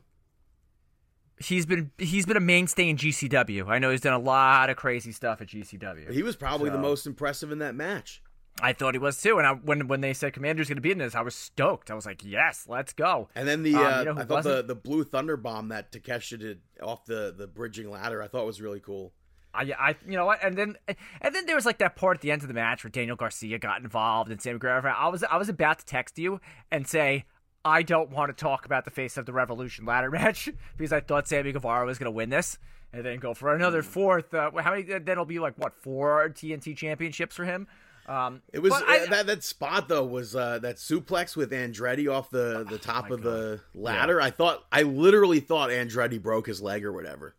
[1.38, 3.67] He's been he's been a mainstay in GCW.
[3.67, 6.11] I know he's done a lot of crazy stuff at GCW.
[6.11, 8.21] He was probably the most impressive in that match.
[8.61, 9.39] I thought he was too.
[9.39, 11.89] And I, when when they said Komander's going to be in this, I was stoked.
[11.89, 13.29] I was like, yes, let's go.
[13.33, 14.67] And then the Um, uh, you know I thought the, wasn't?
[14.67, 18.61] the blue thunder bomb that Takeshita did off the the bridging ladder I thought was
[18.61, 19.11] really cool.
[19.53, 20.41] I, I, you know what?
[20.43, 22.85] And then, and then there was like that part at the end of the match
[22.85, 24.95] where Daniel Garcia got involved and Sammy Guevara.
[24.97, 26.39] I was, I was about to text you
[26.71, 27.25] and say
[27.63, 30.99] I don't want to talk about the face of the Revolution ladder match because I
[31.01, 32.57] thought Sammy Guevara was going to win this,
[32.91, 34.33] and then go for another fourth.
[34.33, 34.83] Uh, how many?
[34.83, 37.67] Then it'll be like what four TNT championships for him.
[38.07, 42.11] Um, It was I- uh, that that spot though was uh, that suplex with Andretti
[42.11, 44.19] off the the top Oh of the ladder.
[44.19, 47.35] I thought I literally thought Andretti broke his leg or whatever.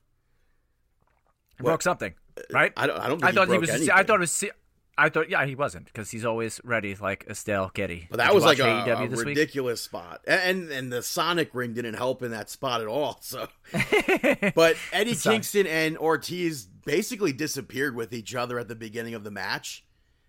[1.58, 2.14] he broke something,
[2.52, 2.72] right?
[2.76, 3.70] I don't I don't think I thought he, he, was.
[3.70, 3.90] anything.
[3.90, 4.44] I thought it was.
[4.98, 8.08] I thought yeah he wasn't because he's always ready like Estelle Getty.
[8.10, 9.28] But that was like a, a this week?
[9.28, 13.18] ridiculous spot, and and the Sonic ring didn't help in that spot at all.
[13.20, 13.48] So,
[14.54, 19.30] but Eddie Kingston and Ortiz basically disappeared with each other at the beginning of the
[19.30, 19.84] match.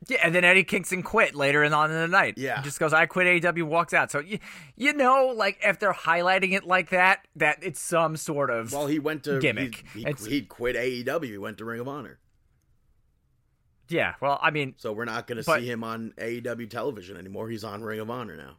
[0.07, 2.37] Yeah, and then Eddie Kingston quit later in on in the night.
[2.37, 2.57] Yeah.
[2.57, 4.11] He just goes, I quit AEW, walks out.
[4.11, 4.39] So you,
[4.75, 8.87] you know, like if they're highlighting it like that, that it's some sort of Well,
[8.87, 9.85] he went to Gimmick.
[9.93, 11.25] He, he, he quit AEW.
[11.25, 12.19] He went to Ring of Honor.
[13.93, 14.15] Yeah.
[14.21, 17.47] Well, I mean, So we're not going to see him on AEW television anymore.
[17.49, 18.57] He's on Ring of Honor now.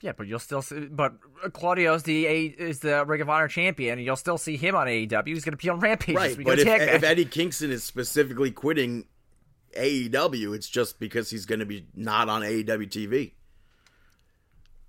[0.00, 0.80] yeah, but you'll still see.
[0.86, 1.14] But
[1.52, 4.86] Claudio's the A, is the Ring of Honor champion, and you'll still see him on
[4.86, 5.28] AEW.
[5.28, 6.16] He's going to be on Rampage.
[6.16, 9.06] Right, but if, if Eddie Kingston is specifically quitting
[9.76, 13.10] AEW, it's just because he's going to be not on AEW TV.
[13.10, 13.32] hey,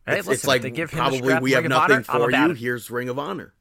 [0.08, 2.52] it's, listen, it's like they give him probably we have Ring nothing for you.
[2.52, 2.58] it.
[2.58, 3.54] Here's Ring of Honor.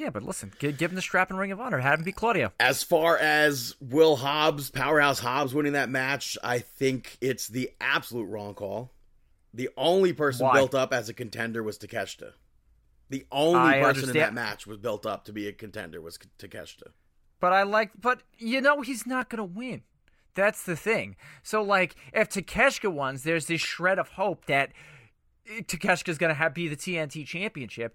[0.00, 1.78] Yeah, but listen, give, give him the strap and Ring of Honor.
[1.78, 2.52] Have him be Claudio.
[2.58, 8.24] As far as Will Hobbs, Powerhouse Hobbs winning that match, I think it's the absolute
[8.24, 8.92] wrong call.
[9.52, 10.54] The only person Why?
[10.54, 12.32] built up as a contender was Takeshita.
[13.10, 16.18] The only I person in that match was built up to be a contender was
[16.38, 16.92] Takeshita.
[17.38, 19.82] But I like, but you know, he's not going to win.
[20.34, 21.16] That's the thing.
[21.42, 24.70] So, like, if Takeshita wins, there's this shred of hope that
[25.46, 27.94] eh, Takeshita's going to have be the TNT championship.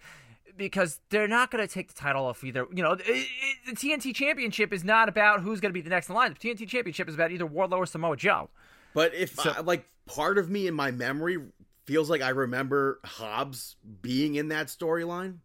[0.57, 2.65] Because they're not going to take the title off either.
[2.73, 3.27] You know, it, it,
[3.67, 6.35] the TNT Championship is not about who's going to be the next in line.
[6.39, 8.49] The TNT Championship is about either Wardlow or Samoa Joe.
[8.93, 11.37] But if I, like part of me in my memory
[11.85, 15.39] feels like I remember Hobbs being in that storyline.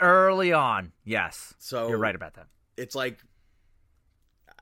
[0.00, 1.54] Early on, yes.
[1.58, 2.46] So you're right about that.
[2.76, 3.18] It's like,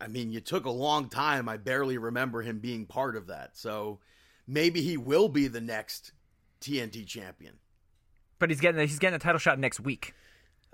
[0.01, 1.49] I mean, you took a long time.
[1.49, 3.57] I barely remember him being part of that.
[3.57, 4.01] So
[4.47, 6.13] maybe he will be the next
[6.61, 7.55] TNT champion.
[8.39, 10.15] But he's getting he's getting a title shot next week.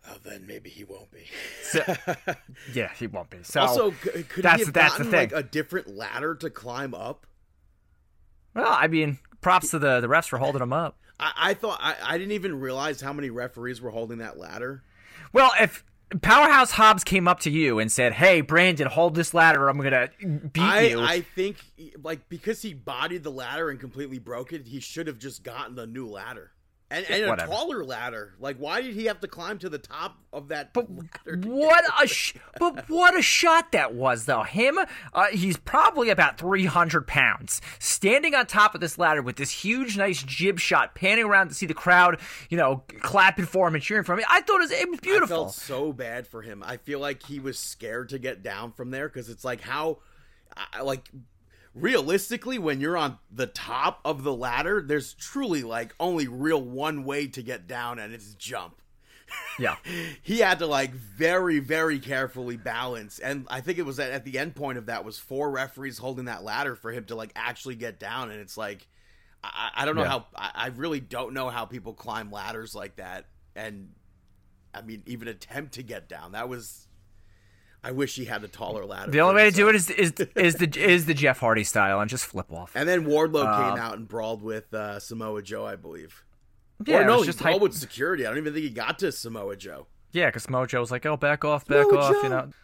[0.07, 1.27] Oh, then maybe he won't be.
[1.63, 1.83] So,
[2.75, 3.39] yeah, he won't be.
[3.43, 5.31] So also, could that's, he have that's gotten the thing.
[5.31, 7.27] like a different ladder to climb up?
[8.55, 10.99] Well, I mean, props to the the refs for holding him up.
[11.19, 14.83] I, I thought I, I didn't even realize how many referees were holding that ladder.
[15.33, 15.85] Well, if
[16.21, 19.69] Powerhouse Hobbs came up to you and said, "Hey, Brandon, hold this ladder.
[19.69, 20.11] I'm gonna
[20.53, 21.57] beat I, you." I think
[22.03, 25.79] like because he bodied the ladder and completely broke it, he should have just gotten
[25.79, 26.53] a new ladder.
[26.91, 28.35] And, and a taller ladder.
[28.39, 31.41] Like, why did he have to climb to the top of that But ladder?
[31.49, 34.43] what a sh- but what a shot that was though.
[34.43, 34.79] Him,
[35.13, 39.51] uh, he's probably about three hundred pounds, standing on top of this ladder with this
[39.51, 42.21] huge, nice jib shot, panning around to see the crowd,
[42.51, 44.25] you know, clapping for him and cheering for him.
[44.31, 45.37] I thought it was, it was I beautiful.
[45.37, 46.63] felt so bad for him.
[46.65, 49.99] I feel like he was scared to get down from there because it's like how,
[50.75, 51.09] I- like,
[51.75, 57.05] realistically, when you're on the top of the ladder, there's truly like only real one
[57.05, 58.81] way to get down, and it's jump.
[59.59, 59.77] Yeah,
[60.23, 64.25] he had to like very very carefully balance and i think it was at, at
[64.25, 67.33] the end point of that was four referees holding that ladder for him to like
[67.35, 68.87] actually get down and it's like
[69.43, 70.09] i, I don't know Yeah.
[70.09, 73.27] how I, I really don't know how people climb ladders like that
[73.57, 73.91] and
[74.75, 76.87] i mean even attempt to get down that was
[77.85, 80.13] i wish he had a taller ladder the only way to do it is is
[80.35, 82.73] is the is the Jeff Hardy style and just flip off.
[82.75, 86.25] and then wardlow Um, came out and brawled with uh, samoa joe i believe
[86.85, 88.99] Yeah, or no he just brawled hype- with security i don't even think he got
[89.01, 92.51] to samoa joe Yeah, because Mojo was like, "Oh, back off, back off," you know.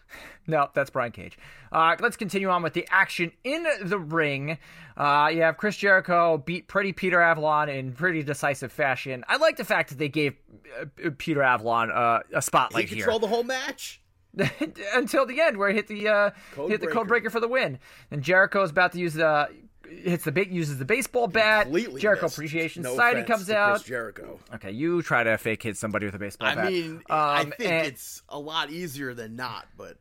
[0.46, 1.38] No, that's Brian Cage.
[1.70, 4.58] Uh, let's continue on with the action in the ring.
[4.96, 9.22] Uh, you have Chris Jericho beat Pretty Peter Avalon in pretty decisive fashion.
[9.28, 10.34] I like the fact that they gave
[10.80, 14.00] uh, Peter Avalon uh, a he spotlight here controlled the whole match
[14.94, 17.30] until the end, where he hit the uh, Code hit the code breaker.
[17.30, 17.78] for the win.
[18.10, 19.48] And Jericho is about to use the
[19.88, 21.64] hits the bait uses the baseball bat.
[21.64, 22.36] completely Jericho missed.
[22.36, 23.84] Appreciation No Society comes out.
[23.84, 24.38] Jericho.
[24.54, 26.66] Okay, you try to fake hit somebody with a baseball I bat.
[26.66, 29.96] I mean, I Um, think and- it's a lot easier than not, but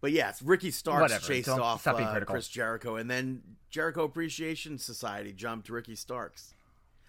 [0.00, 2.20] but yes, Ricky Starks Whatever, chased off uh.
[2.24, 6.54] Chris Jericho, and then Jericho Appreciation Society jumped Ricky Starks.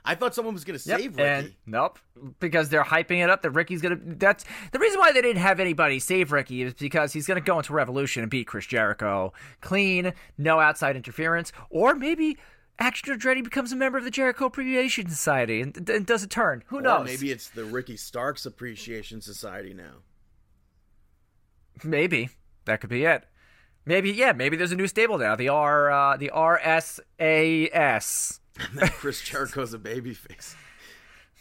[0.06, 1.28] I thought someone was going to Yep, save Ricky.
[1.28, 2.00] And nope,
[2.40, 4.00] because they're hyping it up that Ricky's gonna.
[4.02, 7.58] That's the reason why they didn't have anybody save Ricky is because he's gonna go
[7.60, 12.38] into Revolution and beat Chris Jericho clean, no outside interference, or maybe
[12.80, 16.64] Action Andretti becomes a member of the Jericho Appreciation Society and, and does a turn.
[16.68, 17.06] Who Or knows?
[17.06, 19.96] maybe it's the Ricky Starks Appreciation Society now.
[21.84, 22.30] Maybe
[22.66, 23.26] that could be it.
[23.86, 24.32] Maybe yeah.
[24.34, 25.36] Maybe there's a new stable now.
[25.36, 27.00] The R uh, the RSAS.
[28.58, 30.56] And then Chris Jericho's a babyface,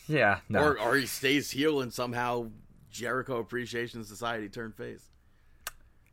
[0.06, 0.40] Yeah.
[0.48, 0.60] No.
[0.62, 2.50] or or he stays heel and somehow
[2.90, 5.04] Jericho Appreciation Society turned face.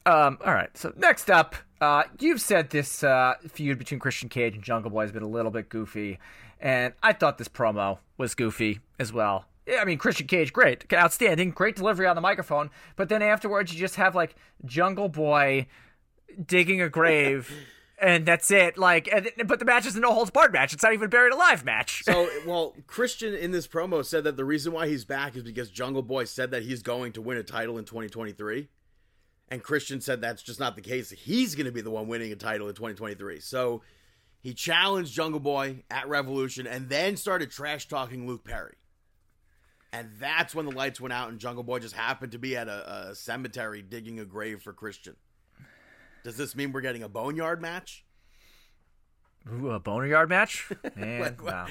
[0.05, 0.75] Um, all right.
[0.77, 5.01] So next up, uh, you've said this uh, feud between Christian Cage and Jungle Boy
[5.01, 6.19] has been a little bit goofy,
[6.59, 9.45] and I thought this promo was goofy as well.
[9.67, 13.73] Yeah, I mean Christian Cage, great, outstanding, great delivery on the microphone, but then afterwards
[13.73, 15.65] you just have like Jungle Boy
[16.45, 17.51] digging a grave.
[17.97, 18.77] And that's it.
[18.77, 20.73] Like, and, but the match is a no holds barred match.
[20.73, 22.03] It's not even a buried alive match.
[22.03, 25.69] So, well, Christian in this promo said that the reason why he's back is because
[25.69, 28.67] Jungle Boy said that he's going to win a title in 2023.
[29.49, 31.11] And Christian said that's just not the case.
[31.11, 33.39] He's going to be the one winning a title in 2023.
[33.39, 33.81] So
[34.41, 38.75] he challenged Jungle Boy at Revolution and then started trash talking Luke Perry.
[39.93, 42.67] And that's when the lights went out and Jungle Boy just happened to be at
[42.67, 45.15] a, a cemetery digging a grave for Christian.
[46.25, 48.03] Does this mean we're getting a boneyard match?
[49.53, 50.69] Ooh, a boneyard match?
[50.97, 51.67] Man, Like, what- wow.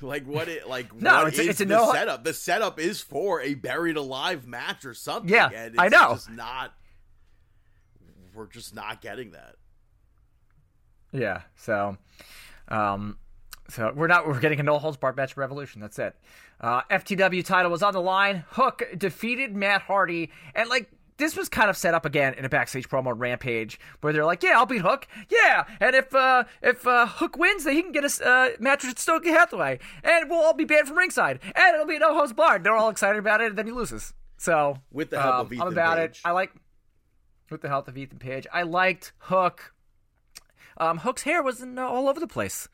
[0.00, 2.22] Like what it like No, what it's a- is it's a the no- setup?
[2.22, 5.28] The setup is for a buried alive match or something.
[5.28, 6.12] Yeah, and it's I know.
[6.14, 6.72] Just not.
[8.32, 9.56] We're just not getting that.
[11.12, 11.40] Yeah.
[11.56, 11.96] So,
[12.68, 13.18] um,
[13.68, 15.80] so we're not we're getting a no holds barred match at Revolution.
[15.80, 16.14] That's it.
[16.60, 18.44] Uh, FTW title was on the line.
[18.50, 20.88] Hook defeated Matt Hardy, and like
[21.18, 24.24] this was kind of set up again in a backstage promo on Rampage, where they're
[24.24, 25.06] like, "Yeah, I'll beat Hook.
[25.28, 28.84] Yeah, and if uh, if uh, Hook wins, then he can get a uh, match
[28.84, 32.32] with Stokely Hathaway, and we'll all be banned from ringside, and it'll be no holds
[32.32, 34.14] barred." They're all excited about it, and then he loses.
[34.36, 36.12] So With the help um, of Ethan I'm about it.
[36.12, 36.22] Page.
[36.24, 36.52] I like
[37.50, 38.46] with the help of Ethan Page.
[38.52, 39.74] I liked Hook.
[40.76, 42.68] Um, Hook's hair was in, uh, all over the place.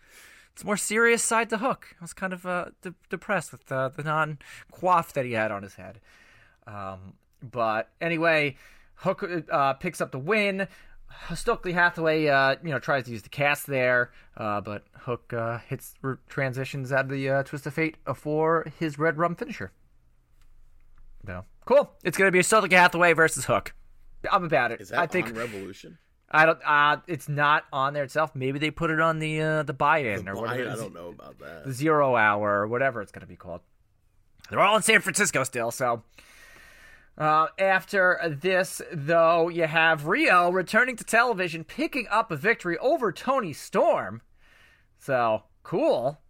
[0.52, 1.96] it's more serious side to Hook.
[1.98, 4.38] I was kind of uh, de- depressed with uh, the non
[4.70, 6.00] coif that he had on his head.
[6.66, 7.14] Um,
[7.50, 8.56] but anyway,
[8.96, 10.68] Hook uh, picks up the win.
[11.34, 15.58] Stokely Hathaway, uh, you know, tries to use the cast there, uh, but Hook uh,
[15.58, 15.94] hits
[16.28, 19.70] transitions out of the uh, Twist of Fate for his Red Rum finisher.
[21.26, 21.92] No, cool.
[22.02, 23.74] It's gonna be Stokely Hathaway versus Hook.
[24.30, 24.80] I'm about it.
[24.80, 25.98] Is that I think on Revolution?
[26.30, 26.58] I don't.
[26.66, 28.34] Uh, it's not on there itself.
[28.34, 30.70] Maybe they put it on the uh, the buy-in or Buy whatever.
[30.70, 31.64] I don't know about that.
[31.64, 33.60] the zero hour or whatever it's going to be called.
[34.50, 36.02] They're all in San Francisco still, so.
[37.16, 43.12] Uh, after this, though, you have Rio returning to television, picking up a victory over
[43.12, 44.20] Toni Storm.
[44.98, 46.20] So cool.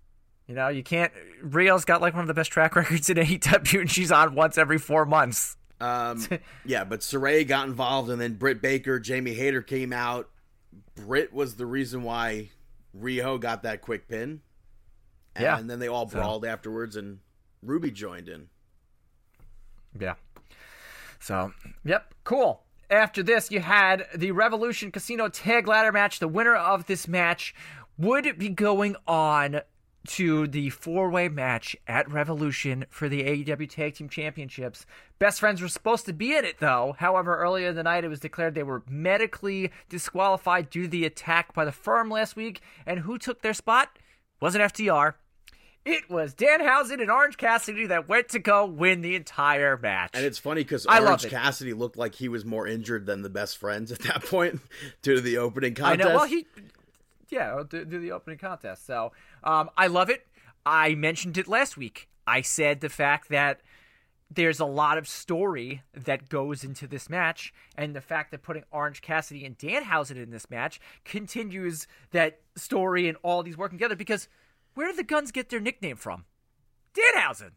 [0.47, 1.11] You know, you can't.
[1.43, 4.59] Rio's got like one of the best track records in AEW, and she's on once
[4.59, 5.57] every four months.
[5.81, 6.27] Um,
[6.67, 10.29] yeah, but Saray got involved, and then Britt Baker, Jamie Hayter came out.
[10.95, 12.51] Britt was the reason why
[12.93, 14.43] Rio got that quick pin.
[15.35, 15.61] And Yeah.
[15.63, 17.21] then they all So- brawled afterwards, and
[17.63, 18.49] Ruby joined in.
[19.99, 20.15] Yeah.
[21.25, 21.55] So,
[21.87, 22.65] yep, cool.
[22.91, 26.19] After this, you had the Revolution Casino Tag Ladder match.
[26.19, 27.55] The winner of this match
[27.97, 29.63] would be going on
[30.09, 34.85] to the four way match at Revolution for the AEW Tag Team Championships.
[35.19, 36.95] Best friends were supposed to be in it, though.
[36.99, 41.07] However, earlier in the night, it was declared they were medically disqualified due to the
[41.07, 42.61] attack by the firm last week.
[42.85, 43.99] And who took their spot?
[44.43, 45.15] Wasn't FTR.
[45.85, 50.11] It was Dan Danhausen and Orange Cassidy that went to go win the entire match.
[50.15, 51.29] And it's funny because Orange.
[51.29, 54.61] Cassidy looked like he was more injured than the best friends at that point
[55.03, 56.09] due to the opening contest.
[56.09, 56.17] I know.
[56.17, 56.47] Well, he,
[57.29, 58.87] yeah, do, do the opening contest.
[58.87, 59.13] So,
[59.43, 60.27] um, I love it.
[60.65, 62.09] I mentioned it last week.
[62.27, 63.61] I said the fact that
[64.31, 68.65] there's a lot of story that goes into this match, and the fact that putting
[68.71, 73.77] Orange Cassidy and Dan Danhausen in this match continues that story and all these working
[73.79, 73.97] together.
[73.97, 74.29] Because
[74.75, 76.25] where did the Guns get their nickname from?
[76.95, 77.53] Danhausen.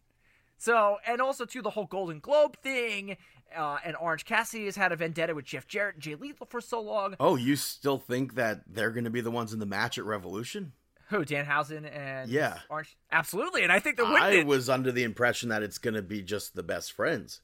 [0.58, 3.18] So, and also to the whole Golden Globe thing,
[3.56, 6.60] uh, and Orange Cassidy has had a vendetta with Jeff Jarrett and Jay Lethal for
[6.62, 7.16] so long.
[7.20, 10.06] oh, you still think that they're going to be the ones in the match at
[10.06, 10.74] Revolution?
[11.10, 12.60] Who Danhausen and Yeah.
[12.70, 12.98] Orange?
[13.12, 14.48] Absolutely, and I think they're I it.
[14.48, 17.40] was under the impression that it's going to be just the best friends.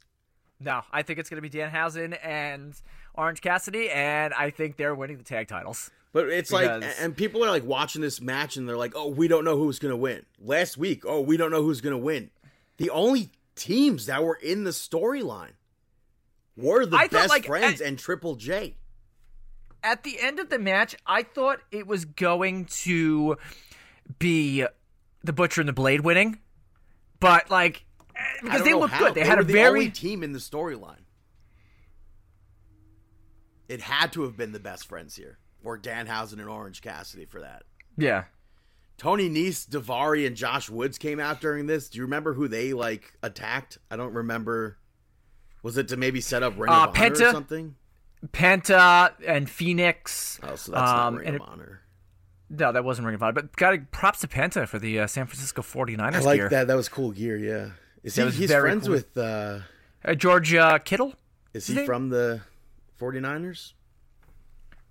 [0.64, 2.74] No, I think it's going to be Danhausen and
[3.16, 5.92] Orange Cassidy, and I think they're winning the tag titles.
[6.14, 9.28] But it's like, and people are like watching this match and they're like, oh, we
[9.28, 10.26] don't know who's going to win.
[10.40, 12.30] Last week, oh, we don't know who's going to win.
[12.78, 15.54] The only teams that were in the storyline
[16.56, 18.76] were the I thought, best like, friends at- and Triple J.
[19.82, 23.38] At the end of the match, I thought it was going to
[24.20, 24.66] be
[25.24, 26.38] the Butcher and the Blade winning,
[27.20, 27.86] but like
[28.42, 29.00] because they looked how.
[29.06, 30.98] good, they, They had were a the very only team in the storyline.
[33.70, 37.42] It had to have been the best friends here, or Danhausen and Orange Cassidy for
[37.42, 37.64] that.
[37.98, 38.26] yeah.
[38.96, 41.90] Tony Nese, Daivari, and Josh Woods came out during this.
[41.90, 43.80] Do you remember who they like attacked?
[43.90, 44.78] I don't remember.
[45.64, 47.30] Was it to maybe set up Ring Uh, of Honor Penta?
[47.30, 47.76] or something?
[48.28, 50.40] Penta and Fenix.
[50.44, 51.82] Oh, so that's um, not Ring of it- Honor.
[52.52, 55.26] No, that wasn't Ring of Honor, but got props to Penta for the uh, San
[55.26, 56.50] Francisco 49ers I like gear.
[56.50, 56.68] that.
[56.68, 57.36] That was cool gear.
[57.36, 57.70] Yeah,
[58.04, 58.40] is That he?
[58.42, 58.94] He's friends cool.
[58.96, 59.18] with.
[59.18, 59.60] uh
[60.06, 61.14] Uh, George uh, Kittle?
[61.54, 61.86] Is His he name?
[61.86, 62.42] from the
[63.00, 63.74] 49ers?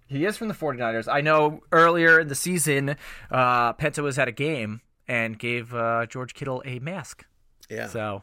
[0.07, 1.09] He is from the 49ers.
[1.11, 2.97] I know earlier in the season,
[3.31, 7.25] uh, Penta was at a game and gave uh, George Kittle a mask.
[7.71, 7.87] Yeah.
[7.89, 8.23] So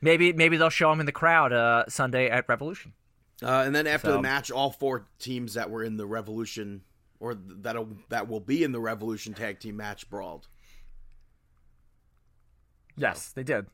[0.00, 2.92] maybe maybe they'll show him in the crowd uh, Sunday at Revolution.
[3.42, 6.82] Uh, and then after So- the match, all four teams that were in the Revolution,
[7.20, 7.76] or that
[8.08, 10.48] that will be in the Revolution tag team match, brawled.
[12.96, 13.66] Yes, they did.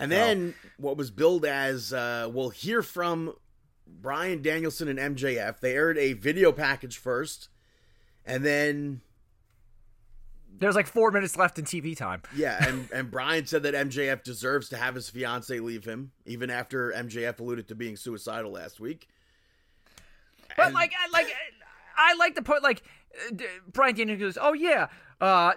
[0.00, 3.34] And then what was billed as uh, we'll hear from
[3.86, 5.60] Bryan Danielson and MJF.
[5.60, 7.48] They aired a video package first,
[8.24, 9.02] and then
[10.58, 12.22] There's like four minutes left in TV time.
[12.34, 16.48] yeah, and and Bryan said that MJF deserves to have his fiance leave him, even
[16.50, 19.06] after MJF alluded to being suicidal last week.
[20.56, 21.28] But And- like, I like,
[21.96, 22.62] I like the point.
[22.62, 22.82] Like,
[23.30, 23.36] uh,
[23.72, 24.88] Bryan Daniels goes, "Oh yeah,
[25.20, 25.52] uh,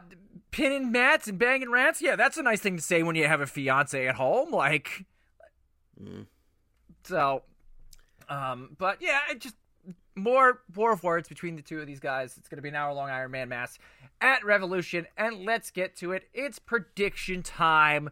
[0.54, 2.02] pinning mats and banging rats.
[2.02, 4.52] Yeah, that's a nice thing to say when you have a fiance at home.
[4.52, 5.06] Like,
[7.04, 7.44] so,
[8.30, 9.56] um, but yeah, it just
[10.16, 12.38] more war of words between the two of these guys.
[12.38, 13.78] It's going to be an hour long Iron Man mass
[14.22, 16.24] at Revolution, and let's get to it.
[16.34, 18.10] It's prediction time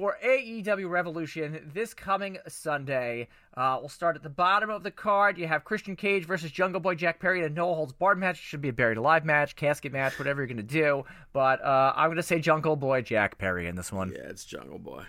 [0.00, 3.28] for AEW Revolution this coming Sunday.
[3.56, 5.38] Uh, we'll start at the bottom of the card.
[5.38, 8.36] You have Christian Cage versus Jungle Boy Jack Perry in a no holds barred match.
[8.36, 11.04] It Should be a buried alive match, casket match, whatever you're going to do.
[11.32, 14.12] But uh, I'm going to say Jungle Boy Jack Perry in this one.
[14.14, 15.04] yeah, it's Jungle Boy.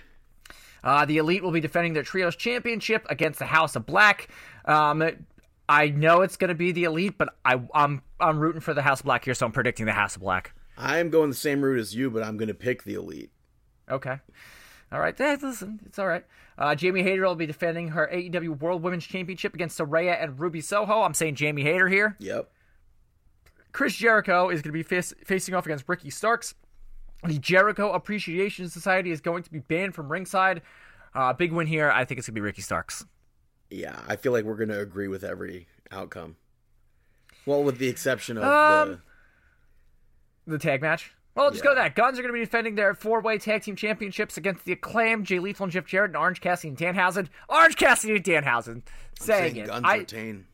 [0.84, 4.30] Uh, the Elite will be defending their Trios Championship against the House of Black.
[4.64, 5.04] Um,
[5.68, 8.82] I know it's going to be the Elite, but I, I'm I'm rooting for the
[8.82, 10.54] House of Black here, so I'm predicting the House of Black.
[10.78, 13.32] I'm going the same route as you, but I'm going to pick the elite.
[13.90, 14.20] Okay.
[14.92, 15.18] All right.
[15.18, 16.26] Hey, listen, it's all right.
[16.58, 20.62] Uh, Jamie Hayter will be defending her AEW World Women's Championship against Saraya and Ruby
[20.62, 21.02] Soho.
[21.02, 22.16] I'm saying Jamie Hayter here.
[22.20, 22.50] Yep.
[23.74, 26.56] Chris Jericho is going to be face- facing off against Ricky Starks.
[27.26, 30.62] The Jericho Appreciation Society is going to be banned from ringside.
[31.14, 31.92] Uh, big win here.
[31.92, 33.06] I think it's going to be Ricky Starks.
[33.70, 36.38] Yeah, I feel like we're going to agree with every outcome.
[37.46, 39.02] Well, with the exception of Um,
[40.46, 41.14] the The tag match.
[41.38, 41.84] Well, just go Yeah.
[41.84, 41.96] that.
[41.96, 45.40] Guns are going to be defending their four-way tag team championships against the acclaimed Jay
[45.40, 47.30] Lethal and Jeff Jarrett and Orange Cassidy and Danhausen.
[47.48, 48.82] Orange Cassidy and Danhausen.
[49.20, 49.68] Saying saying it.
[49.68, 50.46] guns I, retain.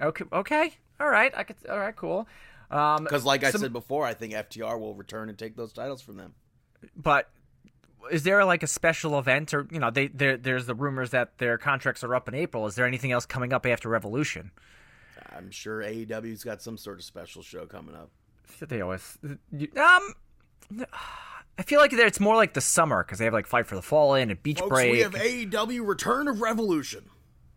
[0.00, 0.24] okay.
[0.32, 0.72] Okay.
[1.00, 1.32] All right.
[1.36, 1.56] I could.
[1.70, 1.94] All right.
[1.96, 2.26] Cool.
[2.70, 5.72] Um, Because, like I some- said before, I think FTR will return and take those
[5.72, 6.34] titles from them.
[6.96, 7.30] but
[8.10, 11.38] is there like a special event or you know they there there's the rumors that
[11.38, 12.66] their contracts are up in April.
[12.66, 14.50] Is there anything else coming up after Revolution?
[15.34, 18.10] I'm sure AEW's got some sort of special show coming up.
[18.60, 20.14] They always um.
[21.58, 23.82] I feel like it's more like the summer because they have like Fight for the
[23.82, 24.92] Fallen and Beach Folks, Break.
[24.92, 27.10] we have AEW Return of Revolution.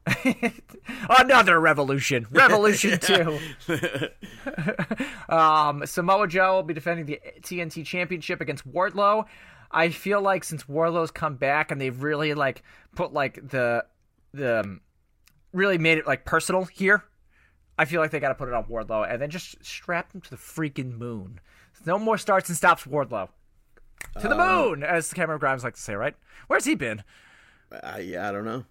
[1.10, 3.40] Another Revolution, Revolution Two.
[5.30, 9.26] um, Samoa Joe will be defending the TNT Championship against Wardlow.
[9.72, 12.64] I feel like since Wardlow's come back and they've really like
[12.96, 13.86] put like the
[14.34, 14.82] the um,
[15.52, 17.04] really made it like personal here.
[17.80, 20.22] I feel like they got to put it on Wardlow and then just strap him
[20.22, 21.40] to the freaking moon.
[21.88, 23.30] No more starts and stops, Wardlow.
[24.22, 26.16] To the moon, as Cameron Grimes like to say, right?
[26.48, 27.02] Where's he been?
[27.72, 28.66] Uh, yeah, I don't know.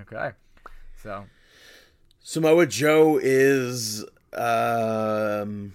[0.00, 0.30] Okay,
[1.02, 1.26] so
[2.20, 5.74] Samoa Joe is um,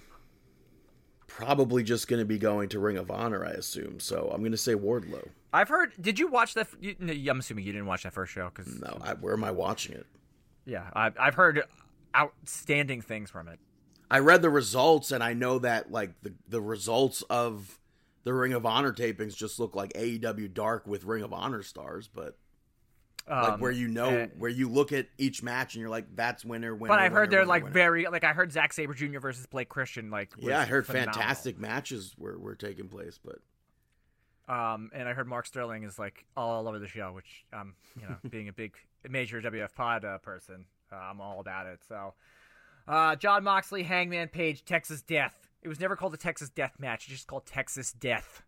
[1.28, 4.00] probably just going to be going to Ring of Honor, I assume.
[4.00, 5.28] So I'm going to say Wardlow.
[5.52, 5.92] I've heard.
[6.00, 6.68] Did you watch that?
[6.80, 6.96] You,
[7.30, 9.94] I'm assuming you didn't watch that first show because No, I, where am I watching
[9.94, 10.06] it?
[10.66, 11.62] yeah, I, I've heard
[12.16, 13.58] outstanding things from it.
[14.12, 17.78] I read the results, and I know that like the the results of
[18.24, 22.08] the Ring of Honor tapings just look like AEW Dark with Ring of Honor stars,
[22.12, 22.36] but
[23.40, 26.14] like Um, where you know uh, where you look at each match and you're like,
[26.14, 26.88] that's winner, winner.
[26.92, 27.72] But I've heard winner, they're winner, like winner.
[27.74, 29.18] very like I heard Zack Sabre Jr.
[29.20, 31.14] versus Blake Christian like Yeah, I heard phenomenal.
[31.14, 33.38] fantastic matches were, were taking place, but
[34.48, 38.02] Um, and I heard Mark Sterling is like all over the show, which um, you
[38.08, 38.74] know, being a big
[39.08, 41.80] major WF Pod uh, person, uh, I'm all about it.
[41.88, 42.14] So,
[42.88, 45.48] uh, Jon Moxley, Hangman Page, Texas Death.
[45.62, 48.42] It was never called the Texas Death Match; it's just called Texas Death.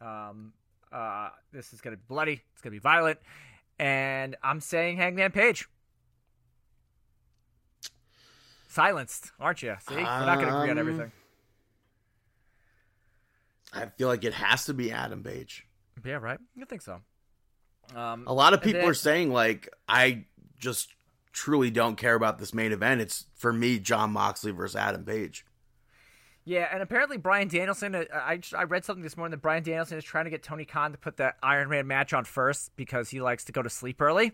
[0.00, 0.52] Um,
[0.92, 2.42] uh, this is gonna be bloody.
[2.52, 3.18] It's gonna be violent,
[3.78, 5.68] and I'm saying Hangman Page.
[8.68, 9.74] Silenced, aren't you?
[9.88, 11.10] See, we're not gonna agree on everything.
[13.72, 15.66] I feel like it has to be Adam Page.
[16.04, 16.38] Yeah, right.
[16.60, 17.00] I think so.
[17.94, 20.24] Um, A lot of people then- are saying like I
[20.58, 20.94] just
[21.32, 23.00] truly don't care about this main event.
[23.00, 25.44] It's for me Jon Moxley versus Adam Page.
[26.44, 27.94] Yeah, and apparently Bryan Danielson.
[27.94, 30.64] uh, I I read something this morning that Bryan Danielson is trying to get Tony
[30.64, 33.68] Khan to put that Iron Man match on first because he likes to go to
[33.68, 34.32] sleep early.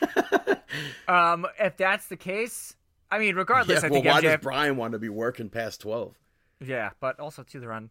[1.08, 2.74] um, if that's the case,
[3.10, 4.22] I mean, regardless, Yeah, I well, think why MJF.
[4.22, 6.16] does Brian want to be working past twelve?
[6.64, 7.90] yeah, but also too, they're on.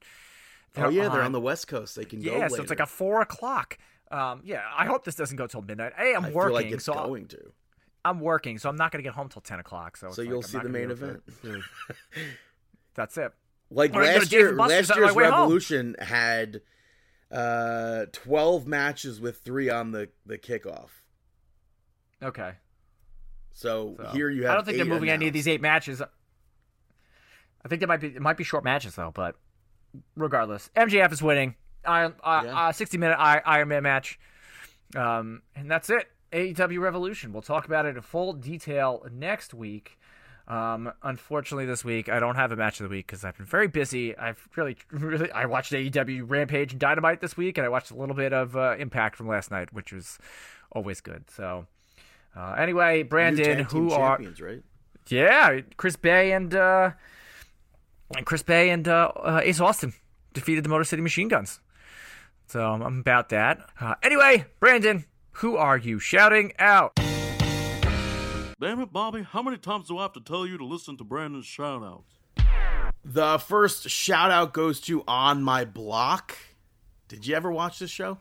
[0.78, 1.96] Oh yeah, they're on the West Coast.
[1.96, 2.36] They can go.
[2.36, 3.78] Yeah, so it's like a four o'clock.
[4.10, 5.94] Um, yeah, I hope this doesn't go till midnight.
[5.98, 7.52] Hey, I'm I working, feel like it's so going to.
[8.04, 9.98] I'm working, so I'm not gonna get home till ten o'clock.
[9.98, 11.22] So, So you'll like, see the main event.
[11.44, 11.62] to-
[12.96, 13.32] That's it.
[13.70, 15.34] Like Or I to last year, last year's way home.
[15.44, 16.62] Revolution had
[17.32, 20.90] uh, twelve matches with three on the the kickoff.
[22.22, 22.54] Okay.
[23.54, 24.52] So, So, here you have.
[24.52, 26.02] I don't think they're moving any of these eight matches.
[27.64, 29.36] I think they might be it might be short matches though, but
[30.16, 31.56] regardless, MJF is winning.
[31.86, 32.60] Iron, uh, Yeah.
[32.68, 34.20] uh, sixty minute I- Iron Man match,
[34.96, 36.10] um, and that's it.
[36.32, 37.34] AEW Revolution.
[37.34, 39.98] We'll talk about it in full detail next week.
[40.48, 43.46] Um, unfortunately, this week I don't have a match of the week because I've been
[43.46, 44.18] very busy.
[44.18, 47.96] I've really, really, I watched AEW Rampage and Dynamite this week, and I watched a
[47.96, 50.18] little bit of uh, Impact from last night, which was
[50.72, 51.30] always good.
[51.30, 51.68] So,
[52.36, 54.64] uh, anyway, Brandon, who are champions, right?
[55.08, 56.92] yeah, Chris Bey and uh,
[58.16, 59.94] and Chris Bey and uh, uh, Ace Austin
[60.34, 61.60] defeated the Motor City Machine Guns.
[62.48, 63.70] So I'm about that.
[63.80, 66.96] Uh, anyway, Brandon, who are you shouting out?
[66.96, 71.04] Damn it, Bobby, how many times do I have to tell you to listen to
[71.04, 72.04] Brandon's shoutouts?
[73.04, 76.38] The first shout out goes to On My Block.
[77.08, 78.20] Did you ever watch this show?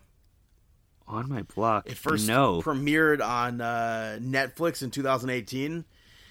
[1.07, 1.91] On my block.
[1.91, 2.63] It first no.
[2.63, 5.85] premiered on uh, Netflix in 2018,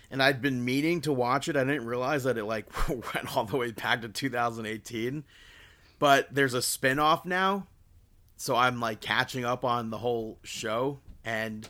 [0.09, 1.57] and I'd been meaning to watch it.
[1.57, 5.25] I didn't realize that it like went all the way back to 2018.
[5.99, 7.67] But there's a spin-off now,
[8.39, 11.67] so I'm like catching up on the whole show, and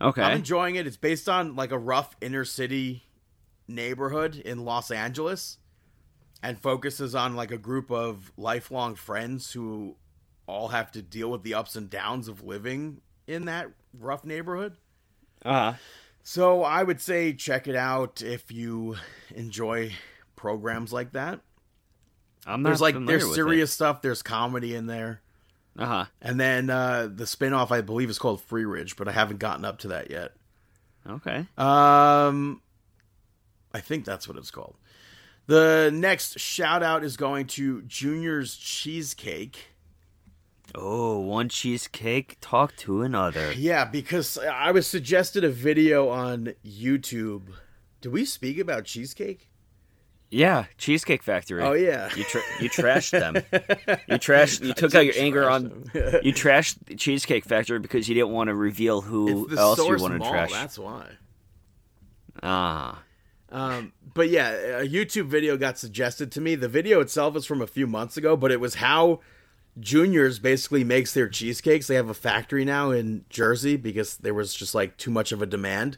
[0.00, 0.20] okay.
[0.22, 0.86] I'm enjoying it.
[0.86, 3.04] It's based on like a rough inner city
[3.66, 5.56] neighborhood in Los Angeles.
[6.44, 9.96] and focuses on like a group of lifelong friends who
[10.46, 14.76] all have to deal with the ups and downs of living in that rough neighborhood.
[15.42, 15.72] Uh huh.
[16.22, 18.96] So I would say check it out if you
[19.34, 19.92] enjoy
[20.36, 21.40] programs like that.
[22.46, 25.22] I'm not There's like there's serious stuff, there's comedy in there.
[25.78, 26.04] Uh huh.
[26.22, 29.78] And then uh the spin-off I believe is called Freeridge, but I haven't gotten up
[29.80, 30.32] to that yet.
[31.08, 31.46] Okay.
[31.56, 32.60] Um
[33.72, 34.76] I think that's what it's called.
[35.46, 39.74] The next shout out is going to Junior's Cheesecake.
[40.74, 43.52] Oh, one cheesecake talk to another.
[43.52, 47.42] Yeah, because I was suggested a video on YouTube.
[48.00, 49.50] Did we speak about cheesecake?
[50.34, 51.62] Yeah, Cheesecake Factory.
[51.62, 52.10] Oh yeah.
[52.16, 53.34] You tra- you trashed them.
[54.08, 54.64] You trashed.
[54.64, 55.84] You took out your anger on.
[55.94, 60.22] You trashed Cheesecake Factory because you didn't want to reveal who else you source wanted
[60.22, 60.50] to trash.
[60.50, 61.06] that's why.
[62.42, 63.02] Ah,
[63.50, 64.50] Um, but yeah,
[64.80, 66.56] a YouTube video got suggested to me.
[66.56, 69.20] The video itself is from a few months ago, but it was how
[69.78, 71.86] Juniors basically makes their cheesecakes.
[71.86, 75.40] They have a factory now in Jersey because there was just like too much of
[75.42, 75.96] a demand.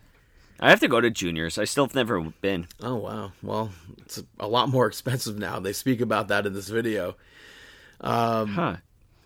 [0.59, 1.59] I have to go to Juniors.
[1.59, 2.67] I still have never been.
[2.83, 3.33] Oh wow!
[3.43, 5.61] Well, it's a lot more expensive now.
[5.61, 7.17] They speak about that in this video,
[8.01, 8.77] um, Huh?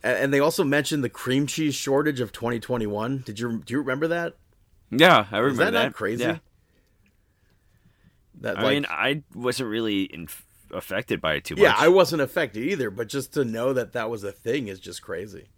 [0.03, 3.23] And they also mentioned the cream cheese shortage of 2021.
[3.27, 4.35] Did you do you remember that?
[4.91, 6.25] Yeah, I remember Is that, not crazy?
[6.25, 6.39] Yeah.
[8.41, 10.29] That I like, mean, I wasn't really in-
[10.73, 11.63] affected by it too much.
[11.63, 11.75] yeah.
[11.77, 15.03] I wasn't affected either, but just to know that that was a thing is just
[15.03, 15.49] crazy.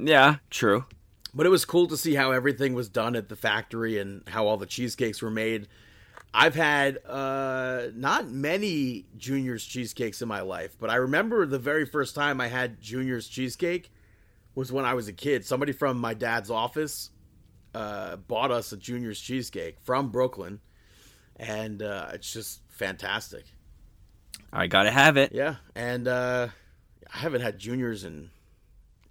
[0.00, 0.84] yeah, true.
[1.34, 4.46] But it was cool to see how everything was done at the factory and how
[4.46, 5.66] all the cheesecakes were made.
[6.32, 11.86] I've had uh, not many Junior's cheesecakes in my life, but I remember the very
[11.86, 13.92] first time I had Junior's cheesecake
[14.54, 15.44] was when I was a kid.
[15.44, 17.10] Somebody from my dad's office
[17.74, 20.60] uh, bought us a Junior's cheesecake from Brooklyn,
[21.36, 23.44] and uh, it's just fantastic.
[24.52, 25.32] I gotta have it.
[25.32, 26.48] Yeah, and uh,
[27.12, 28.30] I haven't had Junior's in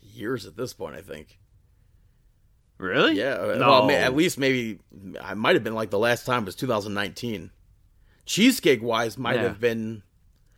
[0.02, 0.96] years at this point.
[0.96, 1.40] I think.
[2.84, 3.18] Really?
[3.18, 3.86] Yeah, uh, No.
[3.86, 4.80] well, at least maybe
[5.22, 7.50] I might have been like the last time was 2019.
[8.26, 9.44] Cheesecake wise, might Yeah.
[9.44, 10.04] have been.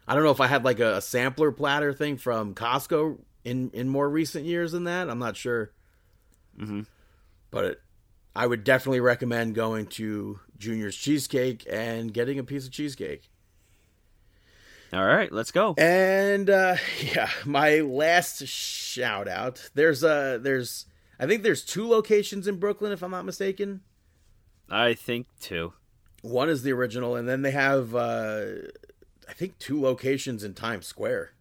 [0.08, 3.70] I don't know if I had like a, a sampler platter thing from Costco in
[3.74, 5.10] in more recent years than that.
[5.10, 5.72] I'm not sure.
[6.60, 6.82] Mm-hmm.
[7.52, 7.82] But it,
[8.36, 13.30] I would definitely recommend going to Junior's Cheesecake and getting a piece of cheesecake.
[14.94, 15.76] All right, let's go.
[15.78, 19.70] And uh yeah, my last shout out.
[19.74, 20.86] There's uh there's
[21.20, 23.82] I think there's two locations in Brooklyn if I'm not mistaken.
[24.70, 25.74] I think two.
[26.22, 28.46] One is the original, and then they have, uh,
[29.30, 31.32] I think, two locations in Times Square.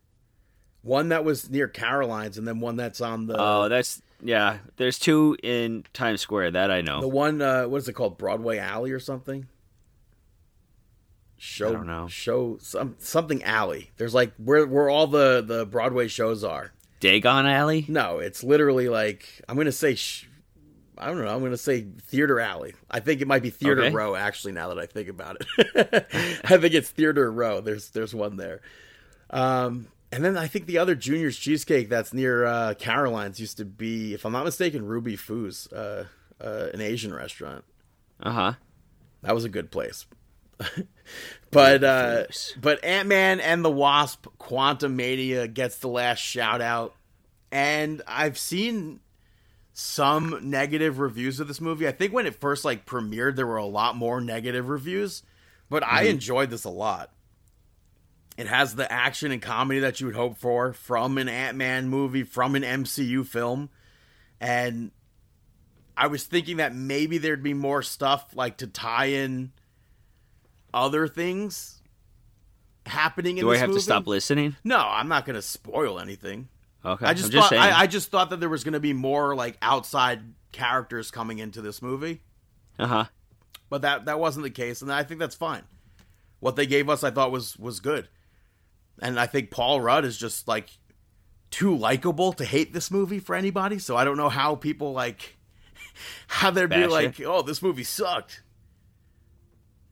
[0.82, 4.58] One that was near Caroline's, and then one that's on the Oh, that's yeah.
[4.76, 7.00] There's two in Times Square that I know.
[7.00, 7.40] the one.
[7.40, 8.18] Uh, what is it called?
[8.18, 9.46] Broadway Alley or something?
[11.38, 12.06] Show, I don't know.
[12.08, 13.90] Show some something alley.
[13.96, 16.72] There's like where where all the the Broadway shows are.
[17.04, 17.84] Dagon Alley.
[17.86, 19.94] No, it's literally like I'm gonna say.
[19.94, 20.26] Sh-
[20.96, 21.26] I don't know.
[21.34, 22.72] I'm gonna say theater alley.
[22.90, 23.94] I think it might be theater Okay.
[23.94, 24.14] row.
[24.14, 26.06] Actually, now that I think about it,
[26.44, 27.60] I think it's theater row.
[27.60, 28.62] There's there's one there.
[29.30, 33.64] Um, and then I think the other Junior's cheesecake that's near uh, Caroline's used to
[33.64, 36.06] be, if I'm not mistaken, Ruby Foo's, uh,
[36.40, 37.64] uh, an Asian restaurant.
[38.22, 38.52] Uh huh.
[39.22, 40.06] That was a good place.
[41.50, 42.24] but uh,
[42.60, 46.94] but Ant Man and the Wasp: Quantumania gets the last shout out,
[47.50, 49.00] and I've seen
[49.72, 51.88] some negative reviews of this movie.
[51.88, 55.22] I think when it first like premiered, there were a lot more negative reviews,
[55.68, 57.10] but I enjoyed this a lot.
[58.36, 61.88] It has the action and comedy that you would hope for from an Ant Man
[61.88, 63.70] movie, from an MCU film,
[64.40, 64.90] and
[65.96, 69.52] I was thinking that maybe there'd be more stuff like to tie in
[70.74, 71.80] other things
[72.86, 73.54] happening in the movie.
[73.54, 73.80] Do I have movie.
[73.80, 74.56] to stop listening?
[74.64, 76.48] No, I'm not going to spoil anything.
[76.84, 77.06] Okay.
[77.06, 77.62] I just I'm just thought saying.
[77.62, 80.20] I, I just thought that there was going to be more like outside
[80.52, 82.20] characters coming into this movie,
[82.78, 83.04] uh huh.
[83.70, 85.62] but that that wasn't the case, and I think that's fine.
[86.40, 88.08] What they gave us, I thought was was good,
[89.00, 90.76] and I think Paul Rudd is just like
[91.50, 93.78] too likable to hate this movie for anybody.
[93.78, 95.38] So I don't know how people like
[96.26, 97.24] how they'd be like, it.
[97.24, 98.42] "Oh, this movie sucked,"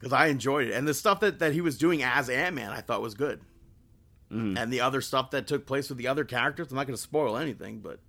[0.03, 2.71] because I enjoyed it, and the stuff that that he was doing as Ant Man,
[2.73, 3.41] I thought was good.
[4.33, 4.57] Mm-hmm.
[4.59, 7.01] And the other stuff that took place with the other characters, I'm not going to
[7.03, 8.01] spoil anything, but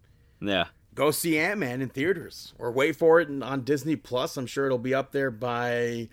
[0.41, 0.65] Yeah.
[0.95, 4.37] go see Ant Man in theaters or wait for it on Disney Plus.
[4.37, 6.07] I'm sure it'll be up there by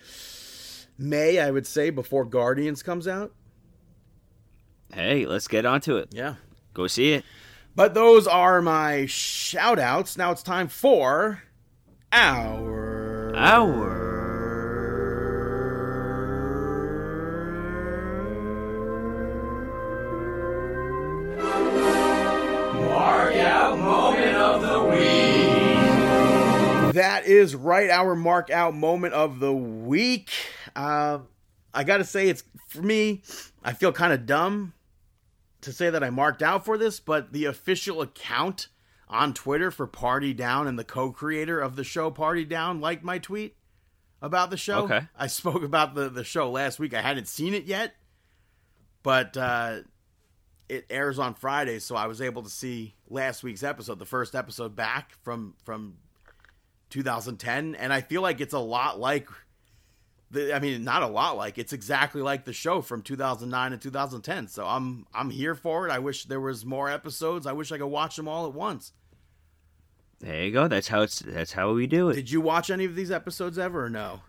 [0.97, 3.33] May, I would say, before Guardians comes out.
[4.93, 6.09] Hey, let's get onto it.
[6.11, 6.35] Yeah.
[6.73, 7.23] Go see it.
[7.73, 10.17] But those are my shout outs.
[10.17, 11.41] Now it's time for
[12.11, 13.33] our.
[13.33, 14.00] Our
[27.01, 27.89] That is right.
[27.89, 30.29] Our mark out moment of the week.
[30.75, 31.17] Uh,
[31.73, 33.23] I got to say, it's for me.
[33.63, 34.73] I feel kind of dumb
[35.61, 38.67] to say that I marked out for this, but the official account
[39.09, 43.17] on Twitter for Party Down and the co-creator of the show Party Down liked my
[43.17, 43.55] tweet
[44.21, 44.83] about the show.
[44.83, 45.01] Okay.
[45.17, 46.93] I spoke about the the show last week.
[46.93, 47.95] I hadn't seen it yet,
[49.01, 49.79] but uh,
[50.69, 54.35] it airs on Friday, so I was able to see last week's episode, the first
[54.35, 55.95] episode back from from
[56.91, 59.27] 2010, and I feel like it's a lot like
[60.29, 63.81] the, I mean, not a lot like it's exactly like the show from 2009 and
[63.81, 64.47] 2010.
[64.47, 65.91] So I'm I'm here for it.
[65.91, 67.47] I wish there was more episodes.
[67.47, 68.93] I wish I could watch them all at once.
[70.19, 70.67] There you go.
[70.67, 71.19] That's how it's.
[71.19, 72.13] That's how we do it.
[72.13, 74.21] Did you watch any of these episodes ever or no?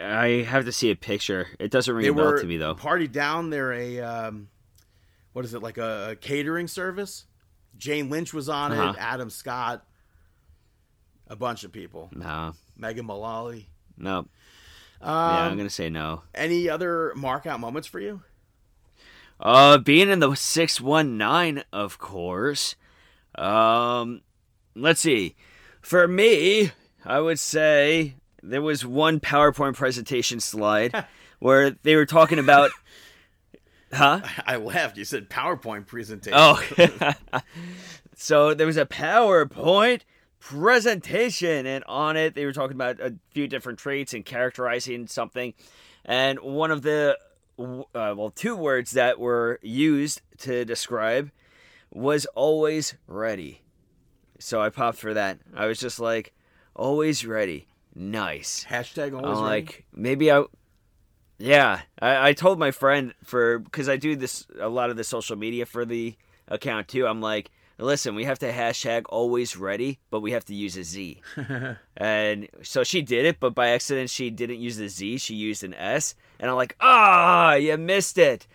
[0.00, 1.48] I have to see a picture.
[1.58, 2.74] It doesn't ring They a bell to me though.
[2.74, 3.50] Party Down.
[3.50, 4.48] They're a um,
[5.32, 7.26] what is it like a, a catering service?
[7.76, 8.90] Jane Lynch was on Uh-huh.
[8.92, 8.96] it.
[8.98, 9.84] Adam Scott,
[11.28, 12.10] a bunch of people.
[12.14, 13.68] No, Megan Mullally.
[13.96, 14.26] no.
[14.98, 16.22] Um, yeah, I'm gonna say no.
[16.34, 18.22] Any other mark out moments for you?
[19.38, 22.76] Uh, being in the six one nine, of course.
[23.34, 24.22] Um,
[24.74, 25.36] let's see.
[25.82, 26.72] For me,
[27.04, 31.04] I would say there was one PowerPoint presentation slide
[31.40, 32.70] where they were talking about.
[33.92, 34.20] Huh?
[34.44, 34.96] I laughed.
[34.98, 36.36] You said PowerPoint presentation.
[36.36, 36.60] Oh,
[38.16, 40.00] so there was a PowerPoint
[40.40, 45.54] presentation, and on it they were talking about a few different traits and characterizing something.
[46.04, 47.18] And one of the,
[47.58, 51.30] uh, well, two words that were used to describe
[51.92, 53.62] was always ready.
[54.38, 55.38] So I popped for that.
[55.54, 56.32] I was just like,
[56.74, 57.66] always ready.
[57.94, 58.66] Nice.
[58.68, 59.42] Hashtag I'm always ready.
[59.42, 60.44] like, maybe I.
[61.38, 65.04] Yeah, I, I told my friend for because I do this a lot of the
[65.04, 66.14] social media for the
[66.48, 67.06] account too.
[67.06, 70.84] I'm like, listen, we have to hashtag always ready, but we have to use a
[70.84, 71.20] Z.
[71.96, 75.18] and so she did it, but by accident she didn't use the Z.
[75.18, 78.46] She used an S, and I'm like, ah, you missed it.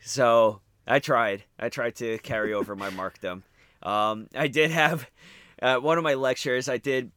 [0.00, 1.44] So I tried.
[1.58, 3.42] I tried to carry over my markdom.
[3.82, 5.08] Um, I did have
[5.62, 6.68] uh, one of my lectures.
[6.68, 7.12] I did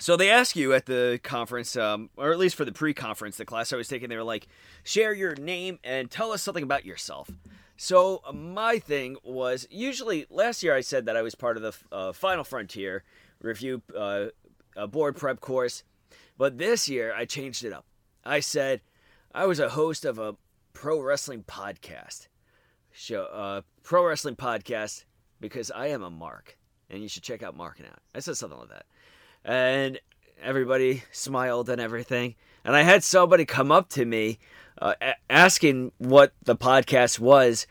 [0.00, 3.44] so they ask you at the conference, um, or at least for the pre-conference, the
[3.44, 4.48] class I was taking, they were like,
[4.82, 7.30] share your name and tell us something about yourself.
[7.76, 11.74] So my thing was usually last year I said that I was part of the
[11.94, 13.04] uh, Final Frontier
[13.40, 14.26] review uh,
[14.76, 15.82] uh, board prep course,
[16.38, 17.84] but this year I changed it up.
[18.24, 18.80] I said
[19.34, 20.36] I was a host of a
[20.72, 22.28] pro wrestling podcast
[22.92, 25.04] show, uh, pro wrestling podcast
[25.40, 26.56] because I am a mark,
[26.88, 28.00] and you should check out Marking Out.
[28.14, 28.86] I said something like that
[29.44, 30.00] and
[30.42, 32.34] everybody smiled and everything.
[32.64, 34.38] And I had somebody come up to me
[34.80, 37.66] uh, a- asking what the podcast was.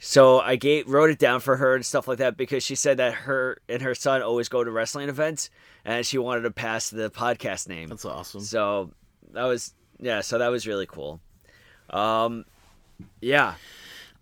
[0.00, 2.98] So I gave, wrote it down for her and stuff like that because she said
[2.98, 5.50] that her and her son always go to wrestling events
[5.84, 7.88] and she wanted to pass the podcast name.
[7.88, 8.42] That's awesome.
[8.42, 8.92] So
[9.32, 10.20] that was yeah.
[10.20, 11.20] So that was really cool.
[11.90, 12.44] Um,
[13.20, 13.54] yeah.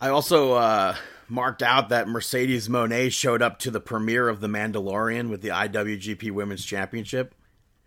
[0.00, 0.96] I also uh,
[1.28, 5.48] marked out that Mercedes Moné showed up to the premiere of The Mandalorian with the
[5.48, 7.34] IWGP Women's Championship.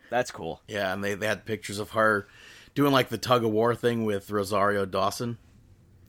[0.10, 0.62] That's cool.
[0.68, 2.28] Yeah, and they, they had pictures of her
[2.80, 5.38] doing like the tug of war thing with Rosario Dawson.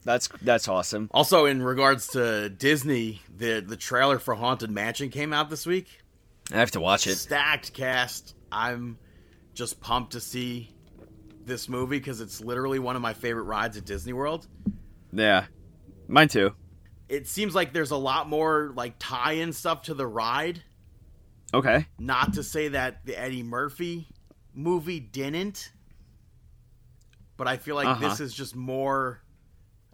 [0.05, 1.09] That's that's awesome.
[1.13, 5.99] Also, in regards to Disney, the the trailer for Haunted Mansion came out this week.
[6.49, 7.17] I have to watch it.
[7.17, 8.35] Stacked cast.
[8.53, 8.97] I'm
[9.53, 10.73] just pumped to see
[11.43, 14.47] this movie because it's literally one of my favorite rides at Disney World.
[15.11, 15.43] Yeah,
[16.07, 16.55] mine too.
[17.09, 20.63] It seems like there's a lot more like tie-in stuff to the ride.
[21.53, 21.85] Okay.
[21.99, 24.07] Not to say that the Eddie Murphy
[24.53, 25.73] movie didn't,
[27.41, 28.07] but I feel like Uh-huh.
[28.09, 29.19] this is just more.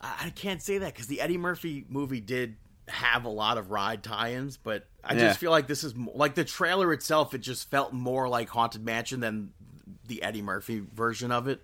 [0.02, 2.58] I I can't say that because the Eddie Murphy movie did
[2.90, 5.20] have a lot of ride tie-ins, but I Yeah.
[5.30, 7.34] just feel like this is like the trailer itself.
[7.34, 9.54] It just felt more like Haunted Mansion than
[10.06, 11.64] the Eddie Murphy version of it.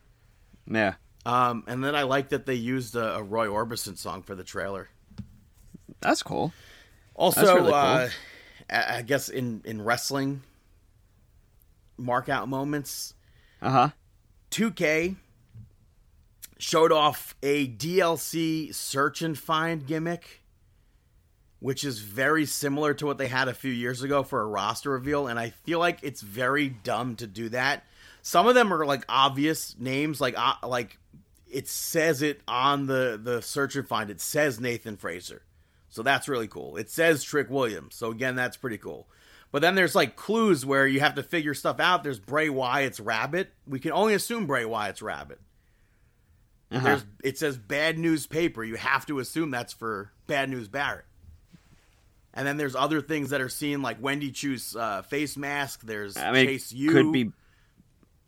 [0.66, 0.94] Yeah.
[1.26, 4.44] Um, and then I like that they used a, a Roy Orbison song for the
[4.46, 4.88] trailer.
[6.00, 6.54] That's cool.
[7.14, 7.74] Also, That's really cool.
[7.74, 8.10] uh,
[8.70, 10.44] I guess in in wrestling,
[11.98, 13.14] mark out moments.
[13.62, 13.90] Uh huh.
[14.52, 15.16] 2K
[16.64, 20.42] showed off a DLC search and find gimmick,
[21.60, 24.92] which is very similar to what they had a few years ago for a roster
[24.92, 27.84] reveal, and I feel like it's very dumb to do that.
[28.22, 30.98] Some of them are like obvious names, like uh, like
[31.52, 34.10] it says it on the the search and find.
[34.10, 35.42] It says Nathan Frazer,
[35.90, 36.78] so that's really cool.
[36.78, 39.10] It says Trick Williams, so again, that's pretty cool.
[39.52, 42.04] But then there's like clues where you have to figure stuff out.
[42.04, 43.52] There's Bray Wyatt's Rabbit.
[43.68, 45.40] We can only assume Bray Wyatt's Rabbit.
[46.74, 46.86] Uh-huh.
[46.86, 48.64] There's it says Bad News Paper.
[48.64, 51.06] You have to assume that's for Bad News Barrett.
[52.34, 55.82] And then there's other things that are seen like Wendy Choo's uh, face mask.
[55.84, 56.92] There's I mean, Chase U.
[56.92, 57.32] could be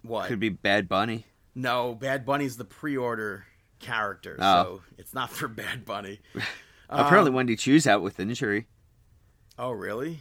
[0.03, 0.27] what?
[0.27, 1.25] could be Bad Bunny.
[1.55, 3.45] No, Bad Bunny's the pre-order
[3.79, 4.63] character, Oh.
[4.63, 6.19] so it's not for Bad Bunny.
[6.89, 8.67] Apparently, Wendy Choo's out with injury.
[9.57, 10.19] Oh, really?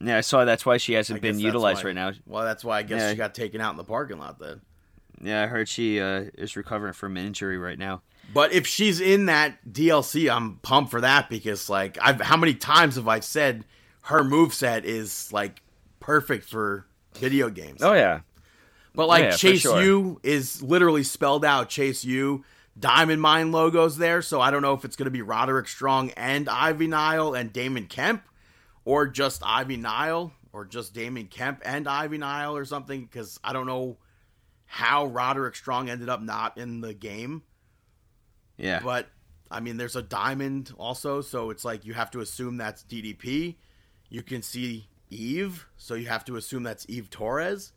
[0.00, 2.12] Yeah, I saw that's why she hasn't I been utilized why- right now.
[2.26, 3.10] Well, that's why I guess Yeah.
[3.10, 4.60] she got taken out in the parking lot then.
[5.22, 8.02] Yeah, I heard she uh, is recovering from an injury right now.
[8.32, 12.54] But if she's in that DLC, I'm pumped for that because like I've how many
[12.54, 13.64] times have I said
[14.02, 15.62] her moveset is like
[16.00, 17.82] perfect for video games.
[17.82, 18.20] Oh yeah,
[18.94, 19.82] But like yeah, Chase sure.
[19.82, 22.44] U is literally spelled out Chase U.
[22.78, 26.10] Diamond Mine logos there, so I don't know if it's going to be Roderick Strong
[26.10, 28.22] and Ivy Nile and Damon Kemp,
[28.84, 33.54] or just Ivy Nile, or just Damon Kemp and Ivy Nile or something, because I
[33.54, 33.96] don't know
[34.66, 37.42] how Roderick Strong ended up not in the game.
[38.56, 38.80] yeah.
[38.82, 39.08] But
[39.50, 43.56] I mean, there's a diamond also, so it's like you have to assume that's DDP.
[44.08, 47.72] You can see Eve, so you have to assume that's Eve Torres.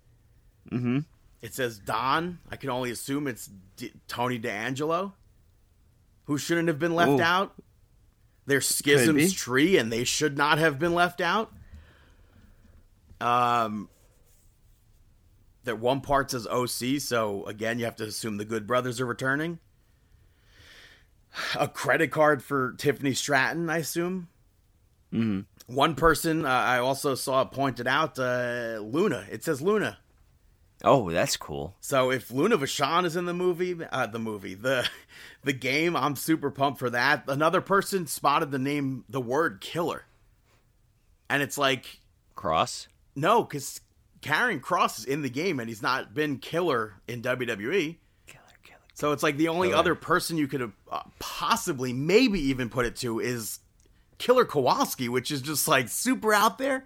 [0.71, 0.99] mm-hmm.
[1.41, 2.39] It says Don.
[2.51, 5.13] I can only assume it's D- Tony D'Angelo,
[6.25, 7.21] who shouldn't have been left Ooh.
[7.21, 7.55] out.
[8.45, 8.59] They're.
[8.59, 11.53] Schism's tree, and they should not have been left out.
[13.21, 13.89] Um,
[15.69, 19.05] that one part says OC, so again, you have to assume the Good Brothers are
[19.05, 19.59] returning.
[21.55, 24.29] A credit card for Tiffany Stratton, I assume.
[25.13, 25.73] Mm-hmm.
[25.73, 29.27] One person uh, I also saw pointed out uh, Luna.
[29.31, 29.99] It says Luna.
[30.83, 31.75] Oh, that's cool.
[31.81, 34.89] So if Luna Vachon is in the movie, uh, the movie, the
[35.43, 37.25] the game, I'm super pumped for that.
[37.27, 40.05] Another person spotted the name, the word killer,
[41.29, 41.99] and it's like
[42.35, 42.87] Kross.
[43.15, 43.81] no, because
[44.21, 47.97] Karrion Kross is in the game and he's not been killer in WWE.
[48.27, 48.79] Killer, killer.
[48.93, 49.79] So it's like the only Killer.
[49.79, 53.59] other person you could have uh, possibly, maybe even put it to is
[54.17, 56.85] Killer Kowalski, which is just like super out there.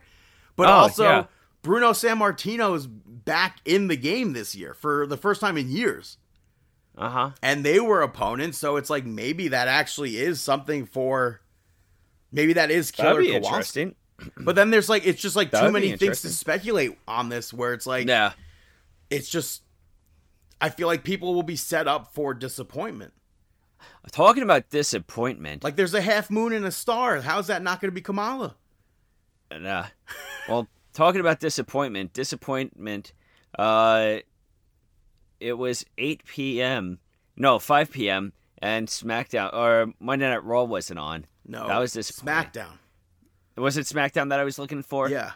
[0.55, 1.25] But Oh, also, yeah.
[1.63, 6.17] Bruno Sammartino is back in the game this year for the first time in years.
[6.95, 7.29] Uh huh.
[7.41, 11.41] And they were opponents, so it's like maybe that actually is something for.
[12.31, 13.47] Maybe that is Killer That'd be Kowalski.
[13.81, 13.95] interesting.
[14.37, 17.73] But then there's like, it's just like too many things to speculate on this where
[17.73, 18.33] it's like, Yeah.
[19.09, 19.61] it's just.
[20.61, 23.13] I feel like people will be set up for disappointment.
[24.11, 25.63] Talking about disappointment.
[25.63, 27.19] Like there's a half moon and a star.
[27.19, 28.55] How's that not going to be Kamala?
[29.51, 29.85] And, uh,
[30.47, 33.11] well, talking about disappointment, disappointment.
[33.59, 34.17] Uh,
[35.41, 36.99] it was 8 p.m.
[37.35, 38.31] No, 5 p.m.
[38.59, 41.25] and SmackDown or Monday Night Raw wasn't on.
[41.45, 42.51] No, That was disappointing.
[42.51, 42.77] SmackDown.
[43.55, 45.09] Was it SmackDown that I was looking for?
[45.09, 45.31] Yeah,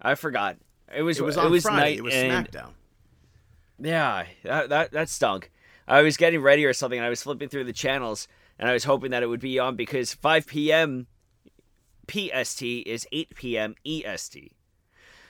[0.00, 0.56] I forgot.
[0.94, 1.76] It was it was on Friday.
[1.76, 2.70] night It was SmackDown.
[3.78, 5.50] yeah, that, that that stunk.
[5.88, 8.28] I was getting ready or something, and I was flipping through the channels,
[8.58, 11.06] and I was hoping that it would be on because 5 p.m.
[12.08, 13.74] PST is 8 p.m.
[13.84, 14.52] EST.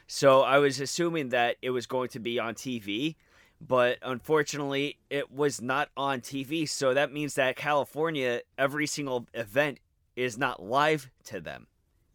[0.06, 3.16] So I was assuming that it was going to be on TV,
[3.60, 6.68] but unfortunately, it was not on TV.
[6.68, 9.78] So that means that California, every single event
[10.14, 11.66] is not live to them,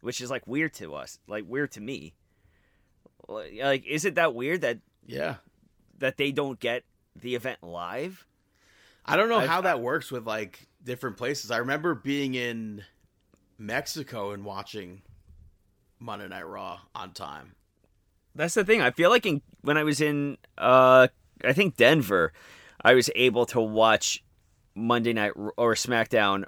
[0.02, 2.12] which is like weird to us, like weird to me.
[3.28, 5.36] Like, is it that weird that Yeah,
[5.98, 6.84] that they don't get
[7.16, 8.26] the event live?
[9.04, 11.50] I don't know I've- how that works with like different places.
[11.50, 12.84] I remember being in
[13.58, 15.02] Mexico and watching
[15.98, 17.54] Monday Night Raw on time.
[18.34, 18.80] That's the thing.
[18.80, 21.08] I feel like in, when I was in, uh,
[21.44, 22.32] I think Denver,
[22.82, 24.24] I was able to watch
[24.74, 26.44] Monday Night or SmackDown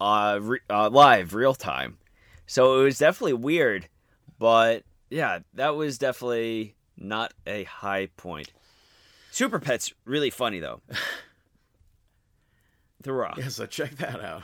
[0.00, 1.98] uh, re- uh, live, real time.
[2.50, 3.86] So it was definitely weird,
[4.40, 8.52] but yeah, that was definitely not a high point.
[9.30, 10.80] Super Pet's really funny though.
[13.02, 13.38] The Rock.
[13.38, 14.42] Yeah, so check that out.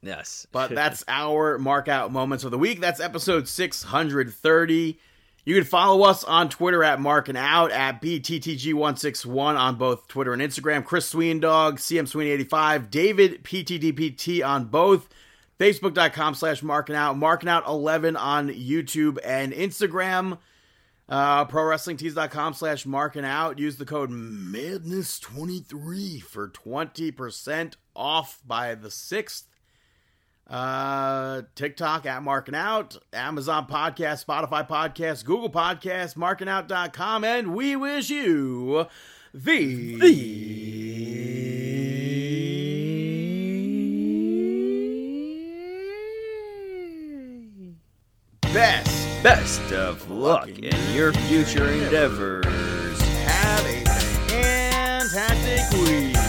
[0.00, 0.46] Yes.
[0.52, 2.78] But that's our mark out moments of the week.
[2.78, 5.00] That's episode 630.
[5.44, 10.32] You can follow us on Twitter at Mark and Out, at BTTG161 on both Twitter
[10.32, 10.84] and Instagram.
[10.84, 15.08] Chris Sweendog, CM Sweeney85, David PTDPT on both.
[15.60, 20.38] Facebook.com slash Marking Out, Marking Out 11 on YouTube and Instagram.
[21.06, 23.58] Uh, ProWrestlingTees.com slash Marking Out.
[23.58, 29.42] Use the code Madness23 for 20% off by the 6th.
[30.48, 38.08] Uh, TikTok at Marking Out, Amazon Podcast, Spotify Podcast, Google Podcast, markingout.com, and we wish
[38.10, 38.86] you
[39.32, 39.96] the,
[48.52, 49.22] best.
[49.22, 52.46] Best of luck in your future endeavors.
[53.24, 53.84] Have a
[54.28, 56.19] fantastic week.